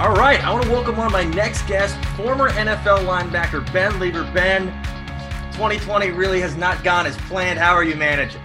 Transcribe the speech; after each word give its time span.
All 0.00 0.12
right, 0.12 0.42
I 0.44 0.52
want 0.52 0.64
to 0.64 0.72
welcome 0.72 0.98
of 0.98 1.12
my 1.12 1.22
next 1.22 1.68
guests, 1.68 1.96
former 2.16 2.50
NFL 2.50 3.06
linebacker 3.06 3.72
Ben 3.72 3.92
Leber. 3.92 4.34
Ben, 4.34 4.66
2020 5.52 6.10
really 6.10 6.40
has 6.40 6.56
not 6.56 6.82
gone 6.82 7.06
as 7.06 7.16
planned. 7.16 7.60
How 7.60 7.74
are 7.74 7.84
you 7.84 7.94
managing? 7.94 8.40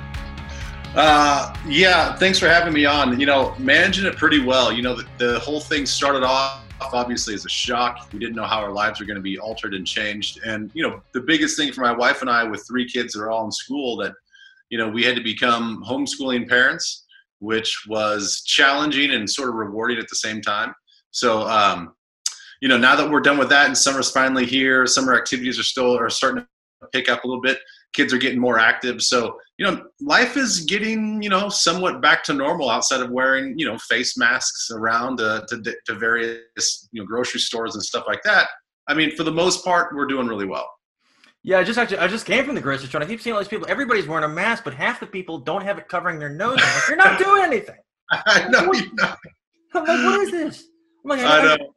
Uh, 0.96 1.52
yeah, 1.66 2.16
thanks 2.18 2.38
for 2.38 2.48
having 2.48 2.72
me 2.72 2.86
on. 2.86 3.20
You 3.20 3.26
know, 3.26 3.56
managing 3.58 4.06
it 4.06 4.16
pretty 4.16 4.46
well. 4.46 4.72
You 4.72 4.84
know, 4.84 4.94
the, 4.94 5.08
the 5.18 5.40
whole 5.40 5.60
thing 5.60 5.88
started 5.88 6.22
off 6.22 6.64
obviously 6.82 7.34
as 7.34 7.46
a 7.46 7.50
shock. 7.50 8.10
We 8.14 8.20
didn't 8.20 8.36
know 8.36 8.46
how 8.46 8.60
our 8.60 8.72
lives 8.72 9.00
were 9.00 9.08
going 9.08 9.16
to 9.16 9.22
be 9.22 9.40
altered 9.40 9.74
and 9.74 9.88
changed. 9.88 10.40
And, 10.46 10.70
you 10.76 10.88
know, 10.88 11.02
the 11.16 11.22
biggest 11.22 11.58
thing 11.58 11.72
for 11.72 11.82
my 11.82 11.92
wife 11.92 12.22
and 12.22 12.30
I 12.30 12.44
with 12.44 12.64
three 12.68 12.88
kids 12.88 13.14
that 13.14 13.22
are 13.22 13.32
all 13.32 13.46
in 13.46 13.52
school 13.52 13.98
that, 13.98 14.14
you 14.70 14.78
know, 14.78 14.88
we 14.88 15.04
had 15.04 15.16
to 15.16 15.24
become 15.24 15.84
homeschooling 15.84 16.48
parents, 16.48 17.08
which 17.40 17.86
was 17.88 18.44
challenging 18.46 19.12
and 19.12 19.28
sort 19.28 19.50
of 19.50 19.56
rewarding 19.56 19.98
at 19.98 20.08
the 20.10 20.16
same 20.16 20.42
time. 20.42 20.76
So, 21.12 21.48
um, 21.48 21.94
you 22.62 22.68
know, 22.68 22.78
now 22.78 22.96
that 22.96 23.10
we're 23.10 23.22
done 23.22 23.38
with 23.38 23.50
that 23.50 23.68
and 23.68 23.78
summer's 23.78 24.12
finally 24.12 24.46
here, 24.46 24.86
summer 24.86 25.16
activities 25.16 25.60
are 25.60 25.64
still 25.64 25.98
are 25.98 26.10
starting 26.10 26.46
to 26.82 26.88
pick 26.92 27.10
up 27.10 27.24
a 27.24 27.28
little 27.28 27.42
bit. 27.42 27.60
Kids 27.94 28.14
are 28.14 28.18
getting 28.18 28.40
more 28.40 28.60
active. 28.60 29.02
So, 29.02 29.38
you 29.58 29.66
know, 29.66 29.86
life 30.02 30.38
is 30.38 30.62
getting, 30.62 31.22
you 31.22 31.30
know, 31.30 31.50
somewhat 31.50 32.02
back 32.02 32.24
to 32.26 32.34
normal 32.34 32.70
outside 32.70 33.02
of 33.02 33.12
wearing, 33.12 33.58
you 33.58 33.66
know, 33.66 33.78
face 33.78 34.18
masks 34.18 34.70
around 34.72 35.20
uh, 35.22 35.46
to, 35.48 35.76
to 35.86 35.96
various, 35.96 36.90
you 36.92 37.02
know, 37.02 37.06
grocery 37.06 37.40
stores 37.40 37.76
and 37.76 37.84
stuff 37.84 38.06
like 38.08 38.22
that. 38.24 38.48
I 38.88 38.94
mean, 38.94 39.16
for 39.16 39.24
the 39.24 39.32
most 39.32 39.64
part, 39.64 39.96
we're 39.96 40.08
doing 40.08 40.28
really 40.28 40.46
well. 40.46 40.70
Yeah, 41.44 41.60
I 41.60 41.64
just 41.64 41.80
actually 41.80 42.00
I 42.00 42.08
just 42.08 42.26
came 42.26 42.46
from 42.46 42.56
the 42.56 42.62
grocery 42.62 42.88
store. 42.88 43.02
And 43.02 43.10
I 43.10 43.12
keep 43.12 43.22
seeing 43.22 43.34
all 43.34 43.40
these 43.40 43.48
people. 43.48 43.68
Everybody's 43.70 44.08
wearing 44.08 44.26
a 44.26 44.34
mask, 44.34 44.66
but 44.66 44.74
half 44.74 45.00
the 45.00 45.08
people 45.08 45.40
don't 45.40 45.64
have 45.64 45.78
it 45.78 45.88
covering 45.88 46.20
their 46.20 46.30
nose. 46.30 46.58
Like, 46.58 46.88
You're 46.90 46.98
not 46.98 47.18
doing 47.18 47.44
anything. 47.44 47.78
I 48.12 48.48
know. 48.50 48.68
What, 48.68 48.86
I'm 49.74 49.86
like, 49.86 49.88
what 49.88 50.22
is 50.22 50.32
this? 50.32 50.68
I'm 51.04 51.10
like, 51.10 51.20
I, 51.22 51.40
I 51.40 51.44
know. 51.44 51.74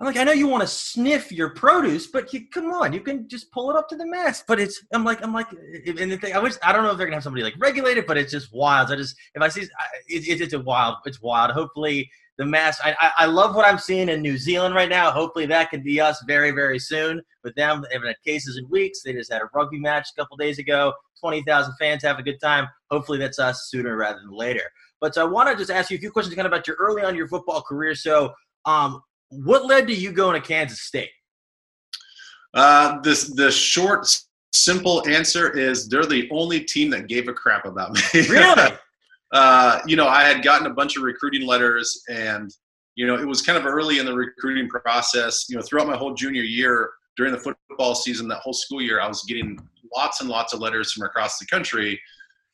I'm 0.00 0.06
like, 0.06 0.16
I 0.16 0.24
know 0.24 0.32
you 0.32 0.48
want 0.48 0.62
to 0.62 0.66
sniff 0.66 1.30
your 1.30 1.50
produce, 1.50 2.08
but 2.08 2.32
you 2.32 2.48
come 2.52 2.72
on, 2.72 2.92
you 2.92 3.00
can 3.00 3.28
just 3.28 3.50
pull 3.52 3.70
it 3.70 3.76
up 3.76 3.88
to 3.90 3.96
the 3.96 4.06
mask. 4.06 4.44
But 4.48 4.58
it's, 4.58 4.84
I'm 4.92 5.04
like, 5.04 5.22
I'm 5.22 5.32
like, 5.32 5.46
and 5.52 6.10
the 6.10 6.16
thing, 6.16 6.34
I 6.34 6.40
wish, 6.40 6.54
I 6.62 6.72
don't 6.72 6.82
know 6.82 6.90
if 6.90 6.98
they're 6.98 7.06
gonna 7.06 7.16
have 7.16 7.22
somebody 7.22 7.44
like 7.44 7.54
regulate 7.58 7.96
it, 7.96 8.06
but 8.06 8.18
it's 8.18 8.32
just 8.32 8.52
wild. 8.52 8.90
I 8.90 8.96
just, 8.96 9.16
if 9.34 9.42
I 9.42 9.48
see, 9.48 9.68
it's, 10.08 10.40
it's 10.40 10.52
a 10.52 10.60
wild, 10.60 10.96
it's 11.06 11.22
wild. 11.22 11.52
Hopefully, 11.52 12.10
the 12.36 12.44
mask. 12.44 12.84
I, 12.84 12.96
I, 12.98 13.12
I 13.18 13.26
love 13.26 13.54
what 13.54 13.64
I'm 13.64 13.78
seeing 13.78 14.08
in 14.08 14.20
New 14.20 14.36
Zealand 14.36 14.74
right 14.74 14.88
now. 14.88 15.10
Hopefully, 15.10 15.46
that 15.46 15.70
can 15.70 15.82
be 15.82 16.00
us 16.00 16.22
very, 16.26 16.50
very 16.50 16.78
soon. 16.78 17.22
With 17.44 17.54
them, 17.54 17.82
they 17.82 17.94
haven't 17.94 18.08
had 18.08 18.16
cases 18.24 18.56
in 18.56 18.68
weeks. 18.68 19.02
They 19.02 19.12
just 19.12 19.32
had 19.32 19.42
a 19.42 19.48
rugby 19.54 19.78
match 19.78 20.08
a 20.10 20.20
couple 20.20 20.36
days 20.36 20.58
ago. 20.58 20.92
Twenty 21.20 21.42
thousand 21.42 21.74
fans 21.78 22.02
have 22.02 22.18
a 22.18 22.22
good 22.22 22.40
time. 22.40 22.66
Hopefully, 22.90 23.18
that's 23.18 23.38
us 23.38 23.68
sooner 23.70 23.96
rather 23.96 24.18
than 24.18 24.32
later. 24.32 24.68
But 25.00 25.16
I 25.18 25.24
want 25.24 25.50
to 25.50 25.56
just 25.56 25.70
ask 25.70 25.90
you 25.90 25.96
a 25.96 26.00
few 26.00 26.10
questions 26.10 26.34
kind 26.34 26.46
of 26.46 26.52
about 26.52 26.66
your 26.66 26.76
early 26.80 27.02
on 27.02 27.14
your 27.14 27.28
football 27.28 27.62
career. 27.62 27.94
So, 27.94 28.32
um, 28.66 29.02
what 29.30 29.66
led 29.66 29.86
to 29.88 29.94
you 29.94 30.12
going 30.12 30.40
to 30.40 30.46
Kansas 30.46 30.82
State? 30.82 31.10
Uh, 32.54 33.00
this 33.00 33.34
the 33.34 33.50
short, 33.50 34.06
simple 34.52 35.06
answer 35.08 35.50
is 35.50 35.88
they're 35.88 36.06
the 36.06 36.28
only 36.30 36.60
team 36.60 36.88
that 36.90 37.08
gave 37.08 37.28
a 37.28 37.32
crap 37.32 37.66
about 37.66 37.92
me. 37.92 38.00
Really? 38.28 38.72
uh, 39.32 39.80
you 39.86 39.96
know, 39.96 40.06
I 40.06 40.22
had 40.22 40.44
gotten 40.44 40.68
a 40.68 40.74
bunch 40.74 40.96
of 40.96 41.02
recruiting 41.02 41.46
letters, 41.46 42.02
and 42.08 42.50
you 42.94 43.06
know, 43.06 43.16
it 43.16 43.26
was 43.26 43.42
kind 43.42 43.58
of 43.58 43.66
early 43.66 43.98
in 43.98 44.06
the 44.06 44.14
recruiting 44.14 44.68
process. 44.68 45.46
You 45.48 45.56
know, 45.56 45.62
throughout 45.62 45.88
my 45.88 45.96
whole 45.96 46.14
junior 46.14 46.42
year, 46.42 46.90
during 47.16 47.32
the 47.32 47.38
football 47.38 47.94
season, 47.94 48.28
that 48.28 48.38
whole 48.38 48.52
school 48.52 48.80
year, 48.80 49.00
I 49.00 49.08
was 49.08 49.24
getting 49.24 49.58
lots 49.94 50.20
and 50.20 50.30
lots 50.30 50.52
of 50.52 50.60
letters 50.60 50.92
from 50.92 51.04
across 51.04 51.38
the 51.38 51.46
country, 51.46 52.00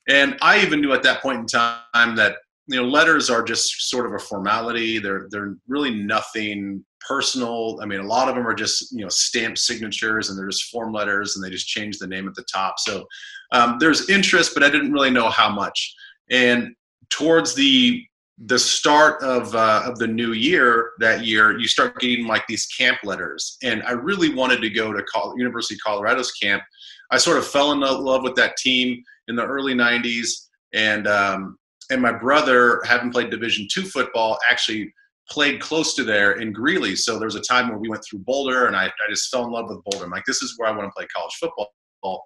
and 0.08 0.38
I 0.40 0.62
even 0.62 0.80
knew 0.80 0.92
at 0.94 1.02
that 1.02 1.20
point 1.20 1.40
in 1.40 1.46
time 1.46 2.16
that 2.16 2.36
you 2.70 2.80
know 2.80 2.88
letters 2.88 3.28
are 3.30 3.42
just 3.42 3.88
sort 3.90 4.06
of 4.06 4.12
a 4.12 4.18
formality. 4.18 5.00
They're 5.00 5.26
they're 5.30 5.56
really 5.66 5.92
nothing 5.92 6.84
personal. 7.06 7.80
I 7.82 7.86
mean 7.86 7.98
a 7.98 8.06
lot 8.06 8.28
of 8.28 8.36
them 8.36 8.46
are 8.46 8.54
just 8.54 8.92
you 8.92 9.02
know 9.02 9.08
stamped 9.08 9.58
signatures 9.58 10.30
and 10.30 10.38
they're 10.38 10.48
just 10.48 10.70
form 10.70 10.92
letters 10.92 11.34
and 11.34 11.44
they 11.44 11.50
just 11.50 11.66
change 11.66 11.98
the 11.98 12.06
name 12.06 12.28
at 12.28 12.34
the 12.34 12.44
top. 12.44 12.78
So 12.78 13.06
um, 13.52 13.78
there's 13.80 14.08
interest 14.08 14.54
but 14.54 14.62
i 14.62 14.70
didn't 14.70 14.92
really 14.92 15.10
know 15.10 15.28
how 15.28 15.50
much. 15.50 15.94
And 16.30 16.74
towards 17.08 17.54
the 17.54 18.04
the 18.46 18.58
start 18.58 19.20
of 19.22 19.52
uh, 19.54 19.82
of 19.84 19.98
the 19.98 20.06
new 20.06 20.32
year 20.32 20.92
that 21.00 21.26
year 21.26 21.58
you 21.58 21.66
start 21.66 21.98
getting 21.98 22.26
like 22.26 22.46
these 22.46 22.66
camp 22.66 22.98
letters. 23.02 23.58
And 23.64 23.82
i 23.82 23.90
really 23.90 24.32
wanted 24.32 24.60
to 24.60 24.70
go 24.70 24.92
to 24.92 25.02
Col- 25.12 25.36
university 25.36 25.74
of 25.74 25.80
colorado's 25.84 26.30
camp. 26.32 26.62
I 27.10 27.18
sort 27.18 27.38
of 27.38 27.46
fell 27.46 27.72
in 27.72 27.80
love 27.80 28.22
with 28.22 28.36
that 28.36 28.56
team 28.56 29.02
in 29.26 29.34
the 29.34 29.44
early 29.44 29.74
90s 29.74 30.46
and 30.72 31.08
um, 31.08 31.58
and 31.90 32.00
my 32.00 32.12
brother, 32.12 32.80
having 32.84 33.10
played 33.10 33.30
Division 33.30 33.66
two 33.72 33.82
football, 33.82 34.38
actually 34.50 34.92
played 35.28 35.60
close 35.60 35.94
to 35.94 36.04
there 36.04 36.32
in 36.40 36.52
Greeley. 36.52 36.96
So 36.96 37.18
there 37.18 37.26
was 37.26 37.36
a 37.36 37.40
time 37.40 37.68
where 37.68 37.78
we 37.78 37.88
went 37.88 38.02
through 38.04 38.20
Boulder, 38.20 38.66
and 38.66 38.76
I, 38.76 38.86
I 38.86 39.10
just 39.10 39.30
fell 39.30 39.44
in 39.44 39.52
love 39.52 39.68
with 39.68 39.82
Boulder. 39.84 40.04
I'm 40.04 40.10
like, 40.10 40.24
this 40.24 40.42
is 40.42 40.54
where 40.56 40.68
I 40.68 40.76
want 40.76 40.88
to 40.88 40.92
play 40.96 41.06
college 41.14 41.34
football. 41.34 42.24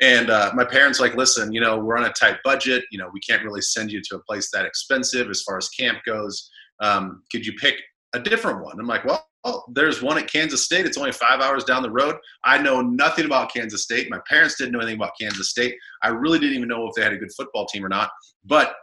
And 0.00 0.30
uh, 0.30 0.50
my 0.54 0.64
parents 0.64 0.98
like, 1.00 1.14
listen, 1.14 1.52
you 1.52 1.60
know, 1.60 1.78
we're 1.78 1.96
on 1.96 2.04
a 2.04 2.12
tight 2.12 2.38
budget. 2.42 2.84
You 2.90 2.98
know, 2.98 3.08
we 3.12 3.20
can't 3.20 3.44
really 3.44 3.62
send 3.62 3.92
you 3.92 4.02
to 4.10 4.16
a 4.16 4.22
place 4.28 4.50
that 4.52 4.64
expensive 4.66 5.30
as 5.30 5.42
far 5.42 5.56
as 5.56 5.68
camp 5.68 5.98
goes. 6.04 6.50
Um, 6.80 7.22
could 7.30 7.46
you 7.46 7.52
pick 7.54 7.76
a 8.12 8.18
different 8.18 8.64
one? 8.64 8.78
I'm 8.80 8.86
like, 8.86 9.04
well, 9.04 9.24
oh, 9.44 9.62
there's 9.72 10.02
one 10.02 10.18
at 10.18 10.30
Kansas 10.30 10.64
State. 10.64 10.86
It's 10.86 10.98
only 10.98 11.12
five 11.12 11.40
hours 11.40 11.64
down 11.64 11.82
the 11.82 11.90
road. 11.90 12.16
I 12.44 12.58
know 12.58 12.80
nothing 12.80 13.26
about 13.26 13.52
Kansas 13.54 13.84
State. 13.84 14.10
My 14.10 14.20
parents 14.28 14.56
didn't 14.56 14.72
know 14.72 14.80
anything 14.80 14.96
about 14.96 15.12
Kansas 15.20 15.50
State. 15.50 15.76
I 16.02 16.08
really 16.08 16.38
didn't 16.38 16.56
even 16.56 16.68
know 16.68 16.86
if 16.86 16.94
they 16.96 17.02
had 17.02 17.12
a 17.12 17.18
good 17.18 17.32
football 17.36 17.66
team 17.66 17.84
or 17.84 17.88
not. 17.88 18.10
But 18.44 18.74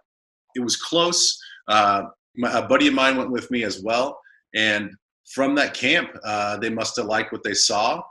it 0.59 0.63
was 0.63 0.77
close. 0.77 1.39
Uh, 1.67 2.03
my, 2.35 2.57
a 2.57 2.67
buddy 2.67 2.87
of 2.87 2.93
mine 2.93 3.17
went 3.17 3.31
with 3.31 3.49
me 3.51 3.63
as 3.63 3.81
well, 3.81 4.19
and 4.55 4.91
from 5.33 5.55
that 5.55 5.73
camp, 5.73 6.09
uh, 6.23 6.57
they 6.57 6.69
must 6.69 6.95
have 6.97 7.05
liked 7.05 7.31
what 7.31 7.43
they 7.43 7.53
saw, 7.53 8.01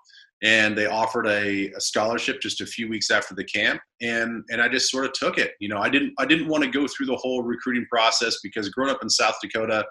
and 0.42 0.78
they 0.78 0.86
offered 0.86 1.26
a, 1.26 1.70
a, 1.72 1.81
scholarship 1.81 2.41
just 2.41 2.60
a 2.60 2.66
few 2.66 2.88
weeks 2.88 3.10
after 3.10 3.34
the 3.34 3.44
camp, 3.44 3.81
and 4.00 4.44
and 4.50 4.62
I 4.62 4.69
just 4.69 4.91
sort 4.91 5.04
of 5.04 5.12
took 5.12 5.38
it. 5.38 5.53
You 5.60 5.69
know, 5.69 5.78
I 5.78 5.88
didn't 5.88 6.14
I 6.19 6.26
didn't 6.26 6.48
want 6.48 6.64
to 6.64 6.70
go 6.70 6.86
through 6.86 7.06
the 7.06 7.16
whole 7.16 7.42
recruiting 7.42 7.86
process 7.91 8.38
because 8.42 8.69
growing 8.69 8.91
up 8.91 9.03
in 9.03 9.10
South 9.10 9.34
Dakota, 9.42 9.84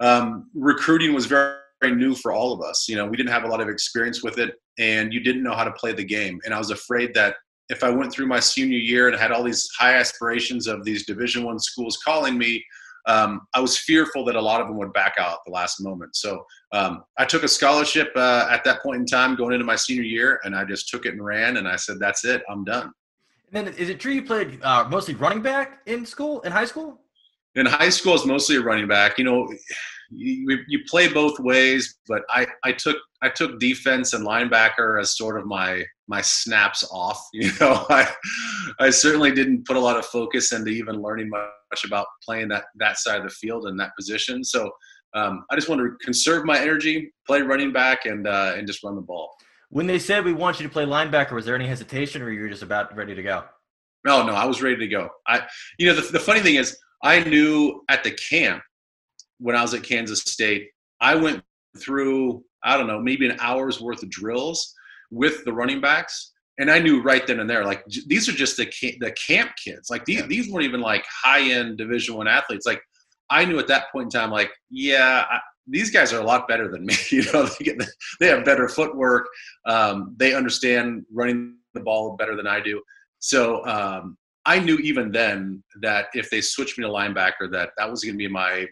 um, 0.00 0.50
recruiting 0.54 1.14
was 1.14 1.26
very 1.26 1.56
very 1.80 1.94
new 1.94 2.14
for 2.14 2.32
all 2.32 2.52
of 2.52 2.60
us. 2.62 2.88
You 2.88 2.96
know, 2.96 3.06
we 3.06 3.16
didn't 3.16 3.32
have 3.32 3.44
a 3.44 3.48
lot 3.48 3.60
of 3.60 3.68
experience 3.68 4.22
with 4.22 4.38
it, 4.38 4.54
and 4.78 5.12
you 5.12 5.20
didn't 5.20 5.42
know 5.42 5.54
how 5.54 5.64
to 5.64 5.72
play 5.72 5.92
the 5.92 6.04
game. 6.04 6.40
And 6.44 6.54
I 6.54 6.58
was 6.58 6.70
afraid 6.70 7.14
that 7.14 7.36
if 7.68 7.82
I 7.82 7.90
went 7.90 8.12
through 8.12 8.26
my 8.26 8.40
senior 8.40 8.78
year 8.78 9.08
and 9.08 9.18
had 9.18 9.32
all 9.32 9.42
these 9.42 9.68
high 9.78 9.94
aspirations 9.94 10.66
of 10.66 10.84
these 10.84 11.04
Division 11.06 11.44
One 11.44 11.58
schools 11.58 11.98
calling 12.04 12.38
me, 12.38 12.64
um, 13.06 13.42
I 13.54 13.60
was 13.60 13.78
fearful 13.78 14.24
that 14.24 14.36
a 14.36 14.40
lot 14.40 14.60
of 14.60 14.66
them 14.66 14.76
would 14.78 14.92
back 14.92 15.14
out 15.18 15.34
at 15.34 15.38
the 15.46 15.52
last 15.52 15.80
moment. 15.80 16.16
So 16.16 16.44
um, 16.72 17.04
I 17.18 17.24
took 17.24 17.44
a 17.44 17.48
scholarship 17.48 18.10
uh, 18.16 18.48
at 18.50 18.64
that 18.64 18.82
point 18.82 19.00
in 19.00 19.06
time, 19.06 19.36
going 19.36 19.54
into 19.54 19.64
my 19.64 19.76
senior 19.76 20.02
year, 20.02 20.40
and 20.44 20.56
I 20.56 20.64
just 20.64 20.88
took 20.88 21.06
it 21.06 21.12
and 21.12 21.24
ran. 21.24 21.56
And 21.56 21.68
I 21.68 21.76
said, 21.76 21.98
"That's 22.00 22.24
it, 22.24 22.42
I'm 22.48 22.64
done." 22.64 22.92
And 23.52 23.66
then, 23.66 23.74
is 23.74 23.88
it 23.88 24.00
true 24.00 24.12
you 24.12 24.22
played 24.22 24.58
uh, 24.62 24.88
mostly 24.90 25.14
running 25.14 25.40
back 25.40 25.80
in 25.86 26.04
school, 26.04 26.40
in 26.40 26.50
high 26.50 26.64
school? 26.64 27.00
In 27.54 27.64
high 27.64 27.88
school, 27.88 28.14
it's 28.14 28.26
mostly 28.26 28.56
a 28.56 28.60
running 28.60 28.88
back. 28.88 29.18
You 29.18 29.24
know, 29.24 29.48
you, 30.10 30.58
you 30.68 30.80
play 30.88 31.08
both 31.08 31.38
ways, 31.40 31.98
but 32.06 32.22
I, 32.30 32.46
I 32.64 32.72
took 32.72 32.96
I 33.22 33.28
took 33.28 33.58
defense 33.58 34.12
and 34.12 34.26
linebacker 34.26 35.00
as 35.00 35.16
sort 35.16 35.38
of 35.38 35.46
my 35.46 35.84
my 36.08 36.20
snaps 36.20 36.86
off. 36.90 37.20
You 37.32 37.50
know, 37.60 37.86
I 37.90 38.08
I 38.78 38.90
certainly 38.90 39.32
didn't 39.32 39.66
put 39.66 39.76
a 39.76 39.80
lot 39.80 39.96
of 39.96 40.06
focus 40.06 40.52
into 40.52 40.70
even 40.70 41.02
learning 41.02 41.28
much 41.28 41.84
about 41.84 42.06
playing 42.24 42.48
that 42.48 42.64
that 42.76 42.98
side 42.98 43.18
of 43.18 43.24
the 43.24 43.30
field 43.30 43.66
and 43.66 43.78
that 43.80 43.90
position. 43.96 44.44
So 44.44 44.70
um, 45.14 45.44
I 45.50 45.54
just 45.54 45.68
wanted 45.68 45.84
to 45.84 45.96
conserve 46.04 46.44
my 46.44 46.58
energy, 46.58 47.12
play 47.26 47.42
running 47.42 47.72
back, 47.72 48.06
and 48.06 48.26
uh, 48.26 48.54
and 48.56 48.66
just 48.66 48.82
run 48.84 48.94
the 48.94 49.02
ball. 49.02 49.34
When 49.70 49.86
they 49.86 49.98
said 49.98 50.24
we 50.24 50.32
want 50.32 50.60
you 50.60 50.66
to 50.66 50.72
play 50.72 50.84
linebacker, 50.84 51.32
was 51.32 51.44
there 51.44 51.54
any 51.54 51.66
hesitation, 51.66 52.22
or 52.22 52.30
you 52.30 52.42
were 52.42 52.48
just 52.48 52.62
about 52.62 52.94
ready 52.96 53.14
to 53.14 53.22
go? 53.22 53.44
No, 54.04 54.24
no, 54.24 54.34
I 54.34 54.44
was 54.44 54.62
ready 54.62 54.76
to 54.76 54.86
go. 54.86 55.08
I, 55.26 55.42
you 55.78 55.86
know, 55.86 55.94
the, 56.00 56.12
the 56.12 56.20
funny 56.20 56.40
thing 56.40 56.54
is, 56.54 56.78
I 57.02 57.20
knew 57.20 57.82
at 57.88 58.04
the 58.04 58.12
camp 58.12 58.62
when 59.38 59.56
I 59.56 59.62
was 59.62 59.74
at 59.74 59.82
Kansas 59.82 60.20
State, 60.20 60.68
I 61.00 61.14
went 61.14 61.42
through, 61.78 62.44
I 62.64 62.76
don't 62.76 62.86
know, 62.86 63.00
maybe 63.00 63.28
an 63.28 63.36
hour's 63.40 63.80
worth 63.80 64.02
of 64.02 64.10
drills 64.10 64.74
with 65.10 65.44
the 65.44 65.52
running 65.52 65.80
backs. 65.80 66.32
And 66.58 66.70
I 66.70 66.78
knew 66.78 67.02
right 67.02 67.26
then 67.26 67.40
and 67.40 67.50
there, 67.50 67.64
like 67.64 67.84
these 68.06 68.28
are 68.28 68.32
just 68.32 68.56
the 68.56 68.64
the 69.00 69.14
camp 69.26 69.50
kids. 69.62 69.90
Like 69.90 70.06
these, 70.06 70.26
these 70.26 70.50
weren't 70.50 70.64
even 70.64 70.80
like 70.80 71.04
high 71.22 71.50
end 71.50 71.76
Division 71.76 72.16
One 72.16 72.26
athletes. 72.26 72.64
Like 72.64 72.80
I 73.28 73.44
knew 73.44 73.58
at 73.58 73.68
that 73.68 73.92
point 73.92 74.04
in 74.04 74.10
time, 74.10 74.30
like 74.30 74.50
yeah, 74.70 75.26
I, 75.30 75.38
these 75.66 75.90
guys 75.90 76.12
are 76.14 76.20
a 76.20 76.24
lot 76.24 76.48
better 76.48 76.68
than 76.70 76.86
me. 76.86 76.94
You 77.10 77.30
know, 77.32 77.44
they, 77.44 77.64
get, 77.64 77.82
they 78.20 78.28
have 78.28 78.44
better 78.44 78.68
footwork. 78.68 79.26
Um, 79.66 80.14
they 80.18 80.34
understand 80.34 81.04
running 81.12 81.56
the 81.74 81.80
ball 81.80 82.16
better 82.16 82.36
than 82.36 82.46
I 82.46 82.60
do. 82.60 82.80
So 83.18 83.64
um, 83.66 84.16
I 84.44 84.58
knew 84.58 84.78
even 84.78 85.10
then 85.10 85.62
that 85.82 86.06
if 86.14 86.30
they 86.30 86.40
switched 86.40 86.78
me 86.78 86.84
to 86.84 86.90
linebacker, 86.90 87.50
that 87.52 87.70
that 87.76 87.90
was 87.90 88.02
going 88.02 88.14
to 88.14 88.18
be 88.18 88.28
my 88.28 88.66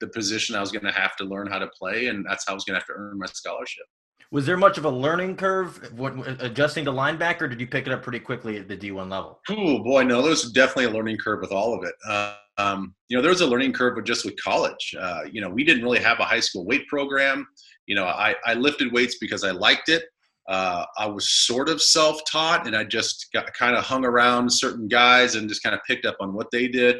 the 0.00 0.08
position 0.08 0.54
I 0.54 0.60
was 0.60 0.72
going 0.72 0.84
to 0.84 0.92
have 0.92 1.16
to 1.16 1.24
learn 1.24 1.46
how 1.48 1.58
to 1.58 1.68
play, 1.68 2.06
and 2.06 2.24
that's 2.24 2.46
how 2.46 2.52
I 2.52 2.54
was 2.54 2.64
going 2.64 2.74
to 2.74 2.80
have 2.80 2.86
to 2.86 2.94
earn 2.94 3.18
my 3.18 3.26
scholarship. 3.26 3.84
Was 4.30 4.44
there 4.44 4.58
much 4.58 4.76
of 4.76 4.84
a 4.84 4.90
learning 4.90 5.36
curve 5.36 5.90
when 5.96 6.20
adjusting 6.40 6.84
to 6.84 6.92
linebacker? 6.92 7.48
did 7.48 7.60
you 7.60 7.66
pick 7.66 7.86
it 7.86 7.92
up 7.92 8.02
pretty 8.02 8.20
quickly 8.20 8.58
at 8.58 8.68
the 8.68 8.76
D1 8.76 9.10
level? 9.10 9.40
Oh 9.48 9.82
boy, 9.82 10.02
no, 10.02 10.20
there 10.20 10.30
was 10.30 10.52
definitely 10.52 10.84
a 10.84 10.90
learning 10.90 11.16
curve 11.16 11.40
with 11.40 11.50
all 11.50 11.72
of 11.72 11.82
it. 11.84 11.94
Uh, 12.06 12.34
um, 12.58 12.94
you 13.08 13.16
know, 13.16 13.22
there 13.22 13.30
was 13.30 13.40
a 13.40 13.46
learning 13.46 13.72
curve 13.72 13.96
with 13.96 14.04
just 14.04 14.26
with 14.26 14.40
college. 14.42 14.94
Uh, 15.00 15.22
you 15.30 15.40
know, 15.40 15.48
we 15.48 15.64
didn't 15.64 15.82
really 15.82 16.00
have 16.00 16.20
a 16.20 16.24
high 16.24 16.40
school 16.40 16.66
weight 16.66 16.86
program. 16.88 17.46
You 17.86 17.94
know, 17.94 18.04
I, 18.04 18.34
I 18.44 18.54
lifted 18.54 18.92
weights 18.92 19.16
because 19.18 19.44
I 19.44 19.52
liked 19.52 19.88
it. 19.88 20.04
Uh, 20.46 20.84
I 20.96 21.06
was 21.06 21.30
sort 21.30 21.68
of 21.68 21.80
self-taught, 21.80 22.66
and 22.66 22.74
I 22.74 22.84
just 22.84 23.28
got 23.32 23.52
kind 23.54 23.76
of 23.76 23.84
hung 23.84 24.04
around 24.04 24.50
certain 24.50 24.88
guys 24.88 25.36
and 25.36 25.48
just 25.48 25.62
kind 25.62 25.74
of 25.74 25.80
picked 25.86 26.04
up 26.04 26.16
on 26.20 26.34
what 26.34 26.50
they 26.50 26.68
did. 26.68 26.98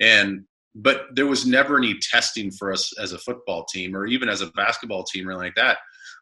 And 0.00 0.44
but 0.74 1.06
there 1.14 1.26
was 1.26 1.46
never 1.46 1.76
any 1.76 1.98
testing 1.98 2.50
for 2.50 2.72
us 2.72 2.92
as 2.98 3.12
a 3.12 3.18
football 3.18 3.64
team 3.64 3.96
or 3.96 4.06
even 4.06 4.28
as 4.28 4.40
a 4.40 4.46
basketball 4.48 5.04
team 5.04 5.28
or 5.28 5.34
like 5.34 5.54
that. 5.56 5.78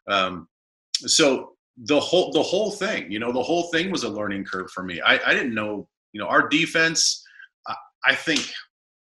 Um, 0.09 0.47
so 0.93 1.53
the 1.85 1.99
whole 1.99 2.31
the 2.31 2.43
whole 2.43 2.71
thing, 2.71 3.11
you 3.11 3.19
know, 3.19 3.31
the 3.31 3.43
whole 3.43 3.69
thing 3.71 3.91
was 3.91 4.03
a 4.03 4.09
learning 4.09 4.45
curve 4.45 4.69
for 4.71 4.83
me. 4.83 4.99
I, 5.01 5.19
I 5.25 5.33
didn't 5.33 5.53
know, 5.53 5.87
you 6.13 6.21
know, 6.21 6.27
our 6.27 6.47
defense. 6.47 7.23
I, 7.67 7.75
I 8.05 8.15
think 8.15 8.51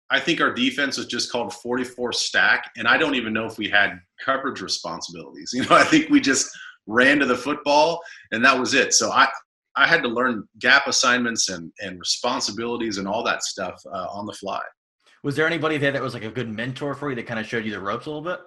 I 0.10 0.19
think 0.19 0.42
our 0.42 0.54
defense 0.54 0.98
was 0.98 1.07
just 1.07 1.31
called 1.31 1.54
44 1.54 2.13
stack, 2.13 2.72
and 2.78 2.88
I 2.88 2.98
don't 2.98 3.16
even 3.16 3.34
know 3.34 3.45
if 3.45 3.57
we 3.57 3.69
had 3.69 4.00
coverage 4.24 4.62
responsibilities. 4.62 5.51
You 5.54 5.63
know, 5.63 5.75
I 5.75 5.84
think 5.84 6.10
we 6.10 6.19
just 6.19 6.50
ran 6.88 7.19
to 7.19 7.25
the 7.25 7.36
football, 7.36 8.01
and 8.31 8.44
that 8.44 8.57
was 8.57 8.74
it. 8.74 8.94
So 8.94 9.12
I 9.12 9.28
I 9.75 9.86
had 9.86 10.01
to 10.01 10.10
learn 10.10 10.48
gap 10.60 10.88
assignments 10.88 11.50
and 11.50 11.72
and 11.80 12.00
responsibilities 12.00 12.98
and 12.98 13.07
all 13.07 13.24
that 13.24 13.44
stuff 13.44 13.80
uh, 13.94 14.07
on 14.12 14.25
the 14.25 14.34
fly. 14.34 14.62
Was 15.27 15.35
there 15.35 15.45
anybody 15.45 15.77
there 15.77 15.91
that 15.91 16.01
was 16.01 16.13
like 16.13 16.24
a 16.24 16.31
good 16.31 16.47
mentor 16.47 16.95
for 16.95 17.09
you 17.09 17.15
that 17.18 17.27
kind 17.27 17.38
of 17.38 17.45
showed 17.45 17.65
you 17.65 17.71
the 17.71 17.81
ropes 17.81 18.06
a 18.06 18.09
little 18.09 18.24
bit? 18.24 18.39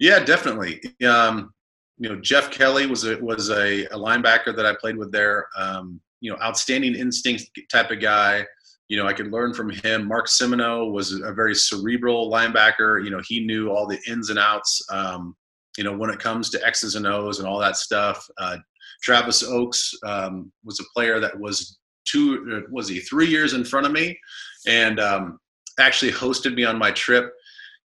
Yeah, 0.00 0.18
definitely. 0.18 0.80
Um, 1.06 1.54
you 1.96 2.08
know, 2.08 2.20
Jeff 2.20 2.50
Kelly 2.50 2.86
was 2.86 3.04
a 3.04 3.16
was 3.18 3.50
a, 3.50 3.84
a 3.84 3.96
linebacker 3.96 4.56
that 4.56 4.66
I 4.66 4.74
played 4.74 4.96
with 4.96 5.12
there. 5.12 5.46
Um, 5.56 6.00
you 6.20 6.28
know, 6.28 6.36
outstanding 6.42 6.96
instinct 6.96 7.56
type 7.70 7.92
of 7.92 8.00
guy. 8.00 8.44
You 8.88 8.96
know, 8.96 9.06
I 9.06 9.12
could 9.12 9.30
learn 9.30 9.54
from 9.54 9.70
him. 9.70 10.08
Mark 10.08 10.26
Simoneau 10.26 10.90
was 10.90 11.12
a 11.12 11.32
very 11.32 11.54
cerebral 11.54 12.28
linebacker. 12.28 13.04
You 13.04 13.10
know, 13.10 13.20
he 13.28 13.46
knew 13.46 13.70
all 13.70 13.86
the 13.86 14.00
ins 14.08 14.28
and 14.30 14.40
outs. 14.40 14.84
Um, 14.90 15.36
you 15.78 15.84
know, 15.84 15.96
when 15.96 16.10
it 16.10 16.18
comes 16.18 16.50
to 16.50 16.66
X's 16.66 16.96
and 16.96 17.06
O's 17.06 17.38
and 17.38 17.46
all 17.46 17.60
that 17.60 17.76
stuff. 17.76 18.26
Uh, 18.38 18.56
Travis 19.04 19.44
Ochs 19.44 19.94
um, 20.02 20.50
was 20.64 20.80
a 20.80 20.84
player 20.92 21.20
that 21.20 21.38
was 21.38 21.78
two 22.04 22.66
was 22.72 22.88
he 22.88 22.98
three 22.98 23.28
years 23.28 23.52
in 23.52 23.64
front 23.64 23.86
of 23.86 23.92
me, 23.92 24.18
and 24.66 24.98
um, 24.98 25.38
actually 25.80 26.12
hosted 26.12 26.54
me 26.54 26.64
on 26.64 26.78
my 26.78 26.90
trip. 26.90 27.32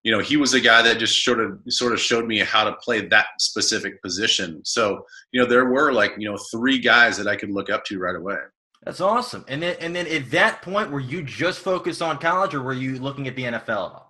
You 0.03 0.11
know 0.11 0.19
he 0.19 0.37
was 0.37 0.53
a 0.53 0.59
guy 0.59 0.83
that 0.83 0.99
just 0.99 1.23
sort 1.23 1.39
of 1.39 1.59
sort 1.67 1.93
of 1.93 1.99
showed 1.99 2.27
me 2.27 2.39
how 2.39 2.63
to 2.63 2.73
play 2.73 3.07
that 3.07 3.25
specific 3.39 4.01
position. 4.03 4.61
So 4.63 5.03
you 5.31 5.41
know 5.41 5.47
there 5.47 5.65
were 5.65 5.91
like 5.91 6.13
you 6.17 6.29
know 6.29 6.37
three 6.51 6.77
guys 6.77 7.17
that 7.17 7.27
i 7.27 7.35
could 7.35 7.49
look 7.49 7.69
up 7.71 7.83
to 7.85 7.97
right 7.97 8.15
away. 8.15 8.37
That's 8.83 9.01
awesome. 9.01 9.43
And 9.47 9.63
then 9.63 9.75
and 9.79 9.95
then 9.95 10.05
at 10.07 10.29
that 10.29 10.61
point 10.61 10.91
were 10.91 10.99
you 10.99 11.23
just 11.23 11.59
focused 11.59 12.03
on 12.03 12.19
college 12.19 12.53
or 12.53 12.61
were 12.61 12.73
you 12.73 12.99
looking 12.99 13.27
at 13.27 13.35
the 13.35 13.43
nfl 13.43 14.03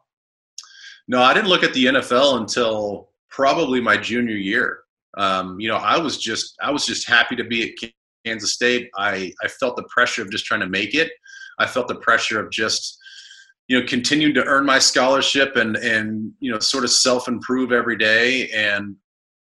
no 1.08 1.22
i 1.22 1.34
didn't 1.34 1.50
look 1.50 1.64
at 1.64 1.74
the 1.74 1.86
nfl 1.86 2.38
until 2.42 3.10
probably 3.30 3.80
my 3.80 3.98
junior 3.98 4.36
year. 4.36 4.80
Um, 5.18 5.58
you 5.62 5.70
know 5.70 5.78
i 5.78 5.98
was 5.98 6.18
just 6.18 6.56
i 6.62 6.70
was 6.70 6.86
just 6.86 7.08
happy 7.08 7.38
to 7.38 7.44
be 7.46 7.72
at 7.72 7.90
kansas 8.26 8.52
state. 8.52 8.90
I 8.98 9.32
i 9.42 9.48
felt 9.48 9.78
the 9.78 9.84
pressure 9.84 10.22
of 10.22 10.30
just 10.30 10.46
trying 10.46 10.60
to 10.60 10.68
make 10.68 10.94
it. 10.94 11.12
I 11.58 11.66
felt 11.68 11.88
the 11.88 11.96
pressure 11.96 12.44
of 12.44 12.52
just 12.52 12.98
you 13.68 13.80
know 13.80 13.86
continued 13.86 14.36
to 14.36 14.44
earn 14.46 14.66
my 14.66 14.80
scholarship 14.80 15.56
and 15.56 15.76
and 15.78 16.32
you 16.40 16.52
know 16.52 16.60
sort 16.60 16.84
of 16.84 16.90
self 16.92 17.28
improve 17.28 17.72
every 17.72 17.98
day 17.98 18.50
and 18.52 18.96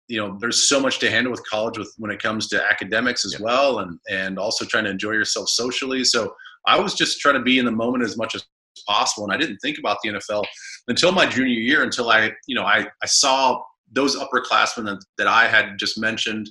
you 0.08 0.20
know 0.20 0.38
there's 0.40 0.68
so 0.68 0.80
much 0.80 1.00
to 1.00 1.10
handle 1.10 1.32
with 1.32 1.48
college 1.50 1.78
with 1.78 1.94
when 1.98 2.12
it 2.12 2.22
comes 2.22 2.48
to 2.48 2.64
academics 2.64 3.26
as 3.26 3.34
yeah. 3.34 3.40
well 3.42 3.80
and 3.80 3.98
and 4.10 4.38
also 4.38 4.66
trying 4.66 4.84
to 4.84 4.90
enjoy 4.90 5.12
yourself 5.12 5.48
socially 5.48 6.04
so 6.04 6.34
i 6.68 6.78
was 6.78 6.94
just 6.94 7.20
trying 7.20 7.36
to 7.36 7.42
be 7.42 7.60
in 7.60 7.66
the 7.66 7.72
moment 7.72 8.04
as 8.04 8.18
much 8.18 8.36
as 8.36 8.44
possible 8.88 9.24
and 9.24 9.34
i 9.34 9.38
didn't 9.38 9.58
think 9.60 9.78
about 9.78 9.98
the 10.04 10.10
nfl 10.10 10.44
until 10.88 11.12
my 11.12 11.26
junior 11.26 11.60
year 11.60 11.84
until 11.84 12.10
i 12.10 12.32
you 12.48 12.56
know 12.56 12.64
i 12.64 12.86
i 13.04 13.06
saw 13.06 13.60
those 13.92 14.16
upperclassmen 14.18 14.86
that, 14.86 15.04
that 15.18 15.28
i 15.28 15.48
had 15.48 15.78
just 15.78 16.00
mentioned 16.00 16.50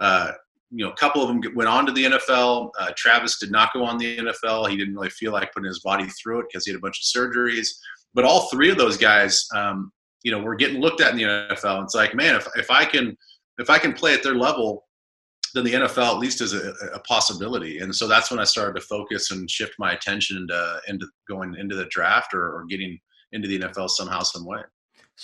uh, 0.00 0.32
you 0.70 0.84
know, 0.84 0.90
a 0.90 0.96
couple 0.96 1.22
of 1.22 1.28
them 1.28 1.40
went 1.54 1.68
on 1.68 1.86
to 1.86 1.92
the 1.92 2.04
NFL. 2.04 2.70
Uh, 2.78 2.90
Travis 2.96 3.38
did 3.38 3.50
not 3.50 3.72
go 3.72 3.84
on 3.84 3.98
the 3.98 4.18
NFL. 4.18 4.68
He 4.68 4.76
didn't 4.76 4.94
really 4.94 5.10
feel 5.10 5.32
like 5.32 5.52
putting 5.52 5.68
his 5.68 5.80
body 5.80 6.06
through 6.06 6.40
it 6.40 6.46
because 6.48 6.64
he 6.64 6.72
had 6.72 6.78
a 6.78 6.82
bunch 6.82 6.98
of 6.98 7.20
surgeries. 7.22 7.68
But 8.14 8.24
all 8.24 8.48
three 8.48 8.70
of 8.70 8.78
those 8.78 8.96
guys, 8.96 9.46
um, 9.54 9.92
you 10.24 10.32
know, 10.32 10.40
were 10.40 10.56
getting 10.56 10.80
looked 10.80 11.00
at 11.00 11.12
in 11.12 11.18
the 11.18 11.24
NFL. 11.24 11.84
It's 11.84 11.94
like, 11.94 12.14
man, 12.14 12.34
if, 12.34 12.48
if 12.56 12.70
I 12.70 12.84
can 12.84 13.16
if 13.58 13.70
I 13.70 13.78
can 13.78 13.92
play 13.92 14.12
at 14.12 14.22
their 14.22 14.34
level, 14.34 14.86
then 15.54 15.64
the 15.64 15.72
NFL 15.72 16.14
at 16.14 16.18
least 16.18 16.40
is 16.40 16.52
a, 16.52 16.72
a 16.92 17.00
possibility. 17.00 17.78
And 17.78 17.94
so 17.94 18.06
that's 18.06 18.30
when 18.30 18.40
I 18.40 18.44
started 18.44 18.78
to 18.78 18.86
focus 18.86 19.30
and 19.30 19.50
shift 19.50 19.74
my 19.78 19.92
attention 19.92 20.36
into 20.36 20.80
into 20.88 21.06
going 21.28 21.54
into 21.58 21.76
the 21.76 21.86
draft 21.86 22.34
or, 22.34 22.42
or 22.42 22.64
getting 22.68 22.98
into 23.32 23.48
the 23.48 23.60
NFL 23.60 23.90
somehow, 23.90 24.22
some 24.22 24.44
way. 24.44 24.60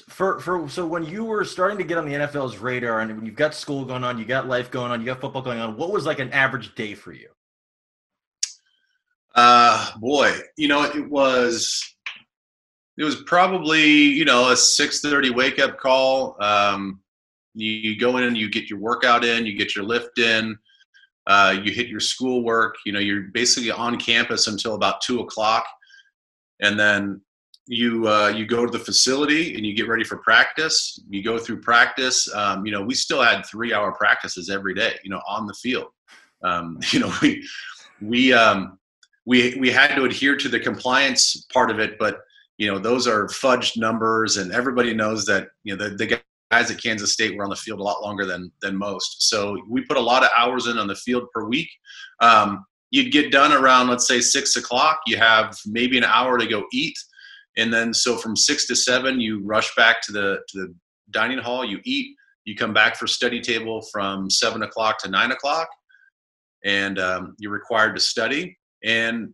For 0.09 0.41
for 0.41 0.69
so 0.71 0.87
when 0.87 1.05
you 1.05 1.25
were 1.25 1.45
starting 1.45 1.77
to 1.79 1.85
get 1.85 1.99
on 1.99 2.07
the 2.07 2.15
NFL's 2.15 2.57
radar 2.57 3.01
and 3.01 3.15
when 3.15 3.27
you've 3.27 3.37
got 3.37 3.55
school 3.55 3.85
going 3.85 4.05
on, 4.05 4.19
you 4.19 4.25
got 4.25 4.49
life 4.49 4.71
going 4.71 4.91
on, 4.91 5.01
you 5.01 5.07
got 5.07 5.21
football 5.21 5.43
going 5.43 5.61
on, 5.61 5.77
what 5.77 5.93
was 5.93 6.07
like 6.07 6.19
an 6.19 6.31
average 6.31 6.75
day 6.75 6.95
for 6.95 7.13
you? 7.13 7.29
Uh 9.35 9.91
boy, 9.99 10.35
you 10.57 10.69
know, 10.69 10.85
it 10.85 11.11
was 11.11 11.83
it 12.97 13.05
was 13.05 13.17
probably, 13.23 13.85
you 13.85 14.25
know, 14.25 14.51
a 14.51 14.55
6:30 14.55 15.35
wake 15.35 15.59
up 15.59 15.79
call. 15.79 16.43
Um 16.43 17.03
you, 17.55 17.71
you 17.71 17.99
go 17.99 18.17
in 18.17 18.25
and 18.25 18.37
you 18.37 18.51
get 18.51 18.71
your 18.71 18.79
workout 18.79 19.25
in, 19.25 19.45
you 19.45 19.57
get 19.57 19.77
your 19.77 19.85
lift 19.85 20.19
in, 20.19 20.57
uh, 21.27 21.57
you 21.63 21.73
hit 21.73 21.89
your 21.89 22.01
schoolwork, 22.01 22.77
you 22.85 22.93
know, 22.93 22.99
you're 22.99 23.23
basically 23.33 23.71
on 23.71 23.99
campus 23.99 24.47
until 24.47 24.75
about 24.75 25.01
two 25.01 25.21
o'clock. 25.21 25.65
And 26.61 26.79
then 26.79 27.21
you 27.67 28.09
uh, 28.09 28.29
you 28.29 28.47
go 28.47 28.67
to 28.67 28.73
the 28.73 28.85
facility 28.85 29.55
and 29.55 29.65
you 29.65 29.75
get 29.75 29.89
ready 29.89 30.05
for 30.05 30.19
practice. 30.19 31.01
You 31.09 31.23
go 31.23 31.39
through 31.39 31.61
practice. 31.61 32.33
Um, 32.35 32.67
you 32.67 32.73
know, 32.73 32.83
we 32.83 32.95
still 32.95 33.23
had 33.23 33.47
three 33.47 33.73
hour 33.73 33.93
practices 33.93 34.51
every 34.51 34.75
day. 34.75 34.97
You 35.05 35.11
know, 35.11 35.21
on 35.29 35.47
the 35.47 35.55
field. 35.55 35.89
Um, 36.43 36.79
you 36.91 37.01
know, 37.01 37.13
we 37.23 37.47
we 38.01 38.33
um, 38.33 38.79
we 39.27 39.57
we 39.61 39.71
had 39.71 39.95
to 39.95 40.05
adhere 40.05 40.37
to 40.37 40.49
the 40.49 40.61
compliance 40.61 41.47
part 41.53 41.71
of 41.71 41.79
it, 41.79 41.99
but 41.99 42.21
you 42.59 42.71
know, 42.71 42.79
those 42.79 43.07
are 43.07 43.27
fudged 43.27 43.77
numbers, 43.77 44.37
and 44.37 44.53
everybody 44.53 44.93
knows 44.93 45.25
that 45.27 45.49
you 45.63 45.77
know 45.77 45.89
the, 45.89 45.95
the 45.97 46.21
guys 46.51 46.71
at 46.71 46.83
Kansas 46.83 47.13
State 47.13 47.37
were 47.37 47.45
on 47.45 47.51
the 47.51 47.57
field 47.57 47.81
a 47.81 47.85
lot 47.85 48.03
longer 48.03 48.27
than 48.27 48.51
than 48.61 48.77
most. 48.77 49.29
So 49.29 49.57
we 49.69 49.83
put 49.83 49.97
a 49.97 50.01
lot 50.01 50.25
of 50.25 50.31
hours 50.37 50.67
in 50.67 50.79
on 50.79 50.89
the 50.89 50.97
field 50.97 51.29
per 51.33 51.45
week. 51.45 51.69
Um, 52.21 52.65
you'd 52.91 53.13
get 53.13 53.31
done 53.31 53.53
around 53.53 53.89
let's 53.89 54.07
say 54.07 54.21
six 54.21 54.57
o'clock. 54.57 55.01
You 55.07 55.17
have 55.17 55.57
maybe 55.65 55.97
an 55.97 56.05
hour 56.05 56.39
to 56.39 56.47
go 56.47 56.65
eat 56.73 56.97
and 57.57 57.73
then 57.73 57.93
so 57.93 58.17
from 58.17 58.37
six 58.37 58.67
to 58.67 58.75
seven 58.75 59.21
you 59.21 59.43
rush 59.45 59.75
back 59.77 60.01
to 60.03 60.13
the 60.13 60.41
to 60.49 60.59
the 60.61 60.75
dining 61.11 61.39
hall 61.39 61.65
you 61.65 61.81
eat 61.85 62.17
you 62.45 62.57
come 62.57 62.73
back 62.73 62.97
for 62.97 63.07
study 63.07 63.41
table 63.41 63.83
from 63.93 64.29
seven 64.29 64.63
o'clock 64.63 64.99
to 64.99 65.09
nine 65.09 65.31
o'clock 65.31 65.69
and 66.65 66.99
um, 66.99 67.35
you're 67.39 67.53
required 67.53 67.95
to 67.95 68.01
study. 68.01 68.57
And 68.85 69.33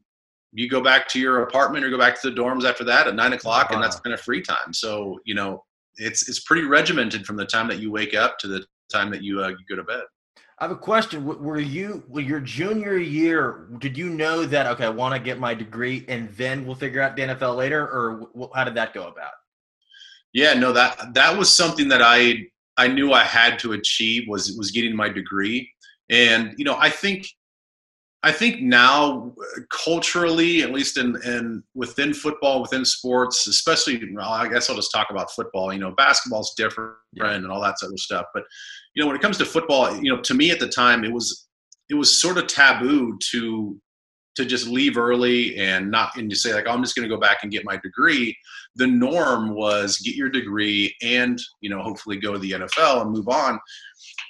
you 0.53 0.69
go 0.69 0.81
back 0.81 1.09
to 1.09 1.21
your 1.21 1.43
apartment 1.43 1.85
or 1.85 1.91
go 1.91 1.99
back 1.99 2.21
to 2.21 2.31
the 2.31 2.37
dorms 2.37 2.65
after 2.65 2.85
that 2.85 3.07
at 3.07 3.15
nine 3.15 3.35
o'clock 3.35 3.71
and 3.71 3.83
that's 3.83 4.01
kind 4.01 4.15
of 4.15 4.21
free 4.21 4.43
time. 4.43 4.73
So 4.73 5.19
you 5.25 5.35
know 5.35 5.65
it's 5.97 6.29
it's 6.29 6.41
pretty 6.41 6.63
regimented 6.63 7.27
from 7.27 7.37
the 7.37 7.45
time 7.45 7.69
that 7.69 7.81
you 7.81 7.91
wake 7.91 8.15
up 8.15 8.39
to 8.39 8.49
the 8.49 8.65
time 8.91 9.11
that 9.11 9.23
you, 9.23 9.43
uh, 9.43 9.49
you 9.49 9.59
go 9.69 9.77
to 9.77 9.83
bed 9.83 10.05
I 10.61 10.65
have 10.65 10.71
a 10.73 10.77
question. 10.77 11.25
Were 11.25 11.61
you, 11.61 12.03
your 12.13 12.41
junior 12.41 12.97
year, 12.97 13.69
did 13.79 13.97
you 13.97 14.11
know 14.11 14.45
that, 14.45 14.67
okay, 14.67 14.87
I 14.87 14.91
want 14.91 15.15
to 15.15 15.21
get 15.21 15.39
my 15.39 15.55
degree 15.55 16.05
and 16.09 16.29
then 16.31 16.67
we'll 16.67 16.75
figure 16.75 17.01
out 17.01 17.15
the 17.15 17.23
NFL 17.23 17.57
later? 17.57 17.83
Or 17.83 18.51
how 18.55 18.65
did 18.65 18.75
that 18.75 18.93
go 18.93 19.07
about? 19.07 19.33
Yeah, 20.33 20.55
no, 20.55 20.73
that, 20.73 21.15
that 21.15 21.39
was 21.39 21.55
something 21.55 21.89
that 21.89 22.03
I, 22.03 22.49
I 22.77 22.89
knew 22.89 23.13
I 23.13 23.23
had 23.23 23.59
to 23.61 23.73
achieve 23.73 24.25
was, 24.27 24.57
was 24.59 24.73
getting 24.73 24.97
my 24.97 25.09
degree. 25.09 25.71
And, 26.11 26.55
you 26.59 26.65
know, 26.65 26.77
I 26.77 26.91
think, 26.91 27.27
I 28.25 28.33
think 28.33 28.61
now 28.61 29.33
culturally, 29.71 30.63
at 30.63 30.73
least 30.73 30.99
in, 30.99 31.17
in 31.25 31.63
within 31.75 32.13
football, 32.13 32.61
within 32.61 32.85
sports, 32.85 33.47
especially, 33.47 34.03
well, 34.13 34.31
I 34.31 34.49
guess 34.49 34.69
I'll 34.69 34.75
just 34.75 34.91
talk 34.91 35.09
about 35.11 35.31
football, 35.31 35.73
you 35.73 35.79
know, 35.79 35.93
basketball's 35.93 36.55
different 36.57 36.95
yeah. 37.13 37.31
and 37.31 37.47
all 37.49 37.61
that 37.63 37.79
sort 37.79 37.93
of 37.93 38.01
stuff. 38.01 38.27
But, 38.35 38.43
you 38.95 39.03
know, 39.03 39.07
when 39.07 39.15
it 39.15 39.23
comes 39.23 39.39
to 39.39 39.45
football, 39.45 39.97
you 39.97 40.13
know, 40.13 40.21
to 40.21 40.35
me 40.35 40.51
at 40.51 40.59
the 40.59 40.69
time, 40.69 41.05
it 41.05 41.13
was 41.13 41.49
it 41.89 41.95
was 41.95 42.21
sort 42.21 42.39
of 42.39 42.47
taboo 42.49 43.17
to 43.31 43.81
to 44.35 44.45
just 44.45 44.69
leave 44.69 44.97
early 44.97 45.57
and 45.57 45.91
not 45.91 46.17
and 46.17 46.31
to 46.31 46.37
say 46.37 46.55
like 46.55 46.67
oh, 46.69 46.73
I'm 46.73 46.83
just 46.83 46.95
going 46.95 47.09
to 47.09 47.15
go 47.15 47.21
back 47.21 47.39
and 47.43 47.53
get 47.53 47.65
my 47.65 47.77
degree. 47.77 48.37
The 48.77 48.87
norm 48.87 49.55
was 49.55 49.99
get 49.99 50.15
your 50.15 50.29
degree 50.29 50.95
and 51.03 51.41
you 51.61 51.71
know 51.71 51.83
hopefully 51.83 52.19
go 52.19 52.33
to 52.33 52.39
the 52.39 52.53
NFL 52.53 53.03
and 53.03 53.11
move 53.11 53.29
on. 53.29 53.59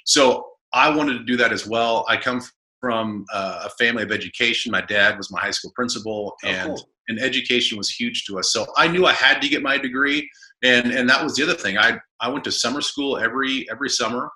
So 0.05 0.45
I 0.73 0.95
wanted 0.95 1.13
to 1.19 1.23
do 1.25 1.37
that 1.37 1.51
as 1.51 1.67
well. 1.67 2.05
I 2.07 2.17
come 2.17 2.41
from 2.79 3.25
uh, 3.33 3.63
a 3.65 3.69
family 3.71 4.03
of 4.03 4.11
education. 4.11 4.71
My 4.71 4.81
dad 4.81 5.17
was 5.17 5.31
my 5.31 5.39
high 5.39 5.51
school 5.51 5.71
principal, 5.75 6.35
oh, 6.43 6.47
and 6.47 6.67
cool. 6.69 6.89
and 7.07 7.19
education 7.19 7.77
was 7.77 7.89
huge 7.89 8.25
to 8.25 8.39
us. 8.39 8.53
So 8.53 8.65
I 8.77 8.87
knew 8.87 9.05
I 9.05 9.13
had 9.13 9.41
to 9.41 9.49
get 9.49 9.61
my 9.61 9.77
degree, 9.77 10.29
and 10.63 10.91
and 10.91 11.09
that 11.09 11.23
was 11.23 11.35
the 11.35 11.43
other 11.43 11.55
thing. 11.55 11.77
I 11.77 11.99
I 12.19 12.29
went 12.29 12.43
to 12.45 12.51
summer 12.51 12.81
school 12.81 13.17
every 13.17 13.67
every 13.71 13.89
summer 13.89 14.29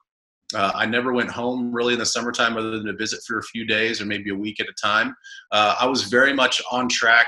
Uh, 0.54 0.72
I 0.76 0.86
never 0.86 1.14
went 1.14 1.32
home 1.32 1.74
really 1.74 1.94
in 1.94 2.00
the 2.00 2.06
summertime 2.06 2.58
other 2.58 2.72
than 2.78 2.86
to 2.86 2.96
visit 2.96 3.20
for 3.26 3.40
a 3.40 3.44
few 3.44 3.66
days 3.66 4.02
or 4.02 4.06
maybe 4.06 4.30
a 4.30 4.36
week 4.36 4.60
at 4.60 4.68
a 4.68 4.74
time. 4.74 5.16
Uh, 5.52 5.76
I 5.80 5.88
was 5.88 6.04
very 6.04 6.34
much 6.34 6.62
on 6.72 6.88
track 6.88 7.28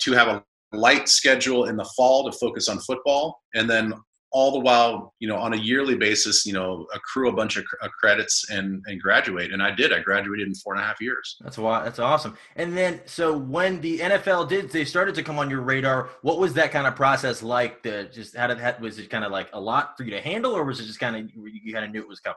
to 0.00 0.12
have 0.12 0.28
a 0.28 0.42
light 0.72 1.08
schedule 1.08 1.66
in 1.66 1.76
the 1.76 1.88
fall 1.96 2.28
to 2.28 2.36
focus 2.36 2.68
on 2.68 2.78
football 2.80 3.40
and 3.54 3.70
then 3.70 3.94
all 4.34 4.50
the 4.50 4.58
while, 4.58 5.14
you 5.20 5.28
know, 5.28 5.36
on 5.36 5.54
a 5.54 5.56
yearly 5.56 5.96
basis, 5.96 6.44
you 6.44 6.52
know, 6.52 6.88
accrue 6.92 7.28
a 7.28 7.32
bunch 7.32 7.56
of 7.56 7.64
uh, 7.80 7.88
credits 7.88 8.50
and 8.50 8.82
and 8.86 9.00
graduate. 9.00 9.52
And 9.52 9.62
I 9.62 9.70
did. 9.70 9.92
I 9.92 10.00
graduated 10.00 10.48
in 10.48 10.54
four 10.56 10.74
and 10.74 10.82
a 10.82 10.84
half 10.84 11.00
years. 11.00 11.36
That's 11.40 11.56
why. 11.56 11.84
That's 11.84 12.00
awesome. 12.00 12.36
And 12.56 12.76
then, 12.76 13.00
so 13.06 13.38
when 13.38 13.80
the 13.80 14.00
NFL 14.00 14.48
did, 14.48 14.70
they 14.70 14.84
started 14.84 15.14
to 15.14 15.22
come 15.22 15.38
on 15.38 15.48
your 15.48 15.60
radar. 15.60 16.10
What 16.22 16.38
was 16.38 16.52
that 16.54 16.72
kind 16.72 16.86
of 16.86 16.96
process 16.96 17.44
like? 17.44 17.84
To 17.84 18.10
just 18.10 18.36
how 18.36 18.48
did 18.48 18.58
that 18.58 18.80
was 18.80 18.98
it 18.98 19.08
kind 19.08 19.24
of 19.24 19.30
like 19.30 19.48
a 19.52 19.60
lot 19.60 19.96
for 19.96 20.02
you 20.02 20.10
to 20.10 20.20
handle, 20.20 20.52
or 20.52 20.64
was 20.64 20.80
it 20.80 20.86
just 20.86 20.98
kind 20.98 21.14
of 21.14 21.30
you 21.32 21.72
kind 21.72 21.84
of 21.84 21.92
knew 21.92 22.00
it 22.00 22.08
was 22.08 22.18
coming? 22.18 22.36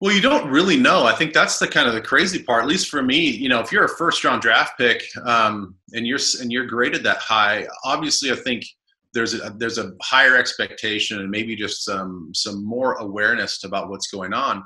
Well, 0.00 0.12
you 0.12 0.20
don't 0.20 0.50
really 0.50 0.76
know. 0.76 1.04
I 1.04 1.14
think 1.14 1.32
that's 1.32 1.60
the 1.60 1.68
kind 1.68 1.86
of 1.86 1.94
the 1.94 2.00
crazy 2.00 2.42
part. 2.42 2.64
At 2.64 2.68
least 2.68 2.88
for 2.88 3.00
me, 3.04 3.30
you 3.30 3.48
know, 3.48 3.60
if 3.60 3.70
you're 3.70 3.84
a 3.84 3.96
first 3.96 4.24
round 4.24 4.42
draft 4.42 4.76
pick 4.76 5.04
um, 5.24 5.76
and 5.92 6.04
you're 6.04 6.18
and 6.40 6.50
you're 6.50 6.66
graded 6.66 7.04
that 7.04 7.18
high, 7.18 7.68
obviously, 7.84 8.32
I 8.32 8.34
think 8.34 8.64
there's 9.14 9.34
a 9.34 9.54
there's 9.58 9.78
a 9.78 9.92
higher 10.02 10.36
expectation 10.36 11.20
and 11.20 11.30
maybe 11.30 11.54
just 11.54 11.84
some 11.84 12.30
some 12.34 12.64
more 12.64 12.94
awareness 12.94 13.64
about 13.64 13.90
what's 13.90 14.08
going 14.08 14.32
on. 14.32 14.62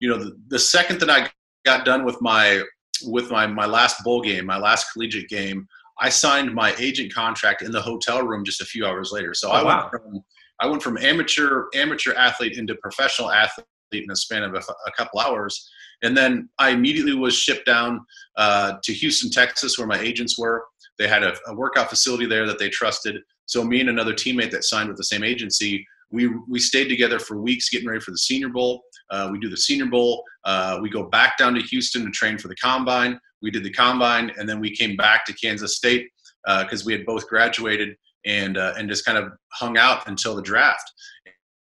You 0.00 0.10
know, 0.10 0.18
the, 0.18 0.36
the 0.48 0.58
second 0.58 1.00
that 1.00 1.10
I 1.10 1.30
got 1.64 1.84
done 1.84 2.04
with 2.04 2.20
my 2.20 2.62
with 3.04 3.30
my 3.30 3.46
my 3.46 3.66
last 3.66 4.02
bowl 4.04 4.20
game, 4.20 4.46
my 4.46 4.58
last 4.58 4.92
collegiate 4.92 5.28
game, 5.28 5.66
I 5.98 6.08
signed 6.08 6.54
my 6.54 6.74
agent 6.78 7.12
contract 7.12 7.62
in 7.62 7.70
the 7.70 7.80
hotel 7.80 8.22
room 8.22 8.44
just 8.44 8.60
a 8.60 8.66
few 8.66 8.86
hours 8.86 9.10
later. 9.12 9.32
So 9.34 9.48
oh, 9.48 9.52
I 9.52 9.62
wow. 9.62 9.80
went 9.80 9.90
from 9.90 10.24
I 10.60 10.66
went 10.66 10.82
from 10.82 10.98
amateur 10.98 11.64
amateur 11.74 12.14
athlete 12.14 12.58
into 12.58 12.74
professional 12.76 13.30
athlete 13.30 13.66
in 13.92 14.10
a 14.10 14.16
span 14.16 14.42
of 14.42 14.54
a, 14.54 14.58
a 14.58 14.92
couple 14.96 15.20
hours. 15.20 15.70
And 16.02 16.16
then 16.16 16.48
I 16.58 16.70
immediately 16.70 17.14
was 17.14 17.34
shipped 17.34 17.64
down 17.64 18.04
uh, 18.36 18.74
to 18.82 18.92
Houston, 18.92 19.30
Texas, 19.30 19.78
where 19.78 19.86
my 19.86 19.98
agents 19.98 20.38
were. 20.38 20.64
They 20.98 21.08
had 21.08 21.22
a, 21.22 21.34
a 21.46 21.54
workout 21.54 21.88
facility 21.88 22.26
there 22.26 22.46
that 22.46 22.58
they 22.58 22.68
trusted. 22.68 23.16
So 23.46 23.64
me 23.64 23.80
and 23.80 23.88
another 23.88 24.12
teammate 24.12 24.50
that 24.50 24.64
signed 24.64 24.88
with 24.88 24.98
the 24.98 25.04
same 25.04 25.24
agency, 25.24 25.86
we 26.10 26.28
we 26.48 26.58
stayed 26.58 26.88
together 26.88 27.18
for 27.18 27.40
weeks 27.40 27.68
getting 27.68 27.88
ready 27.88 28.00
for 28.00 28.10
the 28.10 28.18
Senior 28.18 28.48
Bowl. 28.48 28.82
Uh, 29.10 29.28
we 29.30 29.38
do 29.38 29.48
the 29.48 29.56
Senior 29.56 29.86
Bowl. 29.86 30.24
Uh, 30.44 30.78
we 30.80 30.90
go 30.90 31.04
back 31.04 31.38
down 31.38 31.54
to 31.54 31.60
Houston 31.60 32.04
to 32.04 32.10
train 32.10 32.38
for 32.38 32.48
the 32.48 32.56
Combine. 32.56 33.18
We 33.42 33.50
did 33.50 33.64
the 33.64 33.72
Combine, 33.72 34.32
and 34.38 34.48
then 34.48 34.60
we 34.60 34.74
came 34.74 34.96
back 34.96 35.24
to 35.26 35.32
Kansas 35.34 35.76
State 35.76 36.08
because 36.44 36.82
uh, 36.82 36.86
we 36.86 36.92
had 36.92 37.04
both 37.04 37.28
graduated 37.28 37.96
and 38.24 38.56
uh, 38.56 38.74
and 38.76 38.88
just 38.88 39.04
kind 39.04 39.18
of 39.18 39.32
hung 39.52 39.78
out 39.78 40.08
until 40.08 40.34
the 40.34 40.42
draft. 40.42 40.90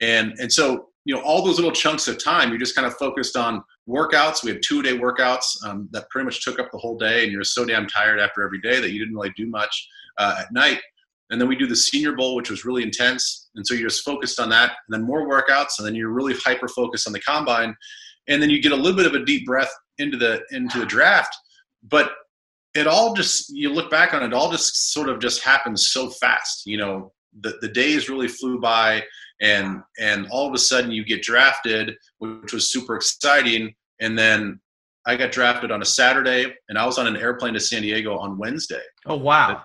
And 0.02 0.34
and 0.40 0.52
so 0.52 0.90
you 1.06 1.14
know 1.14 1.22
all 1.22 1.44
those 1.44 1.58
little 1.58 1.72
chunks 1.72 2.08
of 2.08 2.24
time, 2.24 2.52
you 2.52 2.58
just 2.58 2.76
kind 2.76 2.88
of 2.88 2.94
focused 2.96 3.36
on 3.36 3.64
workouts. 3.88 4.44
We 4.44 4.52
had 4.52 4.62
two 4.64 4.82
day 4.82 4.98
workouts 4.98 5.46
um, 5.66 5.90
that 5.92 6.10
pretty 6.10 6.26
much 6.26 6.44
took 6.44 6.60
up 6.60 6.72
the 6.72 6.78
whole 6.78 6.98
day, 6.98 7.24
and 7.24 7.32
you're 7.32 7.44
so 7.44 7.66
damn 7.66 7.88
tired 7.88 8.20
after 8.20 8.44
every 8.44 8.62
day 8.62 8.80
that 8.80 8.92
you 8.92 9.00
didn't 9.00 9.16
really 9.16 9.34
do 9.36 9.48
much 9.48 9.88
uh, 10.18 10.38
at 10.40 10.52
night. 10.52 10.80
And 11.34 11.42
then 11.42 11.50
we 11.50 11.56
do 11.56 11.66
the 11.66 11.76
Senior 11.76 12.16
Bowl, 12.16 12.36
which 12.36 12.52
was 12.52 12.64
really 12.64 12.84
intense. 12.84 13.50
And 13.56 13.66
so 13.66 13.74
you're 13.74 13.90
just 13.90 14.06
focused 14.06 14.40
on 14.40 14.50
that, 14.50 14.70
and 14.70 14.94
then 14.94 15.02
more 15.02 15.28
workouts, 15.28 15.80
and 15.80 15.88
then 15.88 15.96
you're 15.96 16.12
really 16.12 16.36
hyper 16.36 16.68
focused 16.68 17.08
on 17.08 17.14
the 17.14 17.20
combine, 17.22 17.76
and 18.28 18.40
then 18.40 18.52
you 18.52 18.62
get 18.62 18.72
a 18.72 18.76
little 18.76 18.96
bit 18.96 19.08
of 19.08 19.16
a 19.16 19.26
deep 19.26 19.44
breath 19.44 19.74
into 19.98 20.16
the 20.16 20.44
into 20.52 20.80
the 20.80 20.86
draft. 20.86 21.36
But 21.82 22.12
it 22.76 22.86
all 22.86 23.16
just 23.16 23.50
you 23.50 23.74
look 23.74 23.90
back 23.90 24.14
on 24.14 24.22
it, 24.22 24.32
all 24.32 24.52
just 24.52 24.94
sort 24.94 25.10
of 25.10 25.20
just 25.20 25.44
happens 25.44 25.88
so 25.88 26.12
fast. 26.12 26.68
You 26.68 26.78
know, 26.78 27.12
the 27.42 27.58
the 27.62 27.68
days 27.68 28.10
really 28.10 28.28
flew 28.28 28.60
by, 28.60 29.04
and 29.42 29.82
and 30.00 30.28
all 30.30 30.48
of 30.48 30.54
a 30.54 30.60
sudden 30.60 30.92
you 30.92 31.04
get 31.04 31.24
drafted, 31.24 31.96
which 32.20 32.54
was 32.54 32.72
super 32.72 32.96
exciting, 32.96 33.74
and 34.02 34.16
then 34.16 34.60
I 35.08 35.16
got 35.16 35.32
drafted 35.32 35.72
on 35.72 35.82
a 35.82 35.86
Saturday, 35.86 36.54
and 36.70 36.78
I 36.78 36.86
was 36.86 37.00
on 37.00 37.08
an 37.08 37.18
airplane 37.18 37.56
to 37.56 37.60
San 37.60 37.82
Diego 37.82 38.20
on 38.20 38.38
Wednesday. 38.38 38.84
Oh 39.08 39.18
wow! 39.18 39.64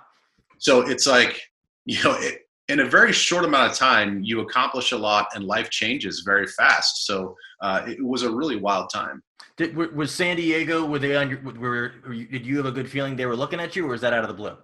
So 0.58 0.80
it's 0.88 1.06
like 1.06 1.40
you 1.88 2.02
know, 2.04 2.14
it, 2.18 2.42
in 2.68 2.80
a 2.80 2.84
very 2.84 3.14
short 3.14 3.46
amount 3.46 3.72
of 3.72 3.76
time, 3.78 4.22
you 4.22 4.40
accomplish 4.40 4.92
a 4.92 4.96
lot, 4.96 5.28
and 5.34 5.42
life 5.44 5.70
changes 5.70 6.20
very 6.20 6.46
fast. 6.46 7.06
So 7.06 7.34
uh, 7.62 7.82
it 7.86 8.04
was 8.04 8.22
a 8.24 8.30
really 8.30 8.56
wild 8.56 8.90
time. 8.92 9.22
Did, 9.56 9.74
was 9.74 10.14
San 10.14 10.36
Diego? 10.36 10.84
Were 10.84 10.98
they 10.98 11.16
on 11.16 11.30
your? 11.30 11.40
Were, 11.40 11.92
were 12.06 12.12
you, 12.12 12.26
did 12.26 12.44
you 12.46 12.58
have 12.58 12.66
a 12.66 12.70
good 12.70 12.90
feeling 12.90 13.16
they 13.16 13.24
were 13.24 13.34
looking 13.34 13.58
at 13.58 13.74
you, 13.74 13.86
or 13.86 13.88
was 13.88 14.02
that 14.02 14.12
out 14.12 14.22
of 14.22 14.28
the 14.28 14.34
blue? 14.34 14.56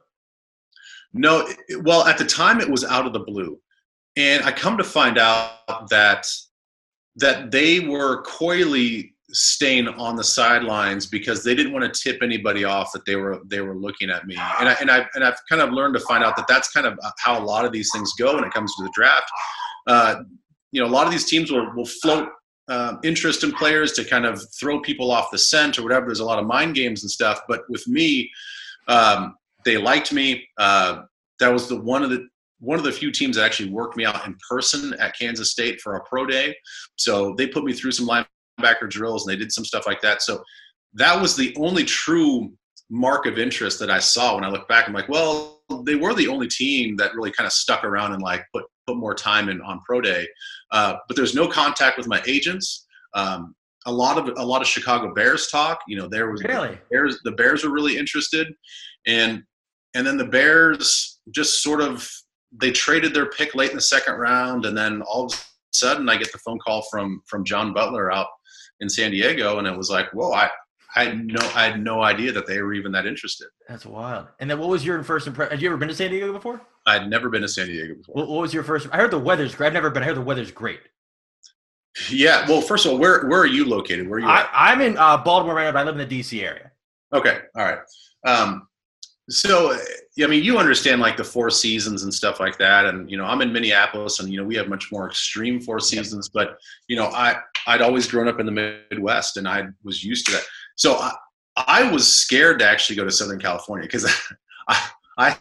No, 1.15 1.47
it, 1.69 1.83
well, 1.83 2.07
at 2.07 2.19
the 2.19 2.27
time 2.27 2.61
it 2.61 2.69
was 2.69 2.85
out 2.85 3.07
of 3.07 3.15
the 3.15 3.21
blue, 3.21 3.59
and 4.17 4.45
I 4.45 4.53
come 4.53 4.77
to 4.77 4.85
find 4.85 5.17
out 5.17 5.89
that 5.89 6.27
that 7.17 7.51
they 7.51 7.81
were 7.81 8.23
coyly 8.23 9.14
staying 9.35 9.89
on 9.89 10.15
the 10.15 10.25
sidelines 10.25 11.07
because 11.07 11.43
they 11.43 11.55
didn't 11.55 11.73
want 11.73 11.93
to 11.93 12.01
tip 12.01 12.23
anybody 12.23 12.65
off 12.65 12.93
that 12.93 13.05
they 13.05 13.17
were 13.17 13.41
they 13.47 13.61
were 13.61 13.77
looking 13.77 14.09
at 14.09 14.27
me 14.27 14.37
and 14.61 14.69
I 14.69 14.73
and 14.81 14.91
I 14.91 15.07
and 15.15 15.25
I've 15.25 15.39
kind 15.49 15.61
of 15.61 15.73
learned 15.73 15.95
to 15.95 16.01
find 16.01 16.23
out 16.23 16.37
that 16.37 16.47
that's 16.47 16.71
kind 16.71 16.87
of 16.87 16.99
how 17.19 17.39
a 17.39 17.45
lot 17.45 17.65
of 17.65 17.73
these 17.73 17.91
things 17.93 18.13
go 18.19 18.37
when 18.37 18.45
it 18.45 18.53
comes 18.53 18.75
to 18.77 18.85
the 18.85 18.91
draft. 18.95 19.31
Uh, 19.87 20.23
you 20.71 20.81
know, 20.81 20.87
a 20.87 20.91
lot 20.91 21.07
of 21.07 21.13
these 21.13 21.29
teams 21.29 21.51
will 21.51 21.71
will 21.75 21.87
float 21.87 22.29
uh, 22.69 22.97
interest 23.03 23.45
in 23.45 23.53
players 23.53 23.93
to 23.93 24.05
kind 24.05 24.25
of 24.25 24.41
throw 24.59 24.81
people 24.81 25.11
off 25.11 25.31
the 25.31 25.39
scent 25.39 25.79
or 25.79 25.83
whatever. 25.83 26.07
There's 26.07 26.21
a 26.21 26.25
lot 26.25 26.39
of 26.39 26.47
mind 26.47 26.75
games 26.75 27.03
and 27.03 27.11
stuff, 27.11 27.41
but 27.49 27.63
with 27.69 27.87
me, 27.89 28.31
um, 28.89 29.35
they 29.65 29.77
liked 29.77 30.13
me. 30.13 30.47
Uh, 30.59 31.03
that 31.41 31.53
was 31.53 31.69
the 31.69 31.77
one 31.77 32.03
of 32.03 32.11
the 32.11 32.27
one 32.61 32.79
of 32.79 32.85
the 32.85 32.93
few 32.93 33.11
teams 33.11 33.37
that 33.37 33.45
actually 33.45 33.71
worked 33.71 33.97
me 33.97 34.05
out 34.05 34.27
in 34.27 34.37
person 34.49 34.95
at 34.95 35.19
Kansas 35.19 35.51
State 35.51 35.81
for 35.81 35.97
a 35.97 36.05
pro 36.05 36.25
day. 36.25 36.55
So 36.97 37.35
they 37.37 37.47
put 37.47 37.65
me 37.65 37.73
through 37.73 37.93
some 37.93 38.07
line 38.07 38.25
linebacker 38.59 38.89
drills 38.89 39.27
and 39.27 39.33
they 39.33 39.39
did 39.39 39.53
some 39.53 39.65
stuff 39.65 39.87
like 39.87 40.01
that. 40.03 40.23
So 40.23 40.43
that 40.95 41.21
was 41.21 41.37
the 41.37 41.55
only 41.59 41.85
true 41.85 42.53
mark 42.91 43.27
of 43.27 43.39
interest 43.39 43.79
that 43.81 43.91
I 43.91 43.99
saw 43.99 44.35
when 44.35 44.45
I 44.45 44.49
look 44.49 44.69
back. 44.69 44.87
I'm 44.87 44.95
like, 44.95 45.09
well, 45.09 45.63
they 45.85 45.97
were 45.97 46.15
the 46.15 46.29
only 46.29 46.49
team 46.49 46.97
that 46.97 47.15
really 47.15 47.33
kind 47.33 47.47
of 47.47 47.53
stuck 47.53 47.85
around 47.85 48.13
and 48.13 48.23
like 48.23 48.45
put 48.53 48.65
put 48.87 48.97
more 48.97 49.15
time 49.15 49.49
in 49.49 49.61
on 49.63 49.81
pro 49.81 50.01
day. 50.01 50.27
Uh, 50.71 50.97
but 51.09 51.17
there's 51.17 51.35
no 51.35 51.49
contact 51.49 51.97
with 51.97 52.07
my 52.07 52.23
agents. 52.27 52.87
Um, 53.15 53.55
a 53.87 53.93
lot 53.93 54.19
of 54.19 54.37
a 54.37 54.45
lot 54.45 54.63
of 54.63 54.69
Chicago 54.69 55.13
Bears 55.15 55.49
talk. 55.49 55.81
You 55.89 55.99
know, 55.99 56.09
there 56.09 56.31
was 56.31 56.43
really 56.45 56.69
the 56.69 56.79
Bears. 56.91 57.21
The 57.25 57.33
Bears 57.33 57.65
were 57.65 57.71
really 57.71 57.97
interested, 57.97 58.49
and 59.07 59.43
and 59.95 60.07
then 60.07 60.17
the 60.17 60.25
Bears 60.25 61.21
just 61.31 61.63
sort 61.63 61.81
of 61.81 62.09
they 62.61 62.71
traded 62.71 63.15
their 63.15 63.31
pick 63.31 63.55
late 63.55 63.71
in 63.71 63.77
the 63.77 63.83
second 63.83 64.15
round, 64.15 64.65
and 64.65 64.77
then 64.77 65.03
all 65.03 65.27
of 65.27 65.33
a 65.33 65.37
sudden 65.73 66.09
I 66.09 66.17
get 66.17 66.33
the 66.33 66.39
phone 66.39 66.59
call 66.59 66.83
from 66.91 67.23
from 67.27 67.45
John 67.45 67.73
Butler 67.73 68.13
out 68.13 68.29
in 68.81 68.89
San 68.89 69.11
Diego, 69.11 69.59
and 69.59 69.67
it 69.67 69.77
was 69.77 69.91
like, 69.91 70.13
whoa, 70.13 70.33
I, 70.33 70.51
I 70.97 71.05
had 71.05 71.27
no, 71.27 71.51
I 71.55 71.65
had 71.65 71.83
no 71.83 72.03
idea 72.03 72.33
that 72.33 72.47
they 72.47 72.61
were 72.63 72.75
even 72.75 72.93
that 72.93 73.07
interested. 73.07 73.49
That's 73.69 73.85
wild. 73.85 74.29
And 74.39 74.51
then, 74.51 74.59
what 74.59 74.69
was 74.69 74.85
your 74.85 75.03
first 75.03 75.27
impression? 75.27 75.51
Had 75.53 75.63
you 75.63 75.69
ever 75.69 75.77
been 75.77 75.89
to 75.89 75.95
San 75.95 76.11
Diego 76.11 76.33
before? 76.33 76.61
I'd 76.87 77.09
never 77.09 77.29
been 77.29 77.43
to 77.43 77.49
San 77.49 77.67
Diego 77.67 77.95
before. 77.95 78.15
What, 78.15 78.29
what 78.29 78.43
was 78.43 78.55
your 78.55 78.63
first? 78.63 78.89
I 78.93 78.99
heard 78.99 79.11
the 79.11 79.19
weather's 79.19 79.55
great. 79.55 79.69
I've 79.69 79.73
never 79.73 79.91
been. 79.91 80.03
I 80.03 80.07
heard 80.07 80.17
the 80.17 80.23
weather's 80.23 80.53
great. 80.53 80.81
Yeah. 82.11 82.47
Well, 82.49 82.61
first 82.61 82.87
of 82.87 82.93
all, 82.93 82.99
where 82.99 83.27
where 83.27 83.41
are 83.41 83.47
you 83.47 83.65
located? 83.65 84.09
Where 84.09 84.19
are 84.19 84.23
you? 84.23 84.29
I, 84.29 84.73
am 84.73 84.81
in 84.81 84.97
uh, 84.97 85.17
Baltimore 85.19 85.55
right 85.55 85.65
now, 85.65 85.73
but 85.73 85.79
I 85.81 85.83
live 85.85 85.99
in 85.99 86.09
the 86.09 86.21
DC 86.21 86.43
area. 86.43 86.71
Okay. 87.13 87.39
All 87.57 87.65
right. 87.65 87.79
Um, 88.27 88.69
so, 89.31 89.71
eh, 89.71 90.25
I 90.25 90.27
mean, 90.27 90.45
you 90.45 90.59
understand 90.59 91.01
like 91.01 91.17
the 91.17 91.25
four 91.25 91.51
seasons 91.51 92.03
and 92.03 92.13
stuff 92.13 92.41
like 92.41 92.59
that, 92.59 92.85
and 92.85 93.11
you 93.11 93.17
know, 93.17 93.25
I'm 93.25 93.41
in 93.41 93.53
Minneapolis, 93.53 94.21
and 94.21 94.31
you 94.31 94.39
know, 94.39 94.47
we 94.47 94.57
have 94.57 94.69
much 94.69 94.93
more 94.93 95.09
extreme 95.09 95.61
four 95.61 95.81
seasons. 95.81 96.29
But 96.29 96.59
you 96.89 96.97
know, 96.97 97.07
I 97.07 97.37
I'd 97.67 97.83
always 97.83 98.07
grown 98.07 98.29
up 98.29 98.39
in 98.39 98.47
the 98.47 98.53
Midwest, 98.91 99.37
and 99.37 99.49
I 99.49 99.65
was 99.83 100.05
used 100.05 100.27
to 100.27 100.33
that. 100.33 100.45
So 100.77 100.97
I, 100.97 101.13
I 101.57 101.91
was 101.91 102.11
scared 102.11 102.59
to 102.59 102.69
actually 102.69 102.97
go 102.97 103.05
to 103.05 103.11
Southern 103.11 103.41
California 103.41 103.87
because 103.87 104.05
I, 104.69 104.89
I 105.19 105.37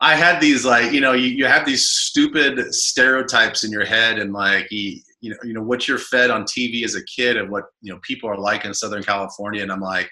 I 0.00 0.14
had 0.14 0.40
these 0.40 0.64
like 0.64 0.92
you 0.92 1.00
know 1.00 1.12
you, 1.12 1.28
you 1.28 1.46
have 1.46 1.66
these 1.66 1.90
stupid 1.90 2.72
stereotypes 2.72 3.64
in 3.64 3.72
your 3.72 3.84
head 3.84 4.18
and 4.18 4.32
like 4.32 4.70
you, 4.70 5.00
you 5.20 5.30
know 5.30 5.36
you 5.42 5.52
know 5.54 5.62
what 5.62 5.88
you're 5.88 5.98
fed 5.98 6.30
on 6.30 6.44
TV 6.44 6.84
as 6.84 6.94
a 6.94 7.04
kid 7.04 7.36
and 7.36 7.50
what 7.50 7.64
you 7.80 7.92
know 7.92 7.98
people 8.02 8.30
are 8.30 8.38
like 8.38 8.64
in 8.64 8.72
Southern 8.74 9.02
California, 9.02 9.62
and 9.62 9.72
I'm 9.72 9.80
like 9.80 10.08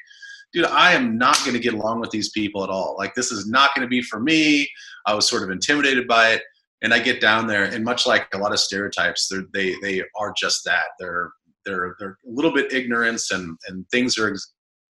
dude, 0.54 0.66
I 0.66 0.92
am 0.92 1.18
not 1.18 1.36
going 1.40 1.52
to 1.52 1.58
get 1.58 1.74
along 1.74 2.00
with 2.00 2.10
these 2.10 2.30
people 2.30 2.62
at 2.64 2.70
all. 2.70 2.94
Like, 2.96 3.14
this 3.14 3.32
is 3.32 3.48
not 3.48 3.70
going 3.74 3.84
to 3.84 3.90
be 3.90 4.00
for 4.00 4.20
me. 4.20 4.68
I 5.04 5.14
was 5.14 5.28
sort 5.28 5.42
of 5.42 5.50
intimidated 5.50 6.06
by 6.08 6.30
it. 6.30 6.42
And 6.82 6.94
I 6.94 6.98
get 6.98 7.20
down 7.20 7.46
there, 7.46 7.64
and 7.64 7.82
much 7.82 8.06
like 8.06 8.26
a 8.34 8.38
lot 8.38 8.52
of 8.52 8.60
stereotypes, 8.60 9.32
they 9.54 9.74
they 9.80 10.02
are 10.18 10.34
just 10.36 10.64
that. 10.66 10.84
They're 10.98 11.30
they're 11.64 11.96
they're 11.98 12.18
a 12.26 12.30
little 12.30 12.52
bit 12.52 12.74
ignorant, 12.74 13.22
and 13.30 13.56
and 13.68 13.88
things 13.90 14.18
are, 14.18 14.36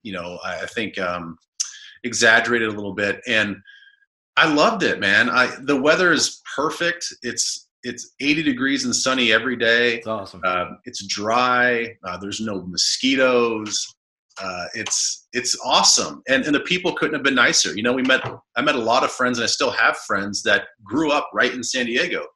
you 0.02 0.12
know, 0.12 0.40
I 0.44 0.66
think 0.66 0.98
um, 0.98 1.36
exaggerated 2.02 2.68
a 2.68 2.72
little 2.72 2.94
bit. 2.94 3.20
And 3.28 3.58
I 4.36 4.52
loved 4.52 4.82
it, 4.82 4.98
man. 4.98 5.30
I 5.30 5.54
the 5.62 5.80
weather 5.80 6.12
is 6.12 6.40
perfect. 6.56 7.06
It's 7.22 7.68
it's 7.84 8.14
80 8.20 8.42
degrees 8.42 8.86
and 8.86 8.96
sunny 8.96 9.30
every 9.30 9.56
day. 9.56 9.98
It's 9.98 10.06
awesome. 10.08 10.40
Uh, 10.44 10.70
it's 10.86 11.06
dry. 11.06 11.94
Uh, 12.02 12.16
there's 12.16 12.40
no 12.40 12.62
mosquitoes 12.66 13.94
uh, 14.42 14.66
it's 14.74 15.28
it's 15.32 15.56
awesome 15.64 16.22
and 16.28 16.44
and 16.44 16.54
the 16.54 16.60
people 16.60 16.92
couldn't 16.94 17.14
have 17.14 17.22
been 17.22 17.34
nicer 17.34 17.74
you 17.76 17.82
know 17.82 17.92
we 17.92 18.02
met 18.02 18.20
i 18.56 18.62
met 18.62 18.74
a 18.74 18.78
lot 18.78 19.04
of 19.04 19.10
friends 19.10 19.38
and 19.38 19.44
i 19.44 19.46
still 19.46 19.70
have 19.70 19.96
friends 19.98 20.42
that 20.42 20.64
grew 20.82 21.12
up 21.12 21.30
right 21.32 21.54
in 21.54 21.62
san 21.62 21.86
diego 21.86 22.26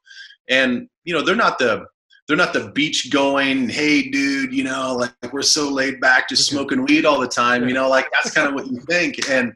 and 0.49 0.87
you 1.03 1.13
know 1.13 1.21
they're 1.21 1.35
not 1.35 1.59
the 1.59 1.85
they're 2.29 2.37
not 2.37 2.53
the 2.53 2.69
beach 2.75 3.09
going, 3.11 3.67
hey 3.67 4.07
dude, 4.07 4.53
you 4.53 4.63
know, 4.63 4.95
like, 4.95 5.11
like 5.23 5.33
we're 5.33 5.41
so 5.41 5.67
laid 5.67 5.99
back, 5.99 6.29
just 6.29 6.47
smoking 6.47 6.83
weed 6.83 7.03
all 7.03 7.19
the 7.19 7.27
time, 7.27 7.67
you 7.67 7.73
know, 7.73 7.89
like 7.89 8.07
that's 8.11 8.31
kind 8.31 8.47
of 8.47 8.53
what 8.53 8.67
you 8.67 8.79
think, 8.81 9.27
and 9.31 9.51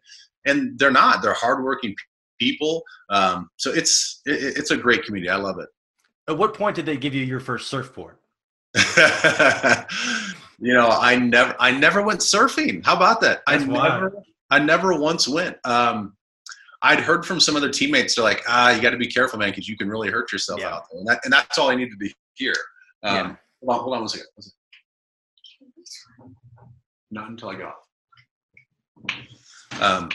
and 0.46 0.78
they're 0.80 0.92
not. 0.92 1.22
They're 1.22 1.36
hardworking 1.36 1.96
people. 2.40 2.82
Um, 3.12 3.50
so 3.58 3.72
it's 3.72 4.22
it, 4.26 4.58
it's 4.58 4.72
a 4.72 4.78
great 4.78 5.04
community. 5.04 5.30
I 5.30 5.36
love 5.36 5.60
it. 5.60 5.70
At 6.28 6.40
what 6.40 6.56
point 6.56 6.76
did 6.76 6.88
they 6.88 6.98
give 6.98 7.14
you 7.14 7.24
your 7.24 7.40
first 7.40 7.68
surfboard? 7.68 8.16
you 10.60 10.74
know, 10.74 10.88
I 10.90 11.16
never 11.16 11.56
I 11.60 11.72
never 11.72 12.02
went 12.02 12.20
surfing. 12.22 12.84
How 12.86 12.96
about 12.96 13.22
that? 13.22 13.42
That's 13.48 13.64
I 13.64 13.68
wild. 13.68 13.94
never 14.04 14.24
I 14.50 14.60
never 14.60 14.94
once 15.00 15.28
went. 15.28 15.58
Um, 15.66 16.16
I'd 16.82 17.00
heard 17.00 17.26
from 17.26 17.40
some 17.40 17.56
other 17.56 17.70
teammates. 17.70 18.16
They're 18.16 18.24
like, 18.26 18.44
ah, 18.48 18.72
you 18.72 18.82
got 18.82 18.90
to 18.92 18.98
be 18.98 19.08
careful, 19.08 19.40
man, 19.40 19.50
because 19.50 19.68
you 19.70 19.78
can 19.78 19.88
really 19.90 20.10
hurt 20.10 20.32
yourself 20.32 20.60
Yeah. 20.60 20.74
out 20.76 20.84
there. 20.92 21.00
And, 21.00 21.08
that, 21.08 21.20
and 21.24 21.32
that's 21.32 21.58
all 21.58 21.70
I 21.70 21.76
needed 21.76 21.98
to 22.00 22.10
hear. 22.36 22.54
Um, 23.04 23.16
Yeah. 23.16 23.24
hold, 23.24 23.70
on, 23.70 23.80
hold 23.84 23.94
on 23.96 24.00
one 24.02 24.10
second. 24.10 24.28
One 24.36 24.44
second. 25.86 26.36
Not 27.12 27.30
until 27.30 27.50
I 27.50 27.56
got 27.56 27.76
off. 29.10 29.82
Um, 29.82 30.10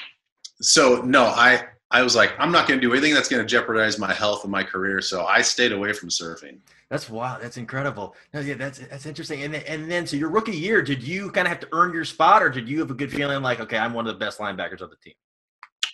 so 0.60 1.02
no, 1.02 1.24
I 1.24 1.64
I 1.90 2.02
was 2.02 2.14
like, 2.14 2.34
I'm 2.38 2.52
not 2.52 2.68
going 2.68 2.78
to 2.80 2.86
do 2.86 2.92
anything 2.92 3.14
that's 3.14 3.28
going 3.28 3.40
to 3.42 3.46
jeopardize 3.48 3.98
my 3.98 4.12
health 4.12 4.42
and 4.44 4.52
my 4.52 4.62
career. 4.62 5.00
So 5.00 5.24
I 5.24 5.40
stayed 5.40 5.72
away 5.72 5.92
from 5.94 6.10
surfing. 6.10 6.58
That's 6.90 7.10
wow. 7.10 7.38
That's 7.40 7.58
incredible. 7.58 8.14
No, 8.32 8.40
yeah, 8.40 8.54
that's 8.54 8.78
that's 8.78 9.04
interesting. 9.04 9.42
And 9.42 9.52
then, 9.52 9.62
and 9.66 9.90
then, 9.90 10.06
so 10.06 10.16
your 10.16 10.30
rookie 10.30 10.56
year, 10.56 10.80
did 10.80 11.02
you 11.02 11.30
kind 11.30 11.46
of 11.46 11.50
have 11.50 11.60
to 11.60 11.68
earn 11.72 11.92
your 11.92 12.04
spot, 12.06 12.42
or 12.42 12.48
did 12.48 12.68
you 12.68 12.78
have 12.80 12.90
a 12.90 12.94
good 12.94 13.12
feeling 13.12 13.42
like, 13.42 13.60
okay, 13.60 13.76
I'm 13.76 13.92
one 13.92 14.06
of 14.06 14.14
the 14.14 14.18
best 14.18 14.38
linebackers 14.38 14.80
of 14.80 14.88
the 14.90 14.96
team? 14.96 15.12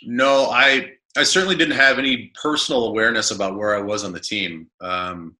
No, 0.05 0.51
I 0.51 0.93
I 1.17 1.25
certainly 1.25 1.57
didn't 1.57 1.77
have 1.77 1.99
any 1.99 2.33
personal 2.41 2.87
awareness 2.87 3.33
about 3.33 3.57
where 3.57 3.75
I 3.75 3.81
was 3.81 4.05
on 4.05 4.13
the 4.13 4.21
team. 4.21 4.69
Um, 4.81 5.37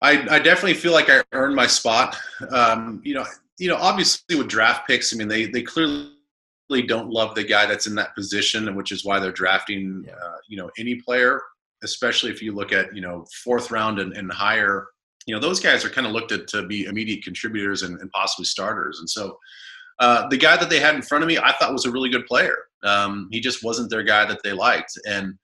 I 0.00 0.12
I 0.30 0.38
definitely 0.38 0.74
feel 0.74 0.92
like 0.92 1.10
I 1.10 1.22
earned 1.32 1.54
my 1.54 1.66
spot. 1.66 2.16
Um, 2.50 3.02
you 3.04 3.12
know, 3.14 3.26
you 3.58 3.68
know, 3.68 3.76
obviously 3.76 4.36
with 4.36 4.48
draft 4.48 4.86
picks, 4.86 5.12
I 5.12 5.18
mean, 5.18 5.28
they 5.28 5.44
they 5.44 5.62
clearly 5.62 6.08
don't 6.86 7.10
love 7.10 7.34
the 7.34 7.44
guy 7.44 7.66
that's 7.66 7.86
in 7.86 7.94
that 7.96 8.14
position, 8.14 8.74
which 8.76 8.92
is 8.92 9.04
why 9.04 9.18
they're 9.20 9.30
drafting, 9.32 10.04
Yeah. 10.06 10.14
uh, 10.14 10.36
you 10.48 10.56
know, 10.56 10.70
any 10.78 10.94
player, 10.94 11.42
especially 11.82 12.30
if 12.30 12.42
you 12.42 12.52
look 12.52 12.72
at 12.72 12.94
you 12.94 13.00
know 13.00 13.26
fourth 13.44 13.70
round 13.70 13.98
and, 13.98 14.12
and 14.14 14.32
higher. 14.32 14.86
You 15.26 15.34
know, 15.34 15.40
those 15.40 15.60
guys 15.60 15.84
are 15.84 15.90
kind 15.90 16.06
of 16.06 16.12
looked 16.12 16.32
at 16.32 16.48
to 16.48 16.66
be 16.66 16.86
immediate 16.86 17.22
contributors 17.22 17.82
and, 17.82 18.00
and 18.00 18.10
possibly 18.10 18.44
starters, 18.44 18.98
and 19.00 19.08
so. 19.08 19.38
Uh, 19.98 20.26
the 20.28 20.36
guy 20.38 20.56
that 20.56 20.70
they 20.70 20.80
had 20.80 20.94
in 20.94 21.02
front 21.02 21.22
of 21.22 21.28
me, 21.28 21.36
I 21.36 21.52
thought 21.52 21.74
was 21.74 21.84
a 21.84 21.90
really 21.90 22.08
good 22.08 22.24
player. 22.24 22.56
Um, 22.82 23.28
he 23.30 23.38
just 23.38 23.62
wasn't 23.62 23.90
their 23.90 24.02
guy 24.02 24.24
that 24.24 24.40
they 24.42 24.54
liked. 24.54 24.98
And 25.06 25.34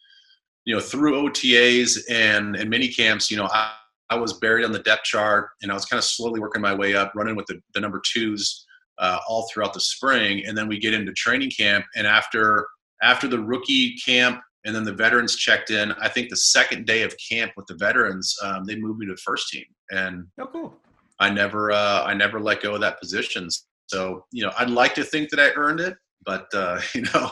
you 0.65 0.75
know, 0.75 0.81
through 0.81 1.29
OTAs 1.29 1.99
and 2.11 2.57
and 2.57 2.69
mini 2.69 2.89
camps, 2.89 3.31
you 3.31 3.37
know, 3.37 3.49
I, 3.53 3.73
I 4.11 4.17
was 4.17 4.35
buried 4.35 4.65
on 4.65 4.73
the 4.73 4.81
depth 4.81 5.05
chart, 5.05 5.49
and 5.63 5.71
I 5.71 5.75
was 5.75 5.87
kind 5.87 5.99
of 5.99 6.05
slowly 6.05 6.41
working 6.41 6.63
my 6.63 6.75
way 6.75 6.95
up, 6.95 7.13
running 7.15 7.37
with 7.37 7.47
the, 7.47 7.61
the 7.75 7.81
number 7.81 8.01
twos 8.05 8.67
uh, 8.99 9.19
all 9.29 9.49
throughout 9.53 9.75
the 9.75 9.81
spring. 9.81 10.45
And 10.47 10.57
then 10.57 10.69
we 10.69 10.79
get 10.79 10.95
into 10.95 11.13
training 11.13 11.51
camp, 11.51 11.85
and 11.97 12.07
after 12.07 12.67
after 13.03 13.29
the 13.29 13.41
rookie 13.41 13.97
camp, 13.97 14.41
and 14.67 14.75
then 14.75 14.85
the 14.85 14.93
veterans 14.93 15.37
checked 15.37 15.71
in. 15.71 15.93
I 15.93 16.09
think 16.09 16.29
the 16.29 16.37
second 16.37 16.87
day 16.87 17.03
of 17.03 17.15
camp 17.31 17.53
with 17.57 17.67
the 17.67 17.77
veterans, 17.77 18.37
um, 18.43 18.65
they 18.65 18.77
moved 18.77 18.99
me 18.99 19.07
to 19.07 19.13
the 19.13 19.21
first 19.25 19.49
team, 19.49 19.65
and 19.91 20.27
Oh, 20.39 20.47
cool. 20.49 20.75
I 21.19 21.31
never 21.31 21.71
uh, 21.71 22.03
I 22.05 22.13
never 22.13 22.41
let 22.41 22.61
go 22.61 22.75
of 22.75 22.81
that 22.81 23.01
position. 23.01 23.49
So 23.87 24.25
you 24.33 24.43
know, 24.43 24.53
I'd 24.59 24.69
like 24.69 24.95
to 24.97 25.05
think 25.05 25.31
that 25.31 25.41
I 25.41 25.51
earned 25.57 25.81
it, 25.81 25.97
but 26.25 26.47
uh, 26.53 26.81
you 26.95 27.03
know, 27.03 27.31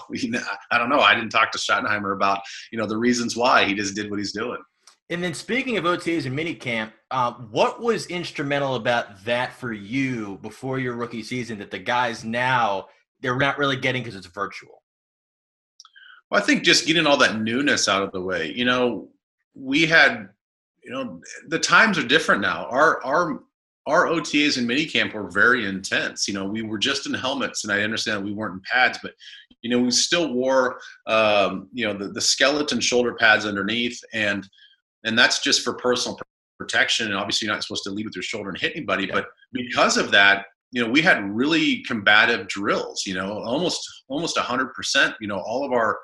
I 0.70 0.78
don't 0.78 0.88
know. 0.88 1.00
I 1.00 1.14
didn't 1.14 1.30
talk 1.30 1.50
to 1.52 1.58
Schottenheimer 1.58 2.14
about 2.14 2.40
you 2.72 2.78
know 2.78 2.86
the 2.86 2.96
reasons 2.96 3.36
why 3.36 3.64
he 3.64 3.74
just 3.74 3.94
did 3.94 4.10
what 4.10 4.18
he's 4.18 4.32
doing. 4.32 4.58
And 5.10 5.22
then 5.22 5.34
speaking 5.34 5.76
of 5.76 5.84
OTAs 5.84 6.24
and 6.24 6.38
minicamp, 6.38 6.92
um, 7.10 7.48
what 7.50 7.82
was 7.82 8.06
instrumental 8.06 8.76
about 8.76 9.22
that 9.24 9.52
for 9.52 9.70
you 9.70 10.38
before 10.40 10.78
your 10.78 10.94
rookie 10.94 11.22
season 11.22 11.58
that 11.58 11.70
the 11.70 11.78
guys 11.78 12.24
now 12.24 12.86
they're 13.20 13.36
not 13.36 13.58
really 13.58 13.76
getting 13.76 14.02
because 14.02 14.16
it's 14.16 14.26
virtual? 14.26 14.82
Well, 16.30 16.42
I 16.42 16.44
think 16.44 16.62
just 16.62 16.86
getting 16.86 17.06
all 17.06 17.16
that 17.18 17.40
newness 17.40 17.88
out 17.88 18.02
of 18.02 18.12
the 18.12 18.20
way. 18.20 18.52
You 18.52 18.64
know, 18.64 19.08
we 19.54 19.86
had, 19.86 20.28
you 20.82 20.90
know, 20.90 21.20
the 21.48 21.58
times 21.58 21.98
are 21.98 22.06
different 22.06 22.40
now. 22.40 22.66
Our 22.70 23.04
our 23.04 23.40
our 23.86 24.06
OTAs 24.06 24.56
and 24.56 24.68
minicamp 24.68 25.12
were 25.12 25.30
very 25.30 25.66
intense. 25.66 26.26
You 26.26 26.34
know, 26.34 26.46
we 26.46 26.62
were 26.62 26.78
just 26.78 27.06
in 27.06 27.14
helmets, 27.14 27.64
and 27.64 27.72
I 27.72 27.82
understand 27.82 28.24
we 28.24 28.32
weren't 28.32 28.54
in 28.54 28.62
pads, 28.70 28.98
but 29.02 29.12
you 29.60 29.70
know, 29.70 29.78
we 29.80 29.90
still 29.90 30.32
wore, 30.32 30.78
um, 31.06 31.68
you 31.72 31.86
know, 31.86 31.96
the, 31.96 32.08
the 32.08 32.20
skeleton 32.20 32.80
shoulder 32.80 33.14
pads 33.14 33.46
underneath, 33.46 33.98
and 34.12 34.46
and 35.04 35.18
that's 35.18 35.40
just 35.40 35.62
for 35.62 35.74
personal 35.74 36.18
protection. 36.58 37.06
And 37.06 37.16
obviously, 37.16 37.46
you're 37.46 37.54
not 37.54 37.62
supposed 37.62 37.84
to 37.84 37.90
lead 37.90 38.06
with 38.06 38.16
your 38.16 38.22
shoulder 38.22 38.50
and 38.50 38.58
hit 38.58 38.72
anybody. 38.74 39.06
But 39.06 39.26
because 39.52 39.96
of 39.96 40.10
that, 40.12 40.46
you 40.74 40.84
know, 40.84 40.90
we 40.90 41.00
had 41.00 41.22
really 41.32 41.84
combative 41.84 42.48
drills. 42.48 43.04
You 43.06 43.14
know, 43.14 43.38
almost 43.44 43.80
almost 44.08 44.36
hundred 44.36 44.74
percent. 44.74 45.14
You 45.20 45.28
know, 45.28 45.38
all 45.38 45.64
of 45.64 45.72
our 45.72 46.00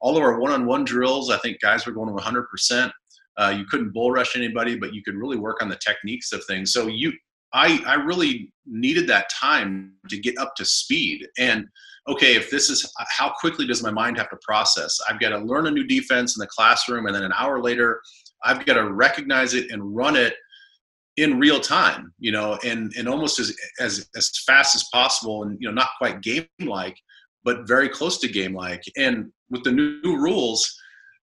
all 0.00 0.16
of 0.16 0.22
our 0.22 0.40
one-on-one 0.40 0.84
drills. 0.84 1.30
I 1.30 1.36
think 1.38 1.60
guys 1.60 1.84
were 1.84 1.92
going 1.92 2.14
to 2.14 2.22
hundred 2.22 2.48
percent. 2.48 2.90
Uh, 3.36 3.54
you 3.56 3.66
couldn't 3.66 3.92
bull 3.92 4.10
rush 4.10 4.34
anybody, 4.34 4.76
but 4.76 4.94
you 4.94 5.02
could 5.02 5.14
really 5.14 5.36
work 5.36 5.62
on 5.62 5.68
the 5.68 5.76
techniques 5.76 6.32
of 6.32 6.42
things. 6.46 6.72
So 6.72 6.86
you, 6.86 7.12
I, 7.52 7.82
I 7.84 7.94
really 7.94 8.52
needed 8.64 9.06
that 9.08 9.28
time 9.28 9.92
to 10.08 10.18
get 10.18 10.38
up 10.38 10.54
to 10.56 10.64
speed. 10.64 11.26
And 11.36 11.66
okay, 12.08 12.36
if 12.36 12.48
this 12.48 12.70
is 12.70 12.90
how 13.10 13.30
quickly 13.38 13.66
does 13.66 13.82
my 13.82 13.90
mind 13.90 14.16
have 14.16 14.30
to 14.30 14.38
process? 14.40 14.96
I've 15.08 15.20
got 15.20 15.30
to 15.30 15.38
learn 15.38 15.66
a 15.66 15.70
new 15.70 15.84
defense 15.84 16.36
in 16.36 16.40
the 16.40 16.46
classroom, 16.46 17.06
and 17.06 17.14
then 17.14 17.24
an 17.24 17.32
hour 17.36 17.60
later, 17.60 18.00
I've 18.42 18.64
got 18.64 18.74
to 18.74 18.90
recognize 18.90 19.52
it 19.52 19.70
and 19.70 19.94
run 19.94 20.16
it 20.16 20.34
in 21.16 21.38
real 21.38 21.60
time. 21.60 22.12
You 22.18 22.32
know, 22.32 22.58
and 22.64 22.92
and 22.96 23.08
almost 23.08 23.38
as 23.38 23.56
as 23.80 24.08
as 24.16 24.30
fast 24.46 24.74
as 24.74 24.84
possible, 24.92 25.42
and 25.44 25.56
you 25.60 25.68
know, 25.68 25.74
not 25.74 25.88
quite 25.98 26.22
game 26.22 26.46
like, 26.60 26.96
but 27.44 27.66
very 27.66 27.88
close 27.88 28.18
to 28.18 28.28
game 28.28 28.54
like. 28.54 28.82
And 28.96 29.32
with 29.50 29.64
the 29.64 29.72
new 29.72 30.16
rules 30.16 30.74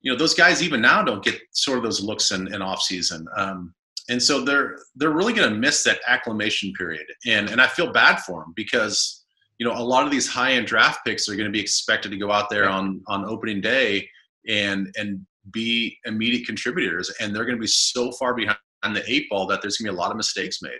you 0.01 0.11
know 0.11 0.17
those 0.17 0.33
guys 0.33 0.63
even 0.63 0.81
now 0.81 1.03
don't 1.03 1.23
get 1.23 1.39
sort 1.51 1.77
of 1.77 1.83
those 1.83 2.01
looks 2.01 2.31
in, 2.31 2.53
in 2.53 2.61
off 2.61 2.81
season 2.81 3.25
um, 3.35 3.73
and 4.09 4.21
so 4.21 4.43
they're 4.43 4.77
they're 4.95 5.11
really 5.11 5.33
going 5.33 5.49
to 5.49 5.55
miss 5.55 5.83
that 5.83 5.99
acclimation 6.07 6.71
period 6.73 7.05
and 7.25 7.49
and 7.49 7.61
i 7.61 7.67
feel 7.67 7.91
bad 7.91 8.19
for 8.19 8.41
them 8.41 8.53
because 8.55 9.25
you 9.57 9.67
know 9.67 9.73
a 9.73 9.83
lot 9.83 10.05
of 10.05 10.11
these 10.11 10.27
high 10.27 10.53
end 10.53 10.67
draft 10.67 10.99
picks 11.05 11.27
are 11.27 11.35
going 11.35 11.45
to 11.45 11.51
be 11.51 11.59
expected 11.59 12.11
to 12.11 12.17
go 12.17 12.31
out 12.31 12.49
there 12.49 12.69
on 12.69 13.01
on 13.07 13.25
opening 13.25 13.61
day 13.61 14.07
and 14.47 14.93
and 14.97 15.25
be 15.51 15.97
immediate 16.05 16.45
contributors 16.45 17.11
and 17.19 17.35
they're 17.35 17.45
going 17.45 17.57
to 17.57 17.61
be 17.61 17.67
so 17.67 18.11
far 18.13 18.33
behind 18.33 18.57
the 18.83 19.03
eight 19.11 19.29
ball 19.29 19.45
that 19.47 19.61
there's 19.61 19.77
going 19.77 19.87
to 19.87 19.91
be 19.93 19.95
a 19.95 19.99
lot 19.99 20.11
of 20.11 20.17
mistakes 20.17 20.61
made 20.61 20.79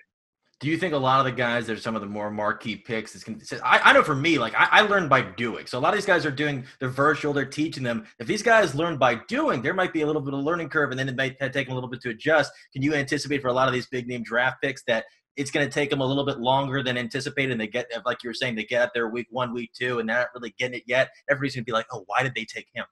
Do 0.62 0.68
you 0.68 0.78
think 0.78 0.94
a 0.94 0.98
lot 0.98 1.20
of 1.20 1.26
the 1.26 1.32
guys 1.32 1.68
that 1.68 1.78
are 1.78 1.82
some 1.82 1.96
of 1.96 2.02
the 2.02 2.08
more 2.08 2.32
marquee 2.32 2.76
picks 2.76 3.16
is 3.16 3.24
going 3.24 3.40
to? 3.40 3.60
I, 3.66 3.90
I 3.90 3.94
know 3.94 4.04
for 4.04 4.16
me, 4.16 4.38
like 4.40 4.54
I, 4.56 4.68
I 4.72 4.82
learned 4.82 5.10
by 5.10 5.22
doing. 5.22 5.66
So 5.68 5.78
a 5.78 5.82
lot 5.82 5.94
of 5.94 5.98
these 5.98 6.06
guys 6.06 6.26
are 6.26 6.32
doing 6.32 6.66
they're 6.80 6.90
virtual, 6.90 7.34
they're 7.34 7.46
teaching 7.46 7.84
them. 7.84 8.06
If 8.20 8.28
these 8.28 8.44
guys 8.44 8.76
learn 8.76 8.98
by 8.98 9.16
doing, 9.28 9.62
there 9.62 9.74
might 9.74 9.94
be 9.94 10.02
a 10.02 10.08
little 10.08 10.22
bit 10.22 10.34
of 10.34 10.42
learning 10.42 10.70
curve, 10.70 10.92
and 10.92 11.00
then 11.00 11.10
it 11.10 11.16
might 11.16 11.40
take 11.40 11.68
them 11.68 11.72
a 11.72 11.76
little 11.76 11.90
bit 11.90 12.02
to 12.02 12.10
adjust. 12.10 12.52
Can 12.74 12.82
you 12.82 12.94
anticipate 12.94 13.42
for 13.42 13.50
a 13.50 13.54
lot 13.54 13.68
of 13.68 13.74
these 13.74 13.88
big 13.88 14.08
name 14.08 14.24
draft 14.24 14.62
picks 14.62 14.84
that 14.88 15.06
it's 15.36 15.52
going 15.52 15.66
to 15.66 15.72
take 15.72 15.90
them 15.90 16.02
a 16.02 16.06
little 16.06 16.26
bit 16.26 16.40
longer 16.40 16.84
than 16.84 16.98
anticipated, 16.98 17.54
and 17.54 17.62
they 17.62 17.68
get 17.68 17.90
like 18.06 18.24
you 18.24 18.30
were 18.30 18.34
saying, 18.34 18.56
they 18.56 18.66
get 18.66 18.82
out 18.82 18.90
there 18.94 19.08
week 19.08 19.28
one, 19.30 19.54
week 19.54 19.72
two, 19.74 20.00
and 20.00 20.10
they're 20.10 20.18
not 20.18 20.28
really 20.36 20.54
getting 20.60 20.78
it 20.78 20.84
yet. 20.86 21.10
Everybody's 21.30 21.56
going 21.56 21.64
to 21.64 21.66
be 21.66 21.72
like, 21.72 21.86
oh, 21.94 22.04
why 22.08 22.24
did 22.24 22.36
they 22.36 22.44
take 22.44 22.68
him? 22.74 22.86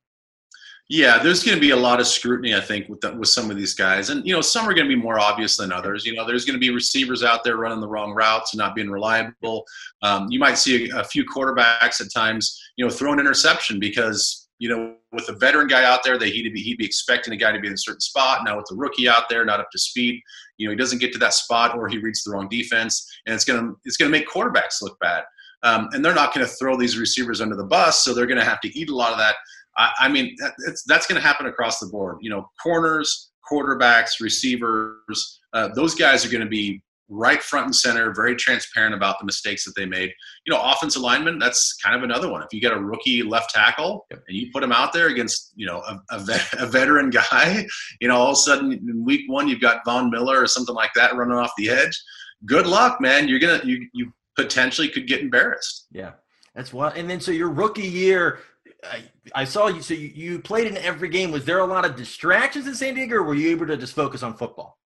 Yeah, 0.89 1.21
there's 1.21 1.43
going 1.43 1.55
to 1.55 1.61
be 1.61 1.71
a 1.71 1.75
lot 1.75 1.99
of 1.99 2.07
scrutiny, 2.07 2.55
I 2.55 2.61
think, 2.61 2.87
with 2.87 3.01
the, 3.01 3.13
with 3.13 3.27
some 3.27 3.51
of 3.51 3.57
these 3.57 3.73
guys, 3.73 4.09
and 4.09 4.25
you 4.25 4.33
know, 4.33 4.39
some 4.39 4.65
are 4.67 4.73
going 4.73 4.87
to 4.87 4.95
be 4.95 5.01
more 5.01 5.19
obvious 5.19 5.57
than 5.57 5.73
others. 5.73 6.05
You 6.05 6.15
know, 6.15 6.25
there's 6.25 6.45
going 6.45 6.53
to 6.53 6.59
be 6.59 6.73
receivers 6.73 7.23
out 7.23 7.43
there 7.43 7.57
running 7.57 7.81
the 7.81 7.87
wrong 7.89 8.13
routes 8.13 8.53
and 8.53 8.59
not 8.59 8.73
being 8.73 8.89
reliable. 8.89 9.65
Um, 10.01 10.27
you 10.29 10.39
might 10.39 10.57
see 10.57 10.89
a, 10.89 10.99
a 10.99 11.03
few 11.03 11.25
quarterbacks 11.25 11.99
at 11.99 12.13
times, 12.13 12.57
you 12.77 12.85
know, 12.85 12.91
throw 12.91 13.11
an 13.11 13.19
interception 13.19 13.79
because 13.79 14.45
you 14.59 14.69
know, 14.69 14.95
with 15.11 15.29
a 15.29 15.33
veteran 15.33 15.67
guy 15.67 15.83
out 15.83 16.03
there, 16.03 16.17
that 16.17 16.29
he'd 16.29 16.51
be 16.53 16.61
he'd 16.61 16.77
be 16.77 16.85
expecting 16.85 17.33
a 17.33 17.37
guy 17.37 17.51
to 17.51 17.59
be 17.59 17.67
in 17.67 17.73
a 17.73 17.77
certain 17.77 17.99
spot. 17.99 18.45
Now 18.45 18.55
with 18.55 18.65
the 18.69 18.75
rookie 18.75 19.09
out 19.09 19.29
there, 19.29 19.43
not 19.43 19.59
up 19.59 19.69
to 19.71 19.77
speed, 19.77 20.21
you 20.57 20.67
know, 20.67 20.71
he 20.71 20.77
doesn't 20.77 20.99
get 20.99 21.11
to 21.13 21.19
that 21.19 21.33
spot, 21.33 21.77
or 21.77 21.89
he 21.89 21.97
reads 21.97 22.23
the 22.23 22.31
wrong 22.31 22.47
defense, 22.47 23.07
and 23.25 23.35
it's 23.35 23.43
gonna 23.43 23.73
it's 23.83 23.97
gonna 23.97 24.09
make 24.09 24.27
quarterbacks 24.27 24.81
look 24.81 24.97
bad. 24.99 25.25
Um, 25.63 25.89
and 25.91 26.03
they're 26.03 26.13
not 26.13 26.33
going 26.33 26.45
to 26.45 26.53
throw 26.53 26.77
these 26.77 26.99
receivers 26.99 27.41
under 27.41 27.55
the 27.55 27.63
bus, 27.63 28.03
so 28.03 28.13
they're 28.13 28.27
going 28.27 28.37
to 28.37 28.45
have 28.45 28.61
to 28.61 28.79
eat 28.79 28.89
a 28.89 28.95
lot 28.95 29.11
of 29.11 29.17
that 29.17 29.35
I, 29.77 29.91
I 30.01 30.09
mean, 30.09 30.35
that, 30.39 30.53
it's, 30.67 30.83
that's 30.83 31.07
going 31.07 31.19
to 31.21 31.25
happen 31.25 31.45
across 31.45 31.79
the 31.79 31.87
board. 31.87 32.17
You 32.21 32.29
know, 32.29 32.49
corners, 32.61 33.31
quarterbacks, 33.49 34.19
receivers, 34.21 35.39
uh, 35.53 35.69
those 35.75 35.95
guys 35.95 36.25
are 36.25 36.29
going 36.29 36.43
to 36.43 36.49
be 36.49 36.81
right 37.09 37.41
front 37.41 37.65
and 37.65 37.75
center, 37.75 38.13
very 38.13 38.35
transparent 38.35 38.93
about 38.93 39.17
the 39.19 39.25
mistakes 39.25 39.63
that 39.65 39.73
they 39.75 39.85
made. 39.85 40.11
You 40.45 40.53
know, 40.53 40.61
offensive 40.61 41.01
lineman, 41.01 41.39
that's 41.39 41.73
kind 41.83 41.95
of 41.95 42.03
another 42.03 42.29
one. 42.29 42.41
If 42.41 42.49
you 42.51 42.59
get 42.59 42.73
a 42.73 42.79
rookie 42.79 43.23
left 43.23 43.51
tackle 43.51 44.05
and 44.11 44.21
you 44.27 44.49
put 44.51 44.63
him 44.63 44.71
out 44.71 44.93
there 44.93 45.07
against, 45.07 45.53
you 45.55 45.65
know, 45.65 45.81
a, 45.87 46.01
a, 46.11 46.19
vet, 46.19 46.45
a 46.59 46.65
veteran 46.65 47.09
guy, 47.09 47.65
you 48.01 48.07
know, 48.07 48.17
all 48.17 48.31
of 48.31 48.33
a 48.33 48.35
sudden 48.35 48.73
in 48.73 49.05
week 49.05 49.21
one, 49.27 49.47
you've 49.47 49.61
got 49.61 49.85
Von 49.85 50.09
Miller 50.09 50.41
or 50.41 50.47
something 50.47 50.75
like 50.75 50.91
that 50.95 51.15
running 51.15 51.37
off 51.37 51.51
the 51.57 51.69
edge. 51.69 51.97
Good 52.45 52.67
luck, 52.67 52.99
man. 52.99 53.27
You're 53.27 53.39
going 53.39 53.61
to, 53.61 53.67
you, 53.67 53.87
you 53.93 54.11
potentially 54.35 54.89
could 54.89 55.07
get 55.07 55.21
embarrassed. 55.21 55.87
Yeah, 55.91 56.11
that's 56.53 56.73
what. 56.73 56.97
And 56.97 57.09
then 57.09 57.19
so 57.19 57.31
your 57.31 57.49
rookie 57.49 57.87
year, 57.87 58.39
I, 58.83 59.03
I 59.33 59.43
saw 59.43 59.67
you. 59.67 59.81
So 59.81 59.93
you, 59.93 60.11
you 60.13 60.39
played 60.39 60.67
in 60.67 60.77
every 60.77 61.09
game. 61.09 61.31
Was 61.31 61.45
there 61.45 61.59
a 61.59 61.65
lot 61.65 61.85
of 61.85 61.95
distractions 61.95 62.67
in 62.67 62.75
San 62.75 62.93
Diego, 62.93 63.15
or 63.15 63.23
were 63.23 63.35
you 63.35 63.49
able 63.49 63.67
to 63.67 63.77
just 63.77 63.93
focus 63.93 64.23
on 64.23 64.35
football? 64.35 64.77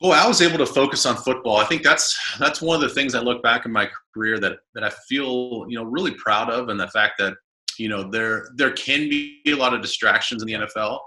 Well, 0.00 0.12
I 0.12 0.28
was 0.28 0.42
able 0.42 0.58
to 0.58 0.66
focus 0.66 1.06
on 1.06 1.16
football. 1.16 1.56
I 1.56 1.64
think 1.64 1.82
that's 1.82 2.16
that's 2.38 2.60
one 2.60 2.76
of 2.76 2.82
the 2.82 2.94
things 2.94 3.14
I 3.14 3.20
look 3.20 3.42
back 3.42 3.64
in 3.64 3.72
my 3.72 3.88
career 4.12 4.38
that 4.40 4.58
that 4.74 4.84
I 4.84 4.90
feel 5.08 5.64
you 5.68 5.78
know 5.78 5.84
really 5.84 6.12
proud 6.14 6.50
of, 6.50 6.68
and 6.68 6.78
the 6.78 6.88
fact 6.88 7.14
that 7.18 7.34
you 7.78 7.88
know 7.88 8.10
there 8.10 8.48
there 8.56 8.72
can 8.72 9.08
be 9.08 9.40
a 9.46 9.54
lot 9.54 9.72
of 9.72 9.80
distractions 9.80 10.42
in 10.42 10.48
the 10.48 10.66
NFL. 10.66 11.00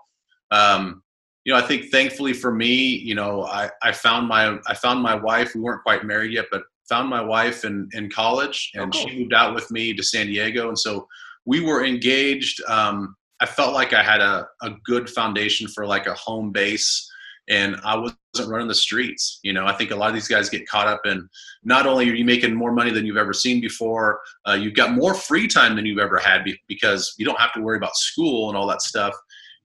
Um, 0.51 1.03
you 1.45 1.53
know, 1.53 1.59
I 1.59 1.61
think 1.61 1.91
thankfully 1.91 2.33
for 2.33 2.51
me, 2.51 2.97
you 2.97 3.15
know, 3.15 3.45
I, 3.45 3.69
I 3.83 3.91
found 3.91 4.27
my 4.27 4.57
I 4.67 4.73
found 4.73 5.01
my 5.01 5.15
wife. 5.15 5.53
We 5.53 5.61
weren't 5.61 5.83
quite 5.83 6.03
married 6.03 6.33
yet, 6.33 6.45
but 6.51 6.63
found 6.89 7.07
my 7.07 7.21
wife 7.21 7.65
in 7.65 7.87
in 7.93 8.09
college, 8.09 8.71
and 8.73 8.83
oh, 8.83 8.89
cool. 8.89 9.07
she 9.07 9.19
moved 9.19 9.33
out 9.33 9.53
with 9.53 9.69
me 9.69 9.93
to 9.93 10.01
San 10.01 10.25
Diego, 10.27 10.67
and 10.67 10.77
so 10.77 11.07
we 11.49 11.61
were 11.61 11.83
engaged. 11.83 12.61
Um, 12.67 13.15
I 13.41 13.47
felt 13.47 13.73
like 13.73 13.91
I 13.91 14.03
had 14.03 14.21
a, 14.21 14.47
a 14.61 14.69
good 14.85 15.09
foundation 15.09 15.67
for 15.67 15.87
like 15.87 16.05
a 16.05 16.13
home 16.13 16.51
base 16.51 17.09
and 17.49 17.75
I 17.83 17.95
wasn't 17.95 18.51
running 18.51 18.67
the 18.67 18.75
streets. 18.75 19.39
You 19.41 19.53
know, 19.53 19.65
I 19.65 19.73
think 19.73 19.89
a 19.89 19.95
lot 19.95 20.09
of 20.09 20.13
these 20.13 20.27
guys 20.27 20.47
get 20.47 20.67
caught 20.67 20.85
up 20.85 21.01
in 21.05 21.27
not 21.63 21.87
only 21.87 22.07
are 22.07 22.13
you 22.13 22.23
making 22.23 22.53
more 22.53 22.71
money 22.71 22.91
than 22.91 23.03
you've 23.03 23.17
ever 23.17 23.33
seen 23.33 23.59
before, 23.61 24.19
uh, 24.47 24.53
you've 24.53 24.75
got 24.75 24.91
more 24.91 25.15
free 25.15 25.47
time 25.47 25.75
than 25.75 25.87
you've 25.87 25.97
ever 25.97 26.19
had 26.19 26.45
because 26.67 27.15
you 27.17 27.25
don't 27.25 27.39
have 27.39 27.53
to 27.53 27.61
worry 27.61 27.77
about 27.77 27.95
school 27.95 28.49
and 28.49 28.55
all 28.55 28.67
that 28.67 28.83
stuff. 28.83 29.15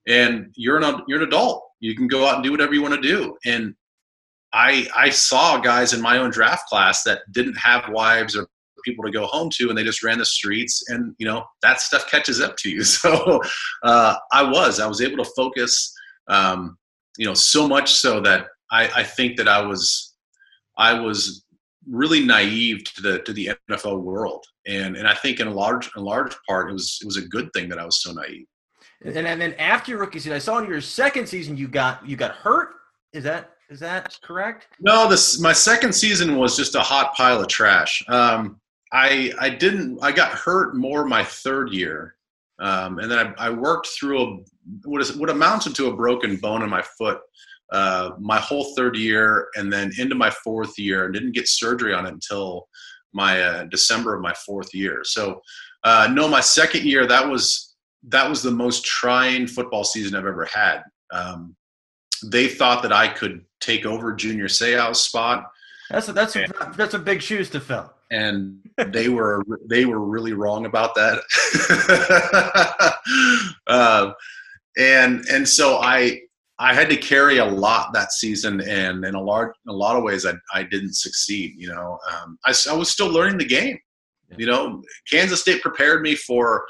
And 0.07 0.51
you're 0.55 0.81
an 0.81 1.03
you're 1.07 1.21
an 1.21 1.27
adult. 1.27 1.63
You 1.81 1.95
can 1.95 2.07
go 2.07 2.25
out 2.25 2.35
and 2.35 2.43
do 2.43 2.49
whatever 2.49 2.73
you 2.73 2.81
want 2.81 2.95
to 2.95 3.01
do. 3.01 3.37
And 3.45 3.75
I 4.53 4.87
I 4.95 5.09
saw 5.09 5.59
guys 5.59 5.93
in 5.93 6.01
my 6.01 6.17
own 6.17 6.31
draft 6.31 6.67
class 6.67 7.03
that 7.03 7.21
didn't 7.31 7.57
have 7.57 7.89
wives 7.89 8.35
or 8.35 8.47
people 8.85 9.03
to 9.03 9.11
go 9.11 9.25
home 9.25 9.49
to 9.49 9.67
and 9.67 9.77
they 9.77 9.83
just 9.83 10.03
ran 10.03 10.19
the 10.19 10.25
streets 10.25 10.89
and 10.89 11.13
you 11.17 11.25
know 11.25 11.43
that 11.61 11.81
stuff 11.81 12.09
catches 12.09 12.39
up 12.39 12.55
to 12.55 12.69
you 12.69 12.83
so 12.83 13.41
uh, 13.83 14.15
i 14.31 14.41
was 14.41 14.79
i 14.79 14.87
was 14.87 15.01
able 15.01 15.21
to 15.21 15.29
focus 15.35 15.93
um, 16.27 16.77
you 17.17 17.25
know, 17.25 17.33
so 17.33 17.67
much 17.67 17.93
so 17.93 18.19
that 18.21 18.47
I, 18.71 18.89
I 18.95 19.03
think 19.03 19.37
that 19.37 19.47
I 19.47 19.61
was 19.61 20.13
I 20.77 20.99
was 20.99 21.45
really 21.87 22.25
naive 22.25 22.83
to 22.95 23.01
the 23.01 23.19
to 23.19 23.33
the 23.33 23.51
NFL 23.69 24.01
world, 24.01 24.43
and 24.67 24.95
and 24.95 25.07
I 25.07 25.13
think 25.13 25.39
in 25.39 25.47
a 25.47 25.53
large 25.53 25.89
in 25.95 26.03
large 26.03 26.35
part 26.47 26.69
it 26.69 26.73
was 26.73 26.99
it 27.01 27.05
was 27.05 27.17
a 27.17 27.27
good 27.27 27.51
thing 27.53 27.69
that 27.69 27.79
I 27.79 27.85
was 27.85 28.01
so 28.01 28.11
naive. 28.11 28.45
And, 29.03 29.27
and 29.27 29.39
then 29.39 29.53
after 29.55 29.91
your 29.91 29.99
rookie 29.99 30.19
season, 30.19 30.33
I 30.33 30.39
saw 30.39 30.57
in 30.57 30.67
your 30.67 30.81
second 30.81 31.27
season 31.27 31.57
you 31.57 31.67
got 31.67 32.07
you 32.07 32.15
got 32.15 32.31
hurt. 32.31 32.69
Is 33.13 33.23
that 33.23 33.51
is 33.69 33.79
that 33.79 34.17
correct? 34.21 34.67
No, 34.79 35.07
this 35.07 35.39
my 35.39 35.53
second 35.53 35.93
season 35.93 36.37
was 36.37 36.57
just 36.57 36.75
a 36.75 36.81
hot 36.81 37.15
pile 37.15 37.39
of 37.41 37.47
trash. 37.47 38.03
Um, 38.07 38.59
I 38.91 39.33
I 39.39 39.49
didn't 39.49 39.99
I 40.01 40.11
got 40.11 40.31
hurt 40.31 40.75
more 40.75 41.05
my 41.05 41.23
third 41.23 41.73
year, 41.73 42.15
um, 42.59 42.99
and 42.99 43.11
then 43.11 43.33
I, 43.37 43.47
I, 43.47 43.49
worked 43.49 43.87
through 43.87 44.21
a, 44.21 44.37
what, 44.85 45.01
is, 45.01 45.15
what 45.17 45.29
amounted 45.29 45.75
to 45.75 45.87
a 45.87 45.95
broken 45.95 46.37
bone 46.37 46.61
in 46.61 46.69
my 46.69 46.81
foot 46.81 47.19
uh, 47.71 48.11
my 48.19 48.39
whole 48.39 48.75
third 48.75 48.95
year 48.95 49.47
and 49.55 49.71
then 49.71 49.91
into 49.97 50.15
my 50.15 50.29
fourth 50.29 50.77
year 50.77 51.05
and 51.05 51.13
didn't 51.13 51.31
get 51.31 51.47
surgery 51.47 51.93
on 51.93 52.05
it 52.05 52.13
until 52.13 52.67
my 53.13 53.41
uh, 53.41 53.63
December 53.65 54.15
of 54.15 54.21
my 54.21 54.33
fourth 54.45 54.73
year. 54.73 55.01
So 55.03 55.41
uh, 55.83 56.09
no, 56.11 56.27
my 56.27 56.41
second 56.41 56.83
year, 56.83 57.07
that 57.07 57.27
was, 57.27 57.75
that 58.07 58.29
was 58.29 58.43
the 58.43 58.51
most 58.51 58.85
trying 58.85 59.47
football 59.47 59.83
season 59.83 60.15
I've 60.15 60.25
ever 60.25 60.45
had. 60.45 60.83
Um, 61.11 61.55
they 62.23 62.47
thought 62.47 62.83
that 62.83 62.93
I 62.93 63.07
could 63.07 63.43
take 63.61 63.85
over 63.85 64.13
Junior 64.13 64.47
Seau's 64.47 65.01
spot. 65.01 65.45
That's 65.89 66.07
a, 66.07 66.13
that's 66.13 66.35
a, 66.35 66.45
that's 66.75 66.93
a 66.93 66.99
big 66.99 67.21
shoes 67.21 67.49
to 67.51 67.59
fill 67.59 67.91
and 68.15 68.59
they 68.93 69.09
were 69.09 69.43
they 69.67 69.85
were 69.85 70.01
really 70.01 70.33
wrong 70.33 70.65
about 70.65 70.95
that. 70.95 71.19
uh, 73.67 74.11
and 74.77 75.25
and 75.31 75.47
so 75.47 75.77
I 75.77 76.21
I 76.57 76.73
had 76.73 76.89
to 76.89 76.97
carry 76.97 77.37
a 77.37 77.45
lot 77.45 77.93
that 77.93 78.13
season, 78.13 78.61
and 78.61 79.03
in 79.03 79.15
a 79.15 79.21
large 79.21 79.53
in 79.65 79.71
a 79.71 79.75
lot 79.75 79.95
of 79.95 80.03
ways 80.03 80.25
I 80.25 80.33
I 80.53 80.63
didn't 80.63 80.95
succeed. 80.95 81.55
You 81.57 81.69
know, 81.69 81.99
um, 82.11 82.37
I 82.45 82.53
I 82.69 82.73
was 82.73 82.89
still 82.89 83.09
learning 83.09 83.37
the 83.37 83.45
game. 83.45 83.79
You 84.37 84.47
know, 84.47 84.81
Kansas 85.09 85.41
State 85.41 85.61
prepared 85.61 86.01
me 86.01 86.15
for. 86.15 86.65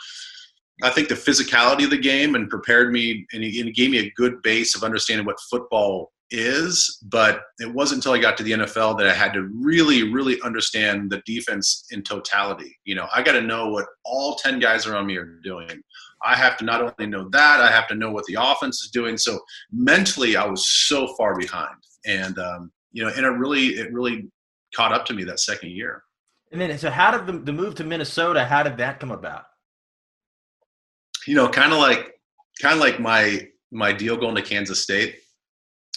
I 0.83 0.89
think 0.89 1.07
the 1.07 1.15
physicality 1.15 1.85
of 1.85 1.89
the 1.89 1.97
game 1.97 2.35
and 2.35 2.49
prepared 2.49 2.91
me 2.91 3.25
and 3.31 3.41
it 3.41 3.75
gave 3.75 3.91
me 3.91 3.99
a 3.99 4.11
good 4.17 4.41
base 4.41 4.75
of 4.75 4.83
understanding 4.83 5.25
what 5.25 5.39
football 5.49 6.11
is, 6.35 6.99
but 7.03 7.43
it 7.59 7.73
wasn't 7.73 7.99
until 7.99 8.13
I 8.13 8.19
got 8.19 8.37
to 8.37 8.43
the 8.43 8.51
NFL 8.51 8.97
that 8.97 9.07
I 9.07 9.13
had 9.13 9.33
to 9.33 9.49
really, 9.53 10.11
really 10.11 10.39
understand 10.41 11.09
the 11.09 11.21
defense 11.25 11.85
in 11.91 12.03
totality. 12.03 12.77
You 12.83 12.95
know, 12.95 13.07
I 13.13 13.23
got 13.23 13.33
to 13.33 13.41
know 13.41 13.69
what 13.69 13.85
all 14.03 14.35
10 14.35 14.59
guys 14.59 14.85
around 14.85 15.07
me 15.07 15.15
are 15.15 15.39
doing. 15.43 15.81
I 16.23 16.35
have 16.35 16.57
to 16.57 16.65
not 16.65 16.81
only 16.81 17.09
know 17.09 17.29
that, 17.29 17.61
I 17.61 17.71
have 17.71 17.87
to 17.87 17.95
know 17.95 18.11
what 18.11 18.25
the 18.25 18.37
offense 18.39 18.83
is 18.83 18.91
doing. 18.91 19.17
So 19.17 19.39
mentally, 19.71 20.35
I 20.35 20.45
was 20.45 20.67
so 20.67 21.15
far 21.15 21.37
behind. 21.37 21.75
And, 22.05 22.37
um, 22.37 22.71
you 22.91 23.03
know, 23.03 23.11
and 23.15 23.25
it 23.25 23.29
really, 23.29 23.67
it 23.75 23.93
really 23.93 24.27
caught 24.75 24.93
up 24.93 25.05
to 25.05 25.13
me 25.13 25.23
that 25.23 25.39
second 25.39 25.71
year. 25.71 26.03
And 26.51 26.61
then, 26.61 26.77
so 26.77 26.89
how 26.89 27.17
did 27.17 27.27
the, 27.27 27.39
the 27.39 27.53
move 27.53 27.75
to 27.75 27.83
Minnesota, 27.83 28.45
how 28.45 28.63
did 28.63 28.77
that 28.77 28.99
come 28.99 29.11
about? 29.11 29.45
You 31.27 31.35
know, 31.35 31.49
kind 31.49 31.73
of 31.73 31.79
like, 31.79 32.13
kind 32.61 32.75
of 32.75 32.79
like 32.79 32.99
my, 32.99 33.47
my 33.71 33.91
deal 33.91 34.15
going 34.15 34.35
to 34.35 34.41
Kansas 34.41 34.81
State 34.81 35.15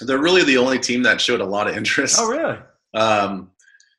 they're 0.05 0.19
really 0.19 0.45
the 0.45 0.59
only 0.59 0.79
team 0.79 1.03
that 1.03 1.21
showed 1.21 1.41
a 1.41 1.45
lot 1.45 1.69
of 1.69 1.77
interest. 1.77 2.17
Oh, 2.19 2.31
really? 2.31 2.59
Um, 2.95 3.51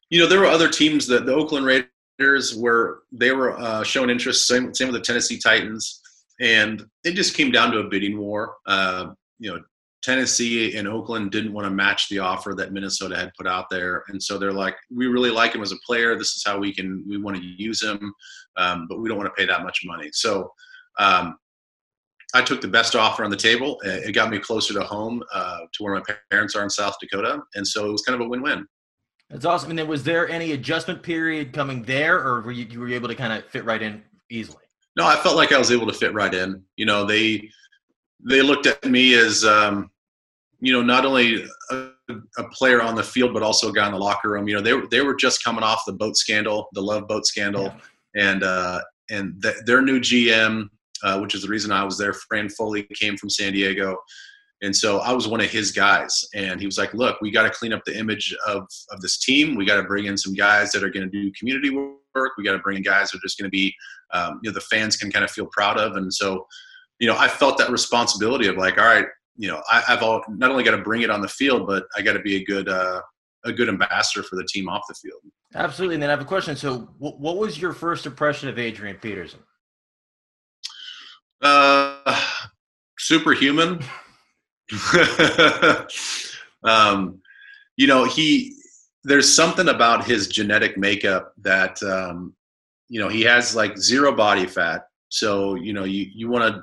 you 0.09 0.19
know, 0.19 0.27
there 0.27 0.39
were 0.39 0.45
other 0.45 0.69
teams 0.69 1.05
that 1.07 1.25
the 1.25 1.33
Oakland 1.33 1.65
Raiders 1.65 2.55
were 2.55 3.03
they 3.11 3.31
were 3.31 3.59
uh, 3.59 3.83
showing 3.83 4.09
interest. 4.09 4.47
Same 4.47 4.73
same 4.73 4.87
with 4.87 4.95
the 4.95 5.05
Tennessee 5.05 5.37
Titans, 5.37 6.01
and 6.39 6.83
it 7.03 7.13
just 7.13 7.35
came 7.35 7.51
down 7.51 7.71
to 7.71 7.79
a 7.79 7.89
bidding 7.89 8.17
war. 8.17 8.55
Uh, 8.65 9.11
you 9.39 9.51
know, 9.51 9.61
Tennessee 10.01 10.77
and 10.77 10.87
Oakland 10.87 11.31
didn't 11.31 11.53
want 11.53 11.65
to 11.65 11.71
match 11.71 12.09
the 12.09 12.19
offer 12.19 12.55
that 12.55 12.71
Minnesota 12.71 13.15
had 13.15 13.31
put 13.37 13.47
out 13.47 13.69
there, 13.69 14.03
and 14.07 14.21
so 14.21 14.37
they're 14.37 14.53
like, 14.53 14.75
"We 14.89 15.07
really 15.07 15.31
like 15.31 15.53
him 15.53 15.61
as 15.61 15.71
a 15.71 15.77
player. 15.85 16.17
This 16.17 16.35
is 16.35 16.43
how 16.45 16.57
we 16.57 16.73
can 16.73 17.03
we 17.07 17.17
want 17.17 17.37
to 17.37 17.43
use 17.43 17.83
him, 17.83 18.13
um, 18.57 18.87
but 18.87 18.99
we 18.99 19.09
don't 19.09 19.17
want 19.17 19.29
to 19.33 19.39
pay 19.39 19.45
that 19.45 19.63
much 19.63 19.81
money." 19.85 20.09
So 20.13 20.51
um, 20.97 21.37
I 22.33 22.41
took 22.41 22.61
the 22.61 22.67
best 22.67 22.95
offer 22.95 23.23
on 23.23 23.31
the 23.31 23.37
table. 23.37 23.79
It 23.83 24.13
got 24.13 24.29
me 24.29 24.37
closer 24.39 24.73
to 24.73 24.83
home, 24.83 25.23
uh, 25.33 25.61
to 25.73 25.83
where 25.83 25.95
my 25.95 26.15
parents 26.29 26.55
are 26.55 26.63
in 26.63 26.69
South 26.69 26.95
Dakota, 27.01 27.41
and 27.55 27.67
so 27.67 27.87
it 27.87 27.91
was 27.91 28.03
kind 28.03 28.19
of 28.19 28.25
a 28.25 28.29
win-win. 28.29 28.67
That's 29.29 29.45
awesome. 29.45 29.69
And 29.69 29.79
then, 29.79 29.87
was 29.87 30.03
there 30.03 30.29
any 30.29 30.51
adjustment 30.53 31.03
period 31.03 31.53
coming 31.53 31.83
there, 31.83 32.17
or 32.17 32.41
were 32.41 32.51
you, 32.51 32.65
you 32.65 32.79
were 32.79 32.89
able 32.89 33.07
to 33.07 33.15
kind 33.15 33.33
of 33.33 33.45
fit 33.45 33.63
right 33.65 33.81
in 33.81 34.03
easily? 34.29 34.63
No, 34.95 35.05
I 35.05 35.15
felt 35.15 35.35
like 35.35 35.51
I 35.51 35.57
was 35.57 35.71
able 35.71 35.87
to 35.87 35.93
fit 35.93 36.13
right 36.13 36.33
in. 36.33 36.63
You 36.77 36.85
know, 36.85 37.05
they 37.05 37.49
they 38.27 38.41
looked 38.41 38.67
at 38.67 38.83
me 38.85 39.13
as 39.13 39.45
um, 39.45 39.89
you 40.59 40.73
know 40.73 40.81
not 40.81 41.05
only 41.05 41.45
a, 41.71 41.89
a, 42.37 42.43
player 42.51 42.81
on 42.81 42.95
the 42.95 43.03
field 43.03 43.33
but 43.33 43.43
also 43.43 43.69
a 43.69 43.73
guy 43.73 43.85
in 43.85 43.93
the 43.93 43.99
locker 43.99 44.29
room. 44.29 44.47
You 44.47 44.55
know, 44.55 44.61
they 44.61 44.73
were 44.73 44.87
they 44.87 45.01
were 45.01 45.15
just 45.15 45.43
coming 45.43 45.63
off 45.63 45.83
the 45.85 45.93
boat 45.93 46.17
scandal, 46.17 46.67
the 46.73 46.81
love 46.81 47.07
boat 47.07 47.25
scandal, 47.25 47.65
yeah. 48.15 48.31
and 48.31 48.43
uh, 48.43 48.81
and 49.09 49.41
th- 49.41 49.57
their 49.65 49.81
new 49.81 49.99
GM 49.99 50.69
uh, 51.03 51.19
which 51.19 51.35
is 51.35 51.43
the 51.43 51.47
reason 51.47 51.71
I 51.71 51.83
was 51.83 51.97
there. 51.97 52.13
Fran 52.13 52.49
Foley 52.49 52.87
came 52.93 53.17
from 53.17 53.29
San 53.29 53.53
Diego. 53.53 53.97
And 54.61 54.75
so 54.75 54.99
I 54.99 55.13
was 55.13 55.27
one 55.27 55.39
of 55.39 55.49
his 55.49 55.71
guys. 55.71 56.27
And 56.33 56.59
he 56.59 56.65
was 56.65 56.77
like, 56.77 56.93
look, 56.93 57.21
we 57.21 57.31
got 57.31 57.43
to 57.43 57.49
clean 57.49 57.71
up 57.71 57.83
the 57.85 57.97
image 57.97 58.35
of, 58.45 58.67
of 58.91 59.01
this 59.01 59.17
team. 59.17 59.55
We 59.55 59.65
got 59.65 59.77
to 59.77 59.87
bring 59.87 60.05
in 60.05 60.17
some 60.17 60.33
guys 60.33 60.71
that 60.71 60.83
are 60.83 60.89
going 60.89 61.09
to 61.09 61.11
do 61.11 61.31
community 61.37 61.69
work. 61.69 62.31
We 62.37 62.43
got 62.43 62.53
to 62.53 62.59
bring 62.59 62.77
in 62.77 62.83
guys 62.83 63.11
that 63.11 63.17
are 63.17 63.21
just 63.21 63.39
going 63.39 63.49
to 63.49 63.55
be, 63.55 63.73
um, 64.13 64.39
you 64.43 64.49
know, 64.49 64.53
the 64.53 64.61
fans 64.61 64.97
can 64.97 65.11
kind 65.11 65.23
of 65.23 65.31
feel 65.31 65.47
proud 65.51 65.77
of. 65.77 65.95
And 65.95 66.13
so, 66.13 66.45
you 66.99 67.07
know, 67.07 67.15
I 67.17 67.29
felt 67.29 67.57
that 67.59 67.69
responsibility 67.69 68.47
of 68.47 68.57
like, 68.57 68.77
all 68.77 68.85
right, 68.85 69.05
you 69.37 69.47
know, 69.47 69.61
I, 69.71 69.79
have 69.81 70.03
all, 70.03 70.21
not 70.27 70.51
only 70.51 70.63
got 70.63 70.75
to 70.75 70.83
bring 70.83 71.03
it 71.03 71.09
on 71.09 71.21
the 71.21 71.29
field, 71.29 71.65
but 71.65 71.85
I 71.95 72.01
got 72.01 72.13
to 72.13 72.19
be 72.19 72.35
a 72.35 72.43
good, 72.43 72.67
uh, 72.67 73.01
a 73.45 73.53
good 73.53 73.69
ambassador 73.69 74.23
for 74.23 74.35
the 74.35 74.43
team 74.43 74.67
off 74.67 74.83
the 74.89 74.95
field. 74.95 75.21
Absolutely. 75.55 75.95
And 75.95 76.03
then 76.03 76.09
I 76.09 76.13
have 76.13 76.21
a 76.21 76.25
question. 76.25 76.57
So, 76.57 76.89
what 76.99 77.37
was 77.37 77.59
your 77.59 77.73
first 77.73 78.05
impression 78.05 78.49
of 78.49 78.59
Adrian 78.59 78.97
Peterson? 78.97 79.39
Uh, 81.41 82.21
superhuman. 82.97 83.83
um, 86.63 87.19
you 87.77 87.87
know, 87.87 88.03
he 88.03 88.55
there's 89.03 89.33
something 89.33 89.69
about 89.69 90.05
his 90.05 90.27
genetic 90.27 90.77
makeup 90.77 91.33
that 91.41 91.81
um, 91.83 92.35
you 92.89 92.99
know 92.99 93.09
he 93.09 93.21
has 93.21 93.55
like 93.55 93.77
zero 93.77 94.15
body 94.15 94.45
fat. 94.45 94.83
So 95.09 95.55
you 95.55 95.73
know 95.73 95.85
you 95.85 96.07
you 96.13 96.29
want 96.29 96.53
to 96.53 96.61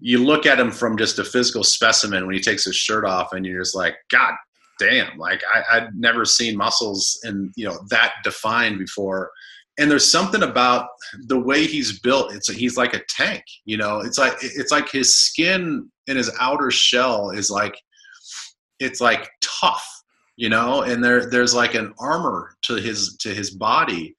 you 0.00 0.18
look 0.24 0.46
at 0.46 0.58
him 0.58 0.70
from 0.70 0.96
just 0.96 1.18
a 1.18 1.24
physical 1.24 1.62
specimen 1.62 2.26
when 2.26 2.34
he 2.34 2.40
takes 2.40 2.64
his 2.64 2.76
shirt 2.76 3.04
off, 3.04 3.32
and 3.32 3.46
you're 3.46 3.62
just 3.62 3.76
like, 3.76 3.96
God 4.10 4.34
damn! 4.78 5.16
Like 5.18 5.42
I, 5.54 5.76
I'd 5.76 5.94
never 5.94 6.24
seen 6.24 6.56
muscles 6.56 7.18
and 7.22 7.52
you 7.56 7.66
know 7.66 7.78
that 7.90 8.14
defined 8.24 8.78
before 8.78 9.30
and 9.80 9.90
there's 9.90 10.10
something 10.10 10.42
about 10.42 10.88
the 11.26 11.40
way 11.40 11.66
he's 11.66 12.00
built. 12.00 12.34
It's 12.34 12.52
he's 12.52 12.76
like 12.76 12.94
a 12.94 13.02
tank 13.08 13.42
you 13.64 13.78
know? 13.78 14.00
It's 14.00 14.18
like 14.18 14.34
it's 14.42 14.70
like 14.70 14.90
his 14.90 15.16
skin 15.16 15.90
and 16.06 16.18
his 16.18 16.30
outer 16.38 16.70
shell 16.70 17.30
is 17.30 17.50
like 17.50 17.74
it's 18.78 19.00
like 19.00 19.28
tough 19.42 19.86
you 20.36 20.48
know? 20.48 20.82
And 20.82 21.02
there 21.02 21.28
there's 21.28 21.54
like 21.54 21.74
an 21.74 21.94
armor 21.98 22.54
to 22.62 22.74
his 22.74 23.16
to 23.18 23.34
his 23.34 23.50
body. 23.50 24.14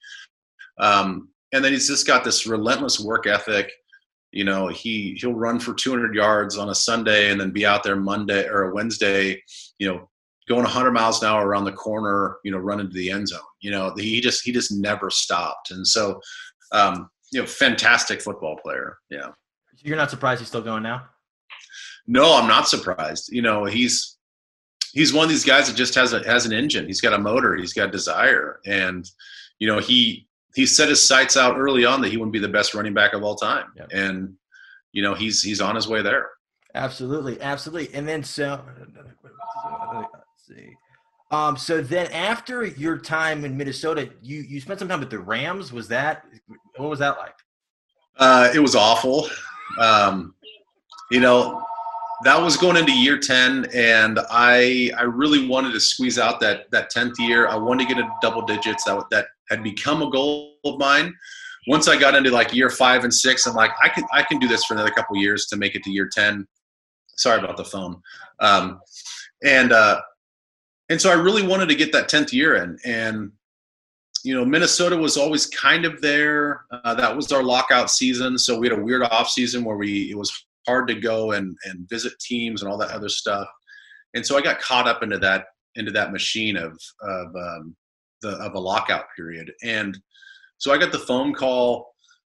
Um 0.80 1.30
and 1.54 1.64
then 1.64 1.74
he's 1.74 1.88
just 1.88 2.08
got 2.08 2.24
this 2.24 2.48
relentless 2.48 3.00
work 3.00 3.28
ethic. 3.28 3.72
You 4.32 4.46
know 4.46 4.68
he 4.68 5.16
he'll 5.22 5.34
run 5.34 5.60
for 5.60 5.74
200 5.76 6.16
yards 6.16 6.58
on 6.58 6.70
a 6.70 6.76
sunday 6.76 7.32
and 7.32 7.40
then 7.40 7.52
be 7.52 7.66
out 7.66 7.84
there 7.84 7.98
monday 7.98 8.48
or 8.48 8.64
a 8.64 8.74
wednesday 8.74 9.44
you 9.78 9.90
know 9.90 10.10
going 10.48 10.64
100 10.64 10.92
miles 10.92 11.22
an 11.22 11.30
hour 11.30 11.48
around 11.48 11.66
the 11.66 11.72
corner, 11.72 12.38
you 12.44 12.52
know, 12.52 12.58
running 12.58 12.88
to 12.88 12.94
the 12.94 13.12
end 13.12 13.28
zone. 13.28 13.40
You 13.62 13.72
know, 13.72 13.94
he 13.96 14.22
just 14.22 14.44
he 14.44 14.52
just 14.52 14.72
never 14.72 15.10
stopped, 15.10 15.72
and 15.72 15.88
so 15.88 16.20
um, 16.72 17.10
you 17.32 17.42
know, 17.42 17.48
fantastic 17.48 18.22
football 18.22 18.58
player. 18.58 18.98
Yeah. 19.10 19.30
You're 19.78 19.98
not 19.98 20.10
surprised 20.10 20.40
he's 20.40 20.50
still 20.50 20.62
going 20.62 20.84
now? 20.84 21.04
No, 22.08 22.38
I'm 22.38 22.48
not 22.48 22.68
surprised. 22.68 23.30
You 23.32 23.42
know, 23.42 23.66
he's 23.66 24.18
he's 24.94 25.14
one 25.14 25.24
of 25.24 25.30
these 25.30 25.46
guys 25.46 25.68
that 25.68 25.76
just 25.76 25.96
has 25.96 26.14
a 26.14 26.24
has 26.26 26.46
an 26.46 26.54
engine. 26.54 26.86
He's 26.86 27.02
got 27.02 27.14
a 27.14 27.18
motor. 27.18 27.56
He's 27.56 27.74
got 27.74 27.92
desire, 27.92 28.60
and 28.66 29.10
you 29.60 29.68
know 29.68 29.80
he 29.80 30.28
he 30.56 30.66
set 30.66 30.90
his 30.90 31.02
sights 31.02 31.38
out 31.38 31.58
early 31.58 31.86
on 31.86 32.02
that 32.02 32.10
he 32.10 32.18
wouldn't 32.18 32.34
be 32.34 32.40
the 32.40 32.50
best 32.50 32.74
running 32.74 32.94
back 32.94 33.14
of 33.14 33.24
all 33.24 33.36
time, 33.36 33.66
yep. 33.78 33.90
and 33.94 34.34
you 34.92 35.02
know 35.02 35.14
he's 35.14 35.42
he's 35.42 35.62
on 35.62 35.76
his 35.76 35.88
way 35.88 36.02
there. 36.02 36.30
Absolutely, 36.74 37.40
absolutely. 37.42 37.94
And 37.94 38.08
then 38.08 38.24
so 38.24 38.62
see. 40.56 40.76
Um, 41.32 41.56
so 41.56 41.82
then 41.82 42.08
after 42.12 42.66
your 42.66 42.98
time 42.98 43.46
in 43.46 43.56
Minnesota, 43.56 44.10
you 44.22 44.42
you 44.42 44.60
spent 44.60 44.80
some 44.80 44.90
time 44.90 45.00
with 45.00 45.10
the 45.10 45.20
Rams. 45.20 45.72
Was 45.72 45.88
that 45.88 46.26
what 46.76 46.90
was 46.90 47.00
that 47.00 47.18
like? 47.18 47.36
Uh, 48.18 48.52
it 48.54 48.60
was 48.60 48.76
awful. 48.76 49.30
Um, 49.80 50.36
you 51.10 51.22
know, 51.22 51.64
that 52.24 52.40
was 52.40 52.58
going 52.58 52.78
into 52.78 52.92
year 52.92 53.18
10 53.18 53.68
and 53.74 54.20
i 54.30 54.92
i 54.98 55.04
really 55.04 55.48
wanted 55.48 55.72
to 55.72 55.80
squeeze 55.80 56.20
out 56.20 56.40
that 56.40 56.70
that 56.72 56.92
10th 56.92 57.18
year 57.20 57.48
i 57.48 57.56
wanted 57.56 57.88
to 57.88 57.96
get 57.96 58.04
a 58.04 58.10
double 58.22 58.42
digits 58.42 58.84
that 58.84 59.04
that 59.10 59.26
had 59.50 59.64
become 59.64 60.02
a 60.02 60.10
goal 60.10 60.56
of 60.66 60.78
mine 60.78 61.14
once 61.68 61.88
i 61.88 61.98
got 61.98 62.16
into 62.16 62.30
like 62.30 62.54
year 62.54 62.70
five 62.70 63.04
and 63.04 63.14
six 63.14 63.46
i'm 63.48 63.56
like 63.56 63.72
i 63.84 63.90
can 63.90 64.04
i 64.14 64.22
can 64.22 64.40
do 64.40 64.48
this 64.48 64.64
for 64.66 64.74
another 64.74 64.92
couple 64.92 65.16
years 65.16 65.48
to 65.48 65.58
make 65.58 65.76
it 65.76 65.84
to 65.84 65.92
year 65.92 66.10
10 66.12 66.48
sorry 67.16 67.40
about 67.40 67.58
the 67.58 67.66
phone 67.66 68.00
um, 68.40 68.80
and 69.44 69.72
uh 69.72 70.00
and 70.92 71.02
so 71.02 71.10
i 71.10 71.14
really 71.14 71.46
wanted 71.46 71.68
to 71.68 71.76
get 71.76 71.92
that 71.92 72.10
10th 72.10 72.32
year 72.32 72.56
in 72.58 72.78
and 72.86 73.32
you 74.24 74.36
know 74.36 74.46
minnesota 74.46 74.96
was 74.96 75.18
always 75.18 75.48
kind 75.48 75.86
of 75.86 76.00
there 76.02 76.66
uh, 76.72 76.94
that 76.94 77.16
was 77.16 77.32
our 77.32 77.42
lockout 77.42 77.90
season 77.90 78.38
so 78.38 78.60
we 78.60 78.70
had 78.70 78.78
a 78.78 78.82
weird 78.82 79.02
off 79.04 79.30
season 79.30 79.64
where 79.64 79.78
we 79.78 80.12
it 80.12 80.18
was 80.18 80.32
hard 80.68 80.88
to 80.88 80.96
go 80.96 81.32
and, 81.32 81.56
and 81.66 81.90
visit 81.90 82.14
teams 82.20 82.62
and 82.62 82.72
all 82.72 82.78
that 82.78 82.92
other 82.92 83.10
stuff. 83.10 83.48
And 84.14 84.26
so 84.26 84.38
I 84.38 84.42
got 84.42 84.60
caught 84.60 84.88
up 84.88 85.04
into 85.04 85.18
that 85.20 85.46
into 85.76 85.92
that 85.92 86.12
machine 86.12 86.58
of 86.58 86.78
of 87.02 87.36
um, 87.36 87.76
the 88.22 88.32
of 88.32 88.54
a 88.54 88.60
lockout 88.60 89.06
period. 89.16 89.52
And 89.64 89.98
so 90.58 90.74
I 90.74 90.78
got 90.78 90.92
the 90.92 91.00
phone 91.00 91.34
call 91.34 91.94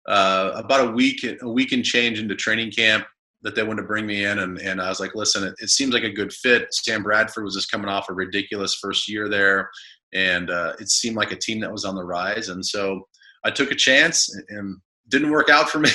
uh, 0.09 0.53
about 0.55 0.89
a 0.89 0.91
week 0.91 1.25
a 1.43 1.49
week 1.49 1.73
and 1.73 1.85
change 1.85 2.19
into 2.19 2.35
training 2.35 2.73
camp 2.73 3.07
that 3.47 3.55
they 3.55 3.63
wanted 3.63 3.83
to 3.83 3.87
bring 3.87 4.07
me 4.07 4.25
in 4.25 4.41
and, 4.41 4.59
and 4.59 4.83
I 4.83 4.89
was 4.89 4.99
like, 4.99 5.15
listen, 5.15 5.45
it, 5.45 5.55
it 5.61 5.71
seems 5.71 5.95
like 5.95 6.03
a 6.03 6.11
good 6.11 6.33
fit. 6.33 6.67
Sam 6.75 7.05
Bradford 7.05 7.45
was 7.45 7.55
just 7.55 7.71
coming 7.71 7.89
off 7.89 8.09
a 8.09 8.13
ridiculous 8.13 8.75
first 8.75 9.09
year 9.09 9.29
there, 9.29 9.71
and 10.13 10.51
uh, 10.51 10.73
it 10.81 10.91
seemed 10.91 11.15
like 11.15 11.31
a 11.31 11.37
team 11.37 11.61
that 11.61 11.71
was 11.71 11.85
on 11.85 11.95
the 11.95 12.03
rise. 12.03 12.49
And 12.49 12.67
so 12.67 13.07
I 13.45 13.53
took 13.53 13.71
a 13.71 13.77
chance 13.77 14.29
and 14.49 14.79
didn't 15.09 15.31
work 15.31 15.49
out 15.49 15.71
for 15.71 15.79
me. 15.79 15.91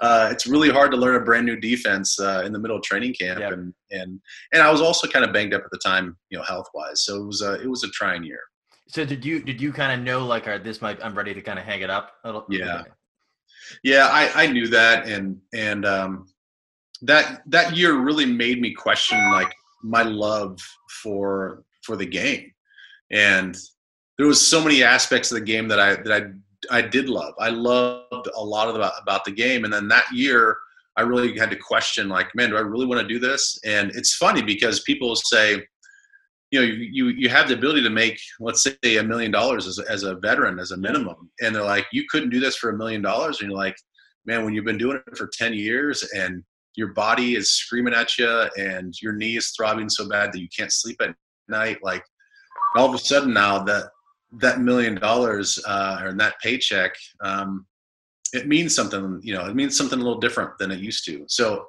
uh, 0.00 0.30
it's 0.32 0.46
really 0.46 0.70
hard 0.70 0.90
to 0.92 0.96
learn 0.96 1.20
a 1.20 1.24
brand 1.24 1.44
new 1.44 1.60
defense 1.60 2.18
uh, 2.18 2.42
in 2.46 2.52
the 2.54 2.58
middle 2.58 2.78
of 2.78 2.82
training 2.82 3.12
camp, 3.12 3.40
yep. 3.40 3.52
and 3.52 3.74
and 3.90 4.18
and 4.54 4.62
I 4.62 4.70
was 4.70 4.80
also 4.80 5.06
kind 5.06 5.26
of 5.26 5.34
banged 5.34 5.52
up 5.52 5.64
at 5.64 5.70
the 5.70 5.80
time, 5.84 6.16
you 6.30 6.38
know, 6.38 6.44
health 6.44 6.68
wise. 6.72 7.04
So 7.04 7.16
it 7.16 7.26
was 7.26 7.42
a 7.42 7.60
it 7.60 7.68
was 7.68 7.84
a 7.84 7.88
trying 7.88 8.24
year. 8.24 8.40
So 8.88 9.04
did 9.04 9.22
you 9.22 9.42
did 9.42 9.60
you 9.60 9.70
kind 9.70 9.92
of 9.92 10.02
know 10.02 10.24
like, 10.24 10.46
all 10.46 10.54
right, 10.54 10.64
this 10.64 10.80
might 10.80 11.04
I'm 11.04 11.14
ready 11.14 11.34
to 11.34 11.42
kind 11.42 11.58
of 11.58 11.66
hang 11.66 11.82
it 11.82 11.90
up 11.90 12.12
a 12.24 12.28
little? 12.28 12.46
Yeah, 12.48 12.84
yeah, 13.82 14.08
I 14.10 14.44
I 14.44 14.46
knew 14.46 14.68
that, 14.68 15.06
and 15.06 15.38
and 15.52 15.84
um, 15.84 16.26
that 17.04 17.42
that 17.46 17.76
year 17.76 17.94
really 17.94 18.26
made 18.26 18.60
me 18.60 18.72
question 18.72 19.18
like 19.30 19.54
my 19.82 20.02
love 20.02 20.58
for 21.02 21.64
for 21.82 21.96
the 21.96 22.06
game, 22.06 22.50
and 23.10 23.56
there 24.18 24.26
was 24.26 24.44
so 24.46 24.62
many 24.62 24.82
aspects 24.82 25.30
of 25.30 25.38
the 25.38 25.44
game 25.44 25.68
that 25.68 25.80
I 25.80 25.96
that 25.96 26.12
I 26.12 26.78
I 26.78 26.82
did 26.82 27.08
love. 27.08 27.34
I 27.38 27.50
loved 27.50 28.28
a 28.34 28.44
lot 28.44 28.68
of 28.68 28.74
the, 28.74 28.92
about 29.00 29.24
the 29.24 29.32
game, 29.32 29.64
and 29.64 29.72
then 29.72 29.88
that 29.88 30.06
year 30.12 30.56
I 30.96 31.02
really 31.02 31.36
had 31.38 31.50
to 31.50 31.56
question 31.56 32.08
like, 32.08 32.34
man, 32.34 32.50
do 32.50 32.56
I 32.56 32.60
really 32.60 32.86
want 32.86 33.00
to 33.00 33.06
do 33.08 33.18
this? 33.18 33.58
And 33.64 33.90
it's 33.94 34.16
funny 34.16 34.42
because 34.42 34.80
people 34.80 35.14
say, 35.16 35.62
you 36.50 36.60
know, 36.60 36.66
you 36.66 37.08
you 37.08 37.28
have 37.28 37.48
the 37.48 37.54
ability 37.54 37.82
to 37.82 37.90
make 37.90 38.18
let's 38.40 38.62
say 38.62 38.96
a 38.96 39.02
million 39.02 39.30
dollars 39.30 39.66
as 39.66 39.78
as 39.78 40.04
a 40.04 40.14
veteran 40.14 40.58
as 40.58 40.70
a 40.70 40.76
minimum, 40.78 41.30
and 41.42 41.54
they're 41.54 41.64
like, 41.64 41.86
you 41.92 42.04
couldn't 42.08 42.30
do 42.30 42.40
this 42.40 42.56
for 42.56 42.70
a 42.70 42.78
million 42.78 43.02
dollars, 43.02 43.40
and 43.40 43.50
you're 43.50 43.58
like, 43.58 43.76
man, 44.24 44.44
when 44.44 44.54
you've 44.54 44.64
been 44.64 44.78
doing 44.78 45.00
it 45.06 45.18
for 45.18 45.28
ten 45.36 45.52
years 45.52 46.02
and 46.14 46.42
your 46.76 46.92
body 46.92 47.36
is 47.36 47.50
screaming 47.50 47.94
at 47.94 48.18
you 48.18 48.48
and 48.56 48.94
your 49.00 49.12
knee 49.12 49.36
is 49.36 49.50
throbbing 49.50 49.88
so 49.88 50.08
bad 50.08 50.32
that 50.32 50.40
you 50.40 50.48
can't 50.56 50.72
sleep 50.72 51.00
at 51.00 51.14
night, 51.48 51.78
like 51.82 52.04
all 52.76 52.88
of 52.88 52.94
a 52.94 52.98
sudden 52.98 53.32
now 53.32 53.62
that 53.64 53.90
that 54.38 54.60
million 54.60 54.96
dollars 54.96 55.62
uh, 55.66 56.00
or 56.02 56.12
that 56.12 56.34
paycheck, 56.42 56.94
um, 57.22 57.66
it 58.32 58.48
means 58.48 58.74
something. 58.74 59.20
You 59.22 59.34
know, 59.34 59.46
it 59.46 59.54
means 59.54 59.76
something 59.76 59.98
a 59.98 60.02
little 60.02 60.18
different 60.18 60.58
than 60.58 60.70
it 60.70 60.80
used 60.80 61.04
to. 61.06 61.24
So 61.28 61.66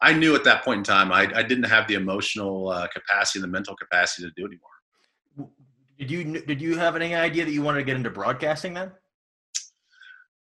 I 0.00 0.12
knew 0.12 0.34
at 0.36 0.44
that 0.44 0.64
point 0.64 0.78
in 0.78 0.84
time 0.84 1.10
I, 1.10 1.22
I 1.34 1.42
didn't 1.42 1.64
have 1.64 1.88
the 1.88 1.94
emotional 1.94 2.68
uh, 2.68 2.86
capacity, 2.88 3.40
the 3.40 3.48
mental 3.48 3.74
capacity 3.76 4.28
to 4.28 4.32
do 4.36 4.44
it 4.44 4.50
anymore. 4.50 5.50
Did 5.98 6.10
you 6.10 6.40
did 6.42 6.60
you 6.60 6.76
have 6.76 6.94
any 6.94 7.14
idea 7.14 7.44
that 7.44 7.52
you 7.52 7.62
wanted 7.62 7.80
to 7.80 7.84
get 7.84 7.96
into 7.96 8.10
broadcasting 8.10 8.74
then? 8.74 8.92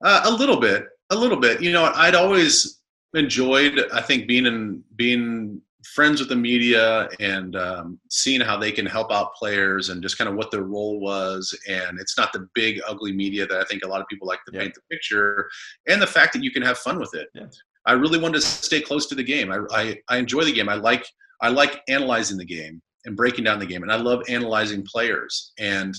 Uh, 0.03 0.21
a 0.25 0.31
little 0.31 0.59
bit, 0.59 0.85
a 1.09 1.15
little 1.15 1.37
bit. 1.37 1.61
You 1.61 1.71
know, 1.71 1.91
I'd 1.95 2.15
always 2.15 2.80
enjoyed. 3.13 3.79
I 3.93 4.01
think 4.01 4.27
being 4.27 4.45
in 4.45 4.83
being 4.95 5.61
friends 5.93 6.19
with 6.19 6.29
the 6.29 6.35
media 6.35 7.09
and 7.19 7.55
um, 7.55 7.99
seeing 8.09 8.39
how 8.39 8.57
they 8.57 8.71
can 8.71 8.85
help 8.85 9.11
out 9.11 9.33
players 9.33 9.89
and 9.89 10.01
just 10.01 10.17
kind 10.17 10.29
of 10.29 10.35
what 10.35 10.51
their 10.51 10.63
role 10.63 10.99
was. 10.99 11.57
And 11.67 11.99
it's 11.99 12.17
not 12.17 12.31
the 12.33 12.47
big, 12.53 12.79
ugly 12.87 13.11
media 13.11 13.47
that 13.47 13.59
I 13.59 13.63
think 13.65 13.83
a 13.83 13.87
lot 13.87 13.99
of 13.99 14.07
people 14.07 14.27
like 14.27 14.39
to 14.45 14.51
yeah. 14.53 14.61
paint 14.61 14.75
the 14.75 14.81
picture, 14.91 15.49
and 15.87 16.01
the 16.01 16.07
fact 16.07 16.33
that 16.33 16.43
you 16.43 16.51
can 16.51 16.61
have 16.63 16.77
fun 16.77 16.99
with 16.99 17.13
it. 17.15 17.29
Yeah. 17.33 17.47
I 17.87 17.93
really 17.93 18.19
wanted 18.19 18.35
to 18.35 18.41
stay 18.41 18.79
close 18.79 19.07
to 19.07 19.15
the 19.15 19.23
game. 19.23 19.51
I, 19.51 19.59
I, 19.71 19.97
I 20.07 20.17
enjoy 20.17 20.43
the 20.43 20.53
game. 20.53 20.69
I 20.69 20.75
like 20.75 21.05
I 21.41 21.49
like 21.49 21.81
analyzing 21.87 22.37
the 22.37 22.45
game 22.45 22.81
and 23.05 23.17
breaking 23.17 23.43
down 23.43 23.57
the 23.57 23.65
game, 23.65 23.81
and 23.81 23.91
I 23.91 23.95
love 23.95 24.21
analyzing 24.29 24.83
players. 24.83 25.51
And 25.57 25.95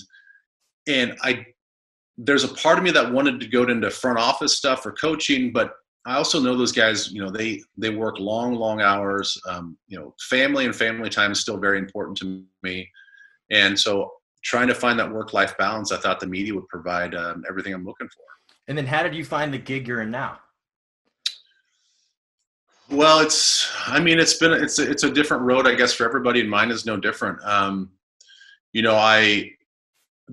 and 0.87 1.17
I 1.21 1.45
there's 2.17 2.43
a 2.43 2.53
part 2.53 2.77
of 2.77 2.83
me 2.83 2.91
that 2.91 3.11
wanted 3.11 3.39
to 3.39 3.47
go 3.47 3.63
into 3.63 3.89
front 3.89 4.19
office 4.19 4.55
stuff 4.55 4.85
or 4.85 4.91
coaching, 4.91 5.51
but 5.51 5.73
I 6.05 6.15
also 6.15 6.39
know 6.39 6.55
those 6.55 6.71
guys. 6.71 7.11
You 7.11 7.23
know, 7.23 7.31
they 7.31 7.61
they 7.77 7.89
work 7.89 8.19
long, 8.19 8.55
long 8.55 8.81
hours. 8.81 9.39
Um, 9.47 9.77
you 9.87 9.97
know, 9.97 10.13
family 10.19 10.65
and 10.65 10.75
family 10.75 11.09
time 11.09 11.31
is 11.31 11.39
still 11.39 11.57
very 11.57 11.79
important 11.79 12.17
to 12.19 12.43
me, 12.61 12.89
and 13.51 13.79
so 13.79 14.11
trying 14.43 14.67
to 14.67 14.75
find 14.75 14.99
that 14.99 15.11
work 15.11 15.33
life 15.33 15.57
balance, 15.57 15.91
I 15.91 15.97
thought 15.97 16.19
the 16.19 16.27
media 16.27 16.53
would 16.53 16.67
provide 16.67 17.15
um, 17.15 17.43
everything 17.47 17.73
I'm 17.73 17.85
looking 17.85 18.09
for. 18.09 18.25
And 18.67 18.77
then, 18.77 18.85
how 18.85 19.03
did 19.03 19.15
you 19.15 19.23
find 19.23 19.53
the 19.53 19.57
gig 19.57 19.87
you're 19.87 20.01
in 20.01 20.11
now? 20.11 20.39
Well, 22.89 23.19
it's. 23.19 23.71
I 23.87 23.99
mean, 23.99 24.19
it's 24.19 24.35
been 24.35 24.51
it's 24.51 24.79
a, 24.79 24.89
it's 24.89 25.03
a 25.03 25.11
different 25.11 25.43
road, 25.43 25.67
I 25.67 25.75
guess, 25.75 25.93
for 25.93 26.05
everybody, 26.05 26.41
and 26.41 26.49
mine 26.49 26.69
is 26.69 26.85
no 26.85 26.97
different. 26.97 27.41
Um, 27.43 27.91
you 28.73 28.81
know, 28.81 28.95
I 28.95 29.51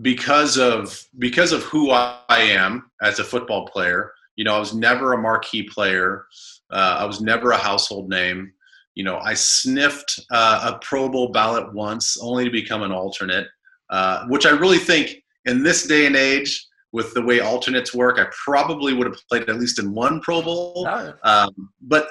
because 0.02 0.58
of 0.58 1.04
because 1.18 1.52
of 1.52 1.62
who 1.64 1.90
I 1.90 2.18
am 2.28 2.90
as 3.02 3.18
a 3.18 3.24
football 3.24 3.66
player 3.66 4.12
you 4.36 4.44
know, 4.44 4.54
I 4.54 4.58
was 4.58 4.74
never 4.74 5.12
a 5.12 5.18
marquee 5.18 5.62
player. 5.62 6.24
Uh, 6.70 6.98
I 7.00 7.04
was 7.04 7.20
never 7.20 7.50
a 7.50 7.58
household 7.58 8.08
name. 8.08 8.52
You 8.94 9.04
know, 9.04 9.18
I 9.18 9.34
sniffed 9.34 10.20
uh, 10.30 10.72
a 10.74 10.78
Pro 10.84 11.08
Bowl 11.08 11.30
ballot 11.32 11.72
once, 11.74 12.16
only 12.20 12.44
to 12.44 12.50
become 12.50 12.82
an 12.82 12.92
alternate, 12.92 13.46
uh, 13.90 14.26
which 14.26 14.46
I 14.46 14.50
really 14.50 14.78
think 14.78 15.22
in 15.44 15.62
this 15.62 15.86
day 15.86 16.06
and 16.06 16.16
age, 16.16 16.66
with 16.92 17.14
the 17.14 17.22
way 17.22 17.40
alternates 17.40 17.94
work, 17.94 18.18
I 18.18 18.26
probably 18.44 18.92
would 18.92 19.06
have 19.06 19.16
played 19.28 19.48
at 19.48 19.60
least 19.60 19.78
in 19.78 19.94
one 19.94 20.20
Pro 20.20 20.42
Bowl. 20.42 20.84
Um, 21.22 21.70
but 21.80 22.08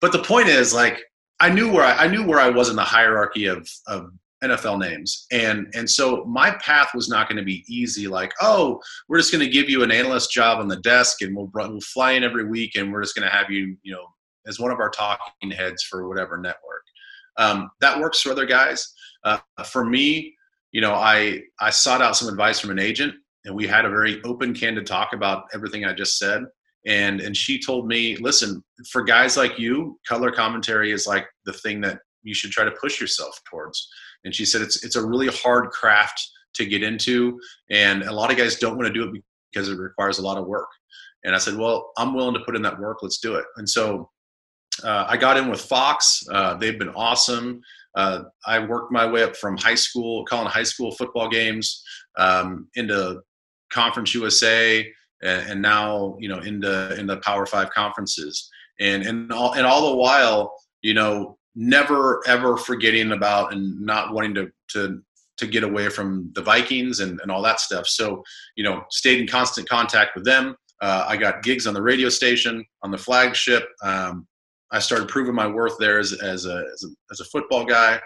but 0.00 0.12
the 0.12 0.22
point 0.22 0.48
is, 0.48 0.72
like, 0.72 1.02
I 1.40 1.50
knew 1.50 1.70
where 1.72 1.84
I, 1.84 2.04
I 2.04 2.08
knew 2.08 2.24
where 2.24 2.40
I 2.40 2.48
was 2.48 2.70
in 2.70 2.76
the 2.76 2.82
hierarchy 2.82 3.46
of 3.46 3.68
of 3.86 4.10
NFL 4.46 4.80
names. 4.80 5.26
And 5.32 5.66
and 5.74 5.88
so 5.88 6.24
my 6.24 6.52
path 6.62 6.90
was 6.94 7.08
not 7.08 7.28
going 7.28 7.38
to 7.38 7.44
be 7.44 7.64
easy. 7.68 8.08
Like, 8.08 8.32
oh, 8.40 8.80
we're 9.08 9.18
just 9.18 9.32
going 9.32 9.44
to 9.44 9.50
give 9.50 9.68
you 9.68 9.82
an 9.82 9.90
analyst 9.90 10.30
job 10.30 10.58
on 10.58 10.68
the 10.68 10.80
desk, 10.80 11.22
and 11.22 11.36
we'll 11.36 11.50
we'll 11.54 11.80
fly 11.80 12.12
in 12.12 12.24
every 12.24 12.48
week, 12.48 12.74
and 12.76 12.92
we're 12.92 13.02
just 13.02 13.14
going 13.14 13.28
to 13.28 13.34
have 13.34 13.50
you, 13.50 13.76
you 13.82 13.92
know, 13.92 14.06
as 14.46 14.60
one 14.60 14.70
of 14.70 14.80
our 14.80 14.90
talking 14.90 15.50
heads 15.50 15.82
for 15.82 16.08
whatever 16.08 16.38
network. 16.38 16.82
Um, 17.38 17.70
that 17.80 18.00
works 18.00 18.20
for 18.20 18.30
other 18.30 18.46
guys. 18.46 18.92
Uh, 19.24 19.38
for 19.64 19.84
me, 19.84 20.34
you 20.72 20.80
know, 20.80 20.94
I 20.94 21.42
I 21.60 21.70
sought 21.70 22.02
out 22.02 22.16
some 22.16 22.28
advice 22.28 22.60
from 22.60 22.70
an 22.70 22.78
agent, 22.78 23.14
and 23.44 23.54
we 23.54 23.66
had 23.66 23.84
a 23.84 23.90
very 23.90 24.22
open, 24.24 24.54
candid 24.54 24.86
talk 24.86 25.12
about 25.12 25.44
everything 25.54 25.84
I 25.84 25.92
just 25.92 26.18
said. 26.18 26.44
And 26.86 27.20
and 27.20 27.36
she 27.36 27.60
told 27.60 27.88
me, 27.88 28.16
listen, 28.16 28.62
for 28.90 29.02
guys 29.02 29.36
like 29.36 29.58
you, 29.58 29.98
color 30.06 30.30
commentary 30.30 30.92
is 30.92 31.06
like 31.06 31.26
the 31.44 31.52
thing 31.52 31.80
that 31.82 31.98
you 32.22 32.34
should 32.34 32.50
try 32.50 32.64
to 32.64 32.72
push 32.72 33.00
yourself 33.00 33.40
towards 33.48 33.88
and 34.24 34.34
she 34.34 34.44
said 34.44 34.62
it's 34.62 34.84
it's 34.84 34.96
a 34.96 35.06
really 35.06 35.28
hard 35.28 35.70
craft 35.70 36.20
to 36.54 36.66
get 36.66 36.82
into, 36.82 37.38
and 37.70 38.02
a 38.02 38.12
lot 38.12 38.30
of 38.30 38.36
guys 38.36 38.56
don't 38.56 38.76
want 38.76 38.86
to 38.86 38.92
do 38.92 39.08
it 39.08 39.22
because 39.52 39.68
it 39.68 39.78
requires 39.78 40.18
a 40.18 40.22
lot 40.22 40.38
of 40.38 40.46
work. 40.46 40.68
And 41.24 41.34
I 41.34 41.38
said, 41.38 41.56
well, 41.56 41.92
I'm 41.98 42.14
willing 42.14 42.34
to 42.34 42.40
put 42.40 42.56
in 42.56 42.62
that 42.62 42.78
work. 42.78 42.98
Let's 43.02 43.18
do 43.18 43.34
it. 43.34 43.44
And 43.56 43.68
so 43.68 44.10
uh, 44.84 45.06
I 45.08 45.16
got 45.16 45.36
in 45.36 45.48
with 45.48 45.60
Fox. 45.60 46.22
Uh, 46.30 46.54
they've 46.54 46.78
been 46.78 46.90
awesome. 46.90 47.60
uh, 47.96 48.24
I 48.46 48.58
worked 48.58 48.92
my 48.92 49.06
way 49.06 49.22
up 49.22 49.36
from 49.36 49.56
high 49.56 49.74
school, 49.74 50.24
calling 50.26 50.46
high 50.46 50.62
school 50.62 50.92
football 50.92 51.28
games, 51.28 51.82
um, 52.18 52.68
into 52.74 53.20
Conference 53.72 54.14
USA, 54.14 54.86
and, 55.22 55.60
now 55.60 56.16
you 56.20 56.28
know 56.28 56.38
into 56.38 56.94
in 56.98 57.06
the 57.06 57.16
Power 57.18 57.46
Five 57.46 57.70
conferences, 57.70 58.48
and 58.78 59.02
and 59.02 59.32
all 59.32 59.54
and 59.54 59.66
all 59.66 59.90
the 59.90 59.96
while, 59.96 60.52
you 60.82 60.94
know, 60.94 61.35
never 61.56 62.22
ever 62.28 62.56
forgetting 62.56 63.12
about 63.12 63.52
and 63.52 63.80
not 63.80 64.12
wanting 64.12 64.34
to 64.34 64.48
to 64.68 65.02
to 65.38 65.46
get 65.46 65.64
away 65.64 65.88
from 65.88 66.30
the 66.34 66.42
Vikings 66.42 67.00
and, 67.00 67.20
and 67.20 67.30
all 67.30 67.42
that 67.42 67.60
stuff. 67.60 67.86
So, 67.86 68.22
you 68.56 68.64
know, 68.64 68.82
stayed 68.90 69.20
in 69.20 69.26
constant 69.26 69.68
contact 69.68 70.14
with 70.14 70.24
them. 70.24 70.56
Uh, 70.80 71.04
I 71.06 71.16
got 71.16 71.42
gigs 71.42 71.66
on 71.66 71.74
the 71.74 71.82
radio 71.82 72.08
station, 72.08 72.64
on 72.82 72.90
the 72.90 72.98
flagship. 72.98 73.68
Um, 73.82 74.26
I 74.72 74.78
started 74.78 75.08
proving 75.08 75.34
my 75.34 75.46
worth 75.46 75.76
there 75.78 75.98
as, 75.98 76.12
as, 76.12 76.46
a, 76.46 76.64
as, 76.72 76.84
a, 76.84 76.88
as 77.10 77.20
a 77.20 77.24
football 77.26 77.64
guy. 77.66 78.00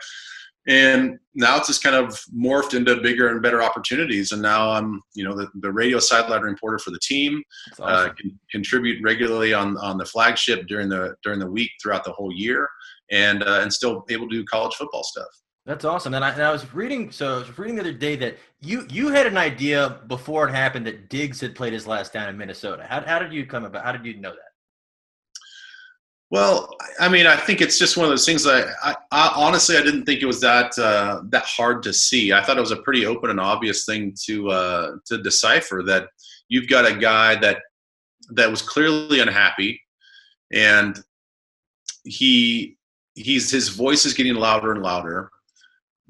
And 0.68 1.18
now 1.34 1.56
it's 1.56 1.68
just 1.68 1.82
kind 1.82 1.96
of 1.96 2.20
morphed 2.36 2.74
into 2.74 3.00
bigger 3.00 3.28
and 3.28 3.40
better 3.40 3.62
opportunities. 3.62 4.32
And 4.32 4.42
now 4.42 4.70
I'm, 4.70 5.00
you 5.14 5.24
know, 5.24 5.34
the, 5.34 5.48
the 5.60 5.72
radio 5.72 5.98
sideline 5.98 6.42
reporter 6.42 6.78
for 6.78 6.90
the 6.90 7.00
team. 7.00 7.42
Uh, 7.78 7.84
awesome. 7.84 8.10
Uh, 8.10 8.14
can 8.14 8.40
contribute 8.50 9.02
regularly 9.02 9.54
on 9.54 9.76
on 9.78 9.96
the 9.96 10.04
flagship 10.04 10.66
during 10.66 10.88
the 10.88 11.14
during 11.22 11.38
the 11.38 11.50
week 11.50 11.70
throughout 11.82 12.04
the 12.04 12.12
whole 12.12 12.32
year, 12.32 12.68
and 13.10 13.42
uh, 13.42 13.60
and 13.62 13.72
still 13.72 14.04
able 14.10 14.28
to 14.28 14.36
do 14.36 14.44
college 14.44 14.74
football 14.74 15.02
stuff. 15.02 15.28
That's 15.66 15.84
awesome. 15.84 16.14
And 16.14 16.24
I, 16.24 16.30
and 16.30 16.42
I 16.42 16.50
was 16.50 16.72
reading, 16.74 17.12
so 17.12 17.34
I 17.34 17.38
was 17.38 17.58
reading 17.58 17.76
the 17.76 17.82
other 17.82 17.92
day 17.92 18.16
that 18.16 18.38
you 18.60 18.86
you 18.90 19.08
had 19.08 19.26
an 19.26 19.36
idea 19.36 20.00
before 20.08 20.48
it 20.48 20.52
happened 20.52 20.86
that 20.86 21.08
Diggs 21.10 21.40
had 21.40 21.54
played 21.54 21.72
his 21.72 21.86
last 21.86 22.12
down 22.12 22.28
in 22.28 22.36
Minnesota. 22.36 22.86
How, 22.88 23.02
how 23.02 23.18
did 23.18 23.32
you 23.32 23.46
come 23.46 23.64
about? 23.64 23.84
How 23.84 23.92
did 23.92 24.06
you 24.06 24.20
know 24.20 24.30
that? 24.30 24.38
Well, 26.30 26.70
I 27.00 27.08
mean, 27.08 27.26
I 27.26 27.36
think 27.36 27.60
it's 27.60 27.78
just 27.78 27.96
one 27.96 28.04
of 28.04 28.10
those 28.10 28.24
things 28.24 28.44
that 28.44 28.68
I, 28.82 28.94
I 29.10 29.32
honestly 29.34 29.76
I 29.76 29.82
didn't 29.82 30.04
think 30.04 30.22
it 30.22 30.26
was 30.26 30.40
that 30.40 30.78
uh, 30.78 31.22
that 31.28 31.44
hard 31.44 31.82
to 31.82 31.92
see. 31.92 32.32
I 32.32 32.42
thought 32.42 32.56
it 32.56 32.60
was 32.60 32.70
a 32.70 32.82
pretty 32.82 33.04
open 33.04 33.30
and 33.30 33.40
obvious 33.40 33.84
thing 33.84 34.14
to 34.26 34.48
uh, 34.50 34.90
to 35.06 35.22
decipher 35.22 35.82
that 35.86 36.08
you've 36.48 36.68
got 36.68 36.90
a 36.90 36.94
guy 36.94 37.34
that 37.36 37.58
that 38.30 38.50
was 38.50 38.62
clearly 38.62 39.20
unhappy, 39.20 39.80
and 40.52 40.98
he 42.04 42.78
he's 43.22 43.50
his 43.50 43.68
voice 43.68 44.04
is 44.04 44.14
getting 44.14 44.34
louder 44.34 44.72
and 44.72 44.82
louder. 44.82 45.30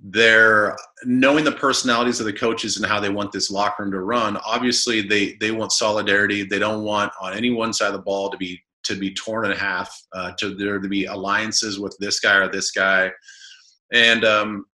They're 0.03 0.77
knowing 1.05 1.45
the 1.45 1.53
personalities 1.53 2.21
of 2.21 2.27
the 2.27 2.33
coaches 2.33 2.77
and 2.77 2.87
how 2.87 3.01
they 3.01 3.11
want 3.11 3.33
this 3.33 3.51
locker 3.51 3.83
room 3.83 3.93
to 3.93 4.01
run. 4.01 4.39
Obviously, 4.39 5.03
they 5.03 5.35
they 5.41 5.51
want 5.51 5.73
solidarity. 5.73 6.43
They 6.45 6.59
don't 6.59 6.85
want 6.85 7.13
on 7.21 7.35
any 7.35 7.51
one 7.51 7.73
side 7.73 7.89
of 7.89 7.93
the 7.95 8.01
ball 8.01 8.31
to 8.31 8.39
be 8.39 8.63
to 8.85 8.97
be 8.97 9.13
torn 9.13 9.45
in 9.45 9.57
half, 9.57 9.95
uh, 10.15 10.33
to 10.39 10.55
there 10.55 10.79
to 10.79 10.89
be 10.89 11.05
alliances 11.05 11.79
with 11.79 11.97
this 12.01 12.19
guy 12.21 12.37
or 12.37 12.51
this 12.51 12.71
guy, 12.71 13.11
and 13.93 14.25
um, 14.25 14.65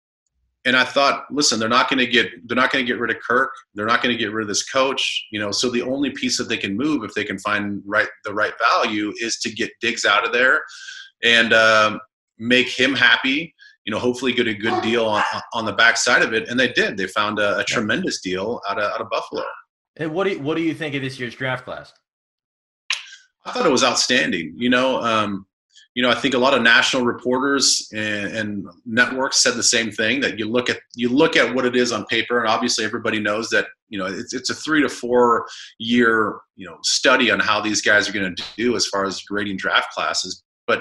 and 0.64 0.76
I 0.76 0.84
thought, 0.84 1.24
listen, 1.30 1.60
they're 1.60 1.68
not 1.68 1.88
going 1.88 2.00
to 2.00 2.06
get 2.06 2.28
they're 2.46 2.56
not 2.56 2.72
going 2.72 2.84
to 2.84 2.92
get 2.92 3.00
rid 3.00 3.10
of 3.10 3.22
Kirk. 3.26 3.50
They're 3.74 3.86
not 3.86 4.02
going 4.02 4.16
to 4.16 4.18
get 4.18 4.32
rid 4.32 4.42
of 4.42 4.48
this 4.48 4.68
coach. 4.68 5.26
You 5.30 5.40
know, 5.40 5.50
so 5.50 5.70
the 5.70 5.82
only 5.82 6.10
piece 6.10 6.36
that 6.38 6.48
they 6.48 6.56
can 6.56 6.76
move 6.76 7.04
if 7.04 7.14
they 7.14 7.24
can 7.24 7.38
find 7.38 7.82
right 7.86 8.08
the 8.24 8.34
right 8.34 8.52
value 8.58 9.12
is 9.20 9.38
to 9.38 9.50
get 9.50 9.70
Diggs 9.80 10.04
out 10.04 10.26
of 10.26 10.32
there, 10.32 10.62
and 11.22 11.52
um, 11.52 12.00
make 12.38 12.68
him 12.68 12.94
happy. 12.94 13.54
You 13.84 13.92
know, 13.92 13.98
hopefully 13.98 14.32
get 14.32 14.48
a 14.48 14.54
good 14.54 14.82
deal 14.82 15.06
on 15.06 15.22
on 15.52 15.64
the 15.64 15.72
backside 15.72 16.22
of 16.22 16.34
it, 16.34 16.48
and 16.48 16.58
they 16.58 16.72
did. 16.72 16.96
They 16.96 17.06
found 17.06 17.38
a, 17.38 17.58
a 17.58 17.64
tremendous 17.64 18.20
deal 18.20 18.60
out 18.68 18.78
of 18.78 18.92
out 18.92 19.00
of 19.00 19.08
Buffalo. 19.10 19.44
And 19.96 20.12
what 20.12 20.24
do 20.24 20.32
you, 20.32 20.40
what 20.40 20.56
do 20.56 20.62
you 20.62 20.74
think 20.74 20.94
of 20.94 21.02
this 21.02 21.18
year's 21.18 21.34
draft 21.34 21.64
class? 21.64 21.92
I 23.44 23.52
thought 23.52 23.66
it 23.66 23.72
was 23.72 23.84
outstanding. 23.84 24.54
You 24.56 24.70
know, 24.70 25.00
um, 25.02 25.46
you 25.94 26.02
know, 26.02 26.10
I 26.10 26.14
think 26.14 26.34
a 26.34 26.38
lot 26.38 26.52
of 26.52 26.62
national 26.62 27.04
reporters 27.04 27.88
and, 27.94 28.36
and, 28.36 28.66
networks 28.84 29.42
said 29.42 29.54
the 29.54 29.62
same 29.62 29.90
thing. 29.90 30.20
That 30.20 30.38
you 30.38 30.46
look 30.46 30.68
at 30.68 30.78
you 30.94 31.08
look 31.08 31.36
at 31.36 31.54
what 31.54 31.64
it 31.64 31.74
is 31.74 31.90
on 31.90 32.04
paper, 32.06 32.38
and 32.38 32.48
obviously 32.48 32.84
everybody 32.84 33.18
knows 33.18 33.48
that 33.50 33.66
you 33.88 33.98
know 33.98 34.04
it's 34.04 34.34
it's 34.34 34.50
a 34.50 34.54
three 34.54 34.82
to 34.82 34.90
four 34.90 35.46
year 35.78 36.40
you 36.54 36.66
know 36.66 36.76
study 36.82 37.30
on 37.30 37.40
how 37.40 37.62
these 37.62 37.80
guys 37.80 38.08
are 38.08 38.12
going 38.12 38.34
to 38.34 38.44
do 38.58 38.76
as 38.76 38.86
far 38.86 39.06
as 39.06 39.22
grading 39.22 39.56
draft 39.56 39.90
classes. 39.92 40.44
But 40.66 40.78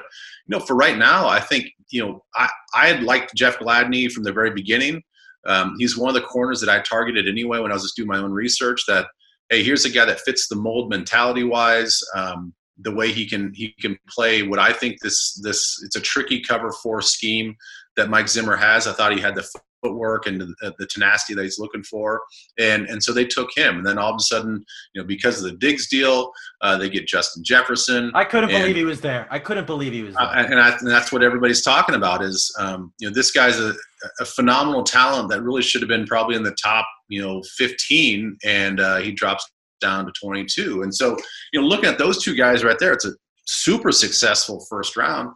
you 0.48 0.58
know, 0.58 0.60
for 0.60 0.76
right 0.76 0.98
now, 0.98 1.28
I 1.28 1.40
think 1.40 1.68
you 1.90 2.06
know 2.06 2.24
I 2.36 2.50
I 2.74 2.88
had 2.88 3.04
liked 3.04 3.36
Jeff 3.36 3.60
Gladney 3.60 4.12
from 4.12 4.24
the 4.24 4.34
very 4.34 4.52
beginning. 4.52 5.02
Um, 5.46 5.76
he's 5.78 5.98
one 5.98 6.10
of 6.10 6.16
the 6.16 6.28
corners 6.28 6.60
that 6.62 6.70
I 6.70 6.82
targeted 6.82 7.28
anyway 7.28 7.60
when 7.60 7.72
I 7.72 7.76
was 7.76 7.84
just 7.84 7.96
doing 7.96 8.08
my 8.08 8.18
own 8.18 8.32
research. 8.32 8.82
That 8.88 9.08
hey, 9.50 9.64
here's 9.64 9.86
a 9.86 9.90
guy 9.90 10.06
that 10.06 10.22
fits 10.22 10.48
the 10.48 10.56
mold 10.56 10.90
mentality 10.90 11.44
wise. 11.44 12.00
Um, 12.16 12.54
the 12.80 12.94
way 12.94 13.12
he 13.12 13.28
can 13.28 13.54
he 13.54 13.74
can 13.80 13.98
play 14.10 14.44
what 14.44 14.60
I 14.60 14.74
think 14.74 14.98
this 15.02 15.40
this 15.44 15.82
it's 15.84 15.96
a 15.96 16.02
tricky 16.02 16.42
cover 16.42 16.72
four 16.84 17.02
scheme 17.02 17.56
that 17.96 18.10
Mike 18.10 18.28
Zimmer 18.28 18.56
has. 18.56 18.88
I 18.88 18.94
thought 18.94 19.14
he 19.14 19.22
had 19.22 19.36
the 19.36 19.48
footwork 19.86 20.28
and 20.28 20.42
the, 20.42 20.74
the, 20.80 20.88
tenacity 20.88 21.34
that 21.34 21.44
he's 21.44 21.60
looking 21.60 21.84
for, 21.84 22.22
and 22.58 22.88
and 22.88 23.04
so 23.04 23.14
they 23.14 23.26
took 23.26 23.50
him. 23.56 23.78
And 23.78 23.86
then 23.86 23.98
all 23.98 24.12
of 24.12 24.18
a 24.18 24.24
sudden, 24.24 24.64
you 24.94 25.02
know, 25.02 25.08
because 25.08 25.38
of 25.38 25.44
the 25.44 25.58
Diggs 25.58 25.88
deal, 25.88 26.32
uh, 26.62 26.78
they 26.78 26.90
get 26.90 27.08
Justin 27.08 27.44
Jefferson. 27.44 28.12
I 28.14 28.24
couldn't 28.24 28.50
and, 28.50 28.62
believe 28.62 28.76
he 28.76 28.86
was 28.86 29.02
there. 29.02 29.28
I 29.30 29.40
couldn't 29.40 29.68
believe 29.68 29.94
he 29.94 30.04
was 30.04 30.16
there. 30.16 30.24
Uh, 30.24 30.44
and, 30.44 30.60
I, 30.60 30.76
and, 30.78 30.90
that's 30.90 31.12
what 31.12 31.24
everybody's 31.24 31.64
talking 31.64 31.96
about 31.96 32.24
is 32.24 32.54
um, 32.60 32.94
you 33.00 33.08
know 33.08 33.14
this 33.14 33.32
guy's 33.32 33.60
a, 33.60 33.74
a, 34.20 34.26
phenomenal 34.26 34.84
talent 34.84 35.30
that 35.30 35.42
really 35.42 35.62
should 35.62 35.82
have 35.82 35.90
been 35.90 36.06
probably 36.06 36.36
in 36.36 36.44
the 36.44 36.56
top 36.62 36.88
you 37.10 37.22
know 37.22 37.42
15, 37.58 38.38
and 38.44 38.80
uh, 38.80 38.98
he 38.98 39.12
drops 39.12 39.50
down 39.82 40.06
to 40.06 40.12
22. 40.20 40.84
And 40.84 40.94
so 40.94 41.18
you 41.54 41.62
know, 41.62 41.68
looking 41.68 41.90
at 41.90 41.98
those 41.98 42.24
two 42.24 42.36
guys 42.36 42.64
right 42.64 42.80
there, 42.80 42.94
it's 42.94 43.06
a 43.06 43.14
super 43.46 43.92
successful 43.92 44.66
first 44.70 44.98
round. 44.98 45.30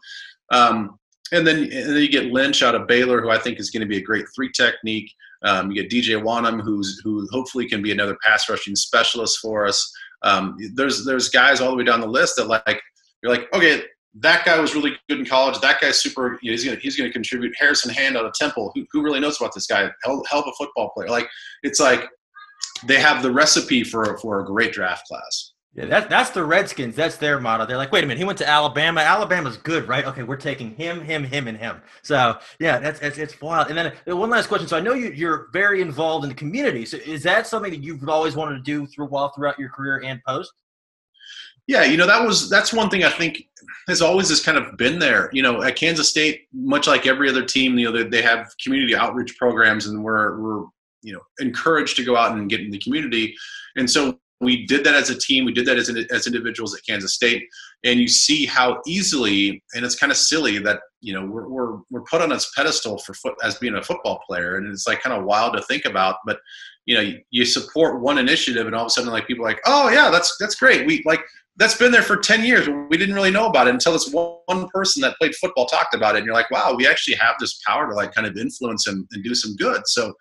Um, 0.52 0.98
and 1.32 1.46
then 1.46 1.64
and 1.64 1.72
then 1.72 1.98
you 1.98 2.10
get 2.10 2.32
Lynch 2.32 2.64
out 2.64 2.76
of 2.76 2.88
Baylor, 2.88 3.22
who 3.22 3.30
I 3.30 3.38
think 3.38 3.60
is 3.60 3.70
going 3.70 3.82
to 3.82 3.88
be 3.88 3.98
a 3.98 4.02
great 4.02 4.26
three 4.36 4.52
technique. 4.52 5.12
Um, 5.44 5.72
you 5.72 5.82
get 5.82 5.92
DJ 5.92 6.22
Wonnum, 6.22 6.62
who's 6.62 7.00
who 7.04 7.28
hopefully 7.32 7.68
can 7.68 7.82
be 7.82 7.92
another 7.92 8.18
pass 8.24 8.50
rushing 8.50 8.76
specialist 8.76 9.40
for 9.40 9.66
us. 9.66 9.92
Um, 10.22 10.58
there's 10.76 11.06
there's 11.06 11.30
guys 11.30 11.62
all 11.62 11.72
the 11.72 11.78
way 11.78 11.84
down 11.84 12.02
the 12.02 12.08
list 12.08 12.36
that 12.38 12.48
like 12.48 12.82
you're 13.22 13.32
like 13.32 13.54
okay 13.54 13.84
that 14.16 14.44
guy 14.44 14.60
was 14.60 14.74
really 14.74 14.94
good 15.08 15.20
in 15.20 15.26
college. 15.26 15.60
That 15.62 15.80
guy's 15.80 16.02
super. 16.02 16.40
You 16.42 16.52
know, 16.52 16.54
he's 16.54 16.66
gonna 16.66 16.78
he's 16.78 16.96
gonna 16.96 17.12
contribute. 17.12 17.54
Harrison 17.58 17.94
Hand 17.94 18.18
out 18.18 18.26
of 18.26 18.34
Temple. 18.34 18.72
Who, 18.74 18.86
who 18.92 19.04
really 19.04 19.20
knows 19.20 19.40
about 19.40 19.54
this 19.54 19.68
guy? 19.68 19.90
Hell, 20.04 20.24
hell 20.30 20.40
of 20.40 20.48
a 20.48 20.52
football 20.58 20.90
player. 20.90 21.10
Like 21.10 21.30
it's 21.64 21.80
like 21.80 22.08
they 22.86 23.00
have 23.00 23.22
the 23.22 23.32
recipe 23.32 23.84
for 23.84 24.18
for 24.18 24.40
a 24.40 24.46
great 24.46 24.74
draft 24.74 25.08
class. 25.08 25.49
Yeah, 25.76 25.86
that's 25.86 26.08
that's 26.08 26.30
the 26.32 26.44
Redskins. 26.44 26.96
That's 26.96 27.18
their 27.18 27.40
motto. 27.40 27.66
They're 27.66 27.78
like, 27.78 27.92
wait 27.92 28.04
a 28.04 28.08
minute, 28.08 28.18
he 28.18 28.24
went 28.24 28.40
to 28.40 28.50
Alabama. 28.50 29.02
Alabama's 29.02 29.56
good, 29.56 29.88
right? 29.88 30.04
Okay, 30.04 30.24
we're 30.24 30.36
taking 30.36 30.76
him, 30.76 31.00
him, 31.02 31.24
him, 31.24 31.48
and 31.48 31.56
him. 31.56 31.82
So 32.02 32.40
yeah, 32.60 32.80
that's 32.80 33.00
it's, 33.02 33.20
it's 33.20 33.40
wild. 33.40 33.68
And 33.70 33.78
then 33.78 33.94
uh, 34.10 34.18
one 34.18 34.32
last 34.32 34.48
question. 34.48 34.68
So 34.68 34.78
I 34.78 34.80
know 34.80 34.94
you, 34.94 35.12
you're 35.12 35.48
very 35.54 35.82
involved 35.82 36.26
in 36.26 36.30
the 36.30 36.36
community. 36.36 36.86
So 36.86 36.98
is 36.98 37.22
that 37.24 37.46
something 37.46 37.72
that 37.72 37.84
you've 37.84 38.08
always 38.10 38.36
wanted 38.36 38.56
to 38.56 38.62
do 38.64 38.88
through 38.88 39.08
while 39.08 39.30
throughout 39.30 39.60
your 39.60 39.70
career 39.70 40.02
and 40.04 40.20
post? 40.28 40.52
Yeah, 41.68 41.84
you 41.84 41.98
know 41.98 42.08
that 42.08 42.26
was 42.26 42.50
that's 42.50 42.74
one 42.74 42.90
thing 42.90 43.04
I 43.04 43.12
think 43.12 43.44
has 43.88 44.02
always 44.02 44.28
just 44.28 44.44
kind 44.44 44.58
of 44.58 44.76
been 44.76 44.98
there. 44.98 45.30
You 45.34 45.44
know, 45.44 45.62
at 45.62 45.76
Kansas 45.76 46.10
State, 46.10 46.48
much 46.52 46.88
like 46.88 47.06
every 47.06 47.30
other 47.30 47.46
team, 47.46 47.78
you 47.78 47.86
know 47.86 47.96
they, 47.96 48.10
they 48.10 48.22
have 48.24 48.52
community 48.64 48.96
outreach 48.96 49.38
programs, 49.38 49.86
and 49.86 50.04
we're 50.04 50.42
we're 50.42 50.66
you 51.04 51.14
know 51.14 51.22
encouraged 51.40 51.96
to 51.98 52.04
go 52.04 52.18
out 52.18 52.32
and 52.32 52.50
get 52.50 52.62
in 52.62 52.72
the 52.72 52.80
community. 52.80 53.36
And 53.76 53.88
so 53.88 54.20
we 54.42 54.66
did 54.66 54.84
that 54.86 54.96
as 54.96 55.10
a 55.10 55.18
team. 55.18 55.46
We 55.46 55.54
did 55.54 55.66
that 55.66 55.78
as, 55.78 55.90
as 56.12 56.28
individuals 56.28 56.74
at 56.74 56.86
Kansas 56.86 57.14
State. 57.14 57.44
And 57.84 58.00
you 58.00 58.08
see 58.08 58.46
how 58.46 58.82
easily, 58.86 59.62
and 59.74 59.86
it's 59.86 59.96
kind 59.96 60.12
of 60.12 60.18
silly 60.18 60.60
that, 60.60 60.80
you 61.02 61.14
know, 61.14 61.26
we're, 61.26 61.48
we're, 61.48 61.78
we're 61.90 62.04
put 62.04 62.22
on 62.22 62.30
this 62.30 62.50
pedestal 62.56 62.98
for 63.00 63.14
foot 63.14 63.36
as 63.44 63.58
being 63.58 63.76
a 63.76 63.84
football 63.84 64.22
player. 64.26 64.56
And 64.56 64.72
it's 64.72 64.88
like 64.88 65.02
kind 65.02 65.18
of 65.18 65.26
wild 65.26 65.54
to 65.54 65.62
think 65.64 65.86
about, 65.86 66.18
but 66.26 66.40
you 66.86 66.96
know, 66.96 67.02
you, 67.02 67.20
you 67.32 67.46
support 67.46 68.02
one 68.02 68.18
initiative 68.18 68.66
and 68.66 68.76
all 68.76 68.84
of 68.84 68.88
a 68.88 68.90
sudden 68.90 69.12
like 69.12 69.28
people 69.28 69.46
are 69.46 69.50
like, 69.50 69.62
oh 69.66 69.90
yeah, 69.90 70.10
that's, 70.10 70.36
that's 70.40 70.56
great. 70.56 70.88
We 70.88 71.04
like, 71.06 71.22
that's 71.58 71.76
been 71.76 71.92
there 71.92 72.02
for 72.02 72.16
10 72.16 72.46
years. 72.46 72.70
We 72.90 72.98
didn't 72.98 73.16
really 73.16 73.32
know 73.32 73.48
about 73.48 73.68
it 73.68 73.74
until 73.74 73.92
this 73.92 74.10
one 74.12 74.68
person 74.74 75.02
that 75.02 75.18
played 75.18 75.36
football 75.36 75.66
talked 75.66 75.94
about 75.94 76.16
it. 76.16 76.20
And 76.20 76.26
you're 76.26 76.34
like, 76.34 76.50
wow, 76.50 76.74
we 76.76 76.88
actually 76.88 77.18
have 77.18 77.36
this 77.40 77.60
power 77.68 77.90
to 77.90 77.94
like 77.94 78.14
kind 78.14 78.26
of 78.26 78.38
influence 78.38 78.88
and, 78.88 79.06
and 79.12 79.24
do 79.24 79.36
some 79.36 79.58
good. 79.58 79.82
So, 79.86 80.14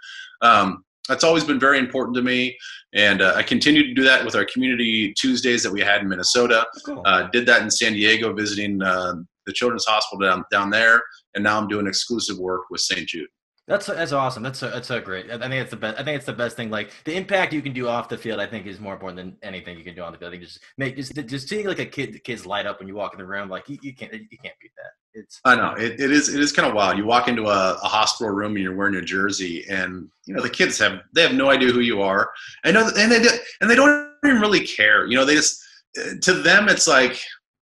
um, 0.43 0.85
that's 1.09 1.25
always 1.25 1.45
been 1.45 1.59
very 1.59 1.79
important 1.79 2.15
to 2.17 2.23
me. 2.23 2.57
And 2.95 3.21
uh, 3.21 3.35
I 3.35 3.43
continue 3.43 3.83
to 3.83 3.95
do 3.95 4.03
that 4.05 4.25
with 4.25 4.35
our 4.35 4.45
community 4.45 5.13
Tuesdays 5.19 5.63
that 5.63 5.73
we 5.73 5.81
had 5.81 6.03
in 6.03 6.09
Minnesota. 6.09 6.67
Cool. 6.85 7.03
Uh, 7.05 7.29
did 7.33 7.47
that 7.47 7.63
in 7.63 7.71
San 7.71 7.93
Diego, 7.93 8.33
visiting 8.33 8.83
uh, 8.83 9.15
the 9.47 9.53
Children's 9.53 9.87
Hospital 9.87 10.27
down, 10.27 10.45
down 10.51 10.71
there. 10.71 11.03
And 11.35 11.43
now 11.45 11.59
I'm 11.59 11.69
doing 11.69 11.87
exclusive 11.87 12.39
work 12.39 12.63
with 12.71 12.81
St. 12.81 13.07
Jude. 13.09 13.29
That's 13.69 13.87
that's 13.87 14.13
awesome. 14.13 14.43
That's 14.43 14.63
a, 14.63 14.69
that's 14.69 14.89
a 14.89 14.99
great. 14.99 15.31
I 15.31 15.39
think 15.39 15.53
it's 15.53 15.71
the 15.71 15.77
best. 15.77 16.01
I 16.01 16.03
think 16.03 16.17
it's 16.17 16.25
the 16.25 16.33
best 16.33 16.57
thing. 16.57 16.71
Like 16.71 16.91
the 17.05 17.15
impact 17.15 17.53
you 17.53 17.61
can 17.61 17.75
do 17.75 17.87
off 17.87 18.09
the 18.09 18.17
field, 18.17 18.41
I 18.41 18.47
think 18.47 18.67
is 18.67 18.81
more 18.81 18.95
important 18.95 19.19
than 19.19 19.37
anything 19.43 19.77
you 19.77 19.85
can 19.85 19.95
do 19.95 20.03
on 20.03 20.11
the 20.11 20.19
field. 20.19 20.31
I 20.31 20.33
think 20.33 20.43
just 20.43 20.61
make 20.79 20.97
just 20.97 21.15
just 21.27 21.51
seeing 21.51 21.67
like 21.67 21.79
a 21.79 21.85
kid, 21.85 22.15
the 22.15 22.19
kids 22.19 22.47
light 22.47 22.65
up 22.65 22.79
when 22.79 22.89
you 22.89 22.95
walk 22.95 23.13
in 23.13 23.19
the 23.19 23.27
room, 23.27 23.51
like 23.51 23.69
you, 23.69 23.79
you 23.83 23.95
can't 23.95 24.11
you 24.15 24.39
can't 24.43 24.55
beat 24.59 24.71
that. 24.79 24.93
It's 25.13 25.41
I 25.45 25.55
know 25.55 25.75
it, 25.75 26.01
it 26.01 26.11
is 26.11 26.35
it 26.35 26.41
is 26.41 26.51
kind 26.51 26.67
of 26.67 26.75
wild. 26.75 26.97
You 26.97 27.05
walk 27.05 27.29
into 27.29 27.47
a, 27.47 27.75
a, 27.75 27.89
hospital 27.89 28.33
room 28.33 28.53
and 28.53 28.65
you're 28.65 28.75
wearing 28.75 28.95
your 28.95 29.03
jersey, 29.03 29.67
and 29.69 30.09
you 30.25 30.35
know 30.35 30.41
the 30.41 30.49
kids 30.49 30.79
have 30.79 31.01
they 31.15 31.23
have 31.23 31.35
no 31.35 31.51
idea 31.51 31.71
who 31.71 31.81
you 31.81 32.01
are, 32.01 32.31
and 32.65 32.75
uh, 32.75 32.91
and 32.97 33.13
they 33.13 33.19
and 33.61 33.71
they 33.71 33.77
don't 33.77 34.11
even 34.25 34.41
really 34.41 34.67
care. 34.67 35.07
You 35.07 35.17
know 35.17 35.27
they 35.27 35.35
just 35.35 35.63
uh, 36.01 36.15
to 36.23 36.33
them 36.33 36.71
it's 36.71 36.89
like 36.89 37.21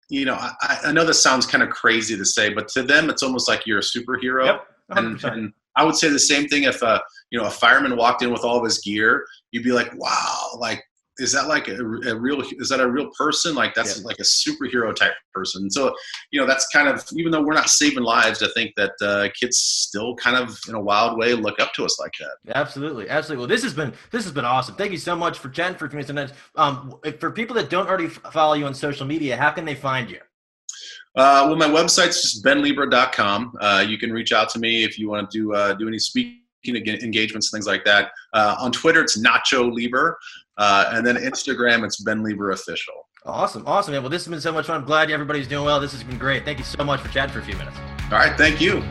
you 0.10 0.26
know 0.26 0.36
I, 0.36 0.80
I 0.86 0.92
know 0.92 1.06
this 1.06 1.24
sounds 1.24 1.46
kind 1.46 1.64
of 1.64 1.70
crazy 1.70 2.18
to 2.18 2.26
say, 2.26 2.54
but 2.54 2.68
to 2.70 2.84
them 2.84 3.10
it's 3.10 3.24
almost 3.24 3.48
like 3.48 3.66
you're 3.66 3.80
a 3.80 3.82
superhero. 3.82 4.48
Yep 4.48 4.68
And, 4.90 5.24
and, 5.24 5.54
I 5.76 5.84
would 5.84 5.96
say 5.96 6.10
the 6.10 6.20
same 6.20 6.48
thing 6.48 6.64
if 6.64 6.82
a 6.82 7.02
you 7.32 7.40
know 7.40 7.46
a 7.46 7.52
fireman 7.52 7.96
walked 7.96 8.22
in 8.22 8.32
with 8.32 8.44
all 8.44 8.58
of 8.58 8.64
his 8.64 8.80
gear, 8.80 9.26
you'd 9.52 9.64
be 9.64 9.72
like, 9.72 9.92
wow, 9.98 10.50
like 10.58 10.84
is 11.20 11.32
that 11.32 11.48
like 11.48 11.68
a, 11.68 11.76
a, 11.76 12.16
real 12.16 12.42
is 12.42 12.70
that 12.70 12.80
a 12.80 12.90
real 12.90 13.10
person? 13.18 13.54
Like 13.54 13.76
that's 13.76 14.00
yeah. 14.00 14.04
like 14.06 14.18
a 14.20 14.24
superhero 14.24 14.96
type 14.96 15.14
person. 15.34 15.70
So 15.70 15.94
you 16.32 16.40
know 16.40 16.48
that's 16.48 16.68
kind 16.70 16.88
of 16.88 17.06
even 17.16 17.32
though 17.32 17.42
we're 17.42 17.54
not 17.54 17.70
saving 17.70 18.04
lives 18.04 18.42
i 18.42 18.48
think 18.54 18.74
that 18.78 18.92
uh, 19.02 19.30
kids 19.40 19.58
still 19.58 20.16
kind 20.16 20.36
of 20.36 20.58
in 20.68 20.76
a 20.76 20.82
wild 20.82 21.18
way 21.18 21.34
look 21.34 21.60
up 21.60 21.74
to 21.74 21.86
us 21.86 22.00
like 22.00 22.14
that. 22.20 22.56
Absolutely 22.56 23.10
absolutely. 23.10 23.42
Well 23.42 23.48
this 23.48 23.64
has 23.64 23.74
been 23.74 23.94
this 24.12 24.24
has 24.24 24.34
been 24.34 24.46
awesome. 24.46 24.76
Thank 24.76 24.92
you 24.92 24.98
so 24.98 25.16
much 25.16 25.38
for 25.40 25.50
jen 25.50 25.76
for 25.76 25.88
coming 25.88 26.06
tonight. 26.06 26.32
Um, 26.56 27.00
for 27.20 27.32
people 27.32 27.56
that 27.58 27.70
don't 27.70 27.88
already 27.88 28.08
follow 28.08 28.54
you 28.54 28.66
on 28.66 28.74
social 28.74 29.06
media 29.06 29.38
how 29.38 29.52
can 29.52 29.66
they 29.66 29.76
find 29.76 30.10
you 30.10 30.20
uh, 31.16 31.46
well 31.48 31.56
my 31.56 31.68
website's 31.68 32.22
just 32.22 32.44
benleber.com 32.44 33.54
uh, 33.62 33.86
you 33.88 33.98
can 33.98 34.12
reach 34.12 34.32
out 34.32 34.50
to 34.50 34.60
me 34.60 34.84
if 34.84 34.98
you 34.98 35.10
want 35.10 35.30
to 35.30 35.38
do 35.38 35.54
uh, 35.54 35.74
do 35.74 35.88
any 35.88 36.00
speaking 36.00 36.40
engagements, 36.66 37.52
things 37.52 37.68
like 37.68 37.84
that. 37.86 38.12
Uh, 38.34 38.56
on 38.60 38.72
Twitter, 38.72 39.02
it's 39.02 39.18
Nacho 39.20 39.72
Leber. 39.72 40.16
Uh, 40.58 40.92
and 40.94 41.06
then 41.06 41.16
Instagram, 41.16 41.84
it's 41.84 42.02
Ben 42.02 42.24
Leber 42.24 42.54
Official. 42.54 43.08
Awesome. 43.26 43.64
Awesome. 43.66 43.94
Well, 43.94 44.10
this 44.10 44.26
has 44.26 44.30
been 44.30 44.42
so 44.42 44.52
much 44.52 44.68
fun. 44.68 44.82
I'm 44.82 44.86
glad 44.86 45.10
everybody's 45.10 45.48
doing 45.48 45.66
well. 45.66 45.80
This 45.80 45.94
has 45.94 46.04
been 46.04 46.18
great. 46.18 46.44
Thank 46.46 46.60
you 46.60 46.66
so 46.66 46.84
much 46.84 47.00
for 47.00 47.08
chatting 47.10 47.34
for 47.34 47.40
a 47.40 47.44
few 47.44 47.56
minutes. 47.56 47.78
All 48.12 48.18
right. 48.18 48.38
Thank 48.38 48.60
you. 48.60 48.84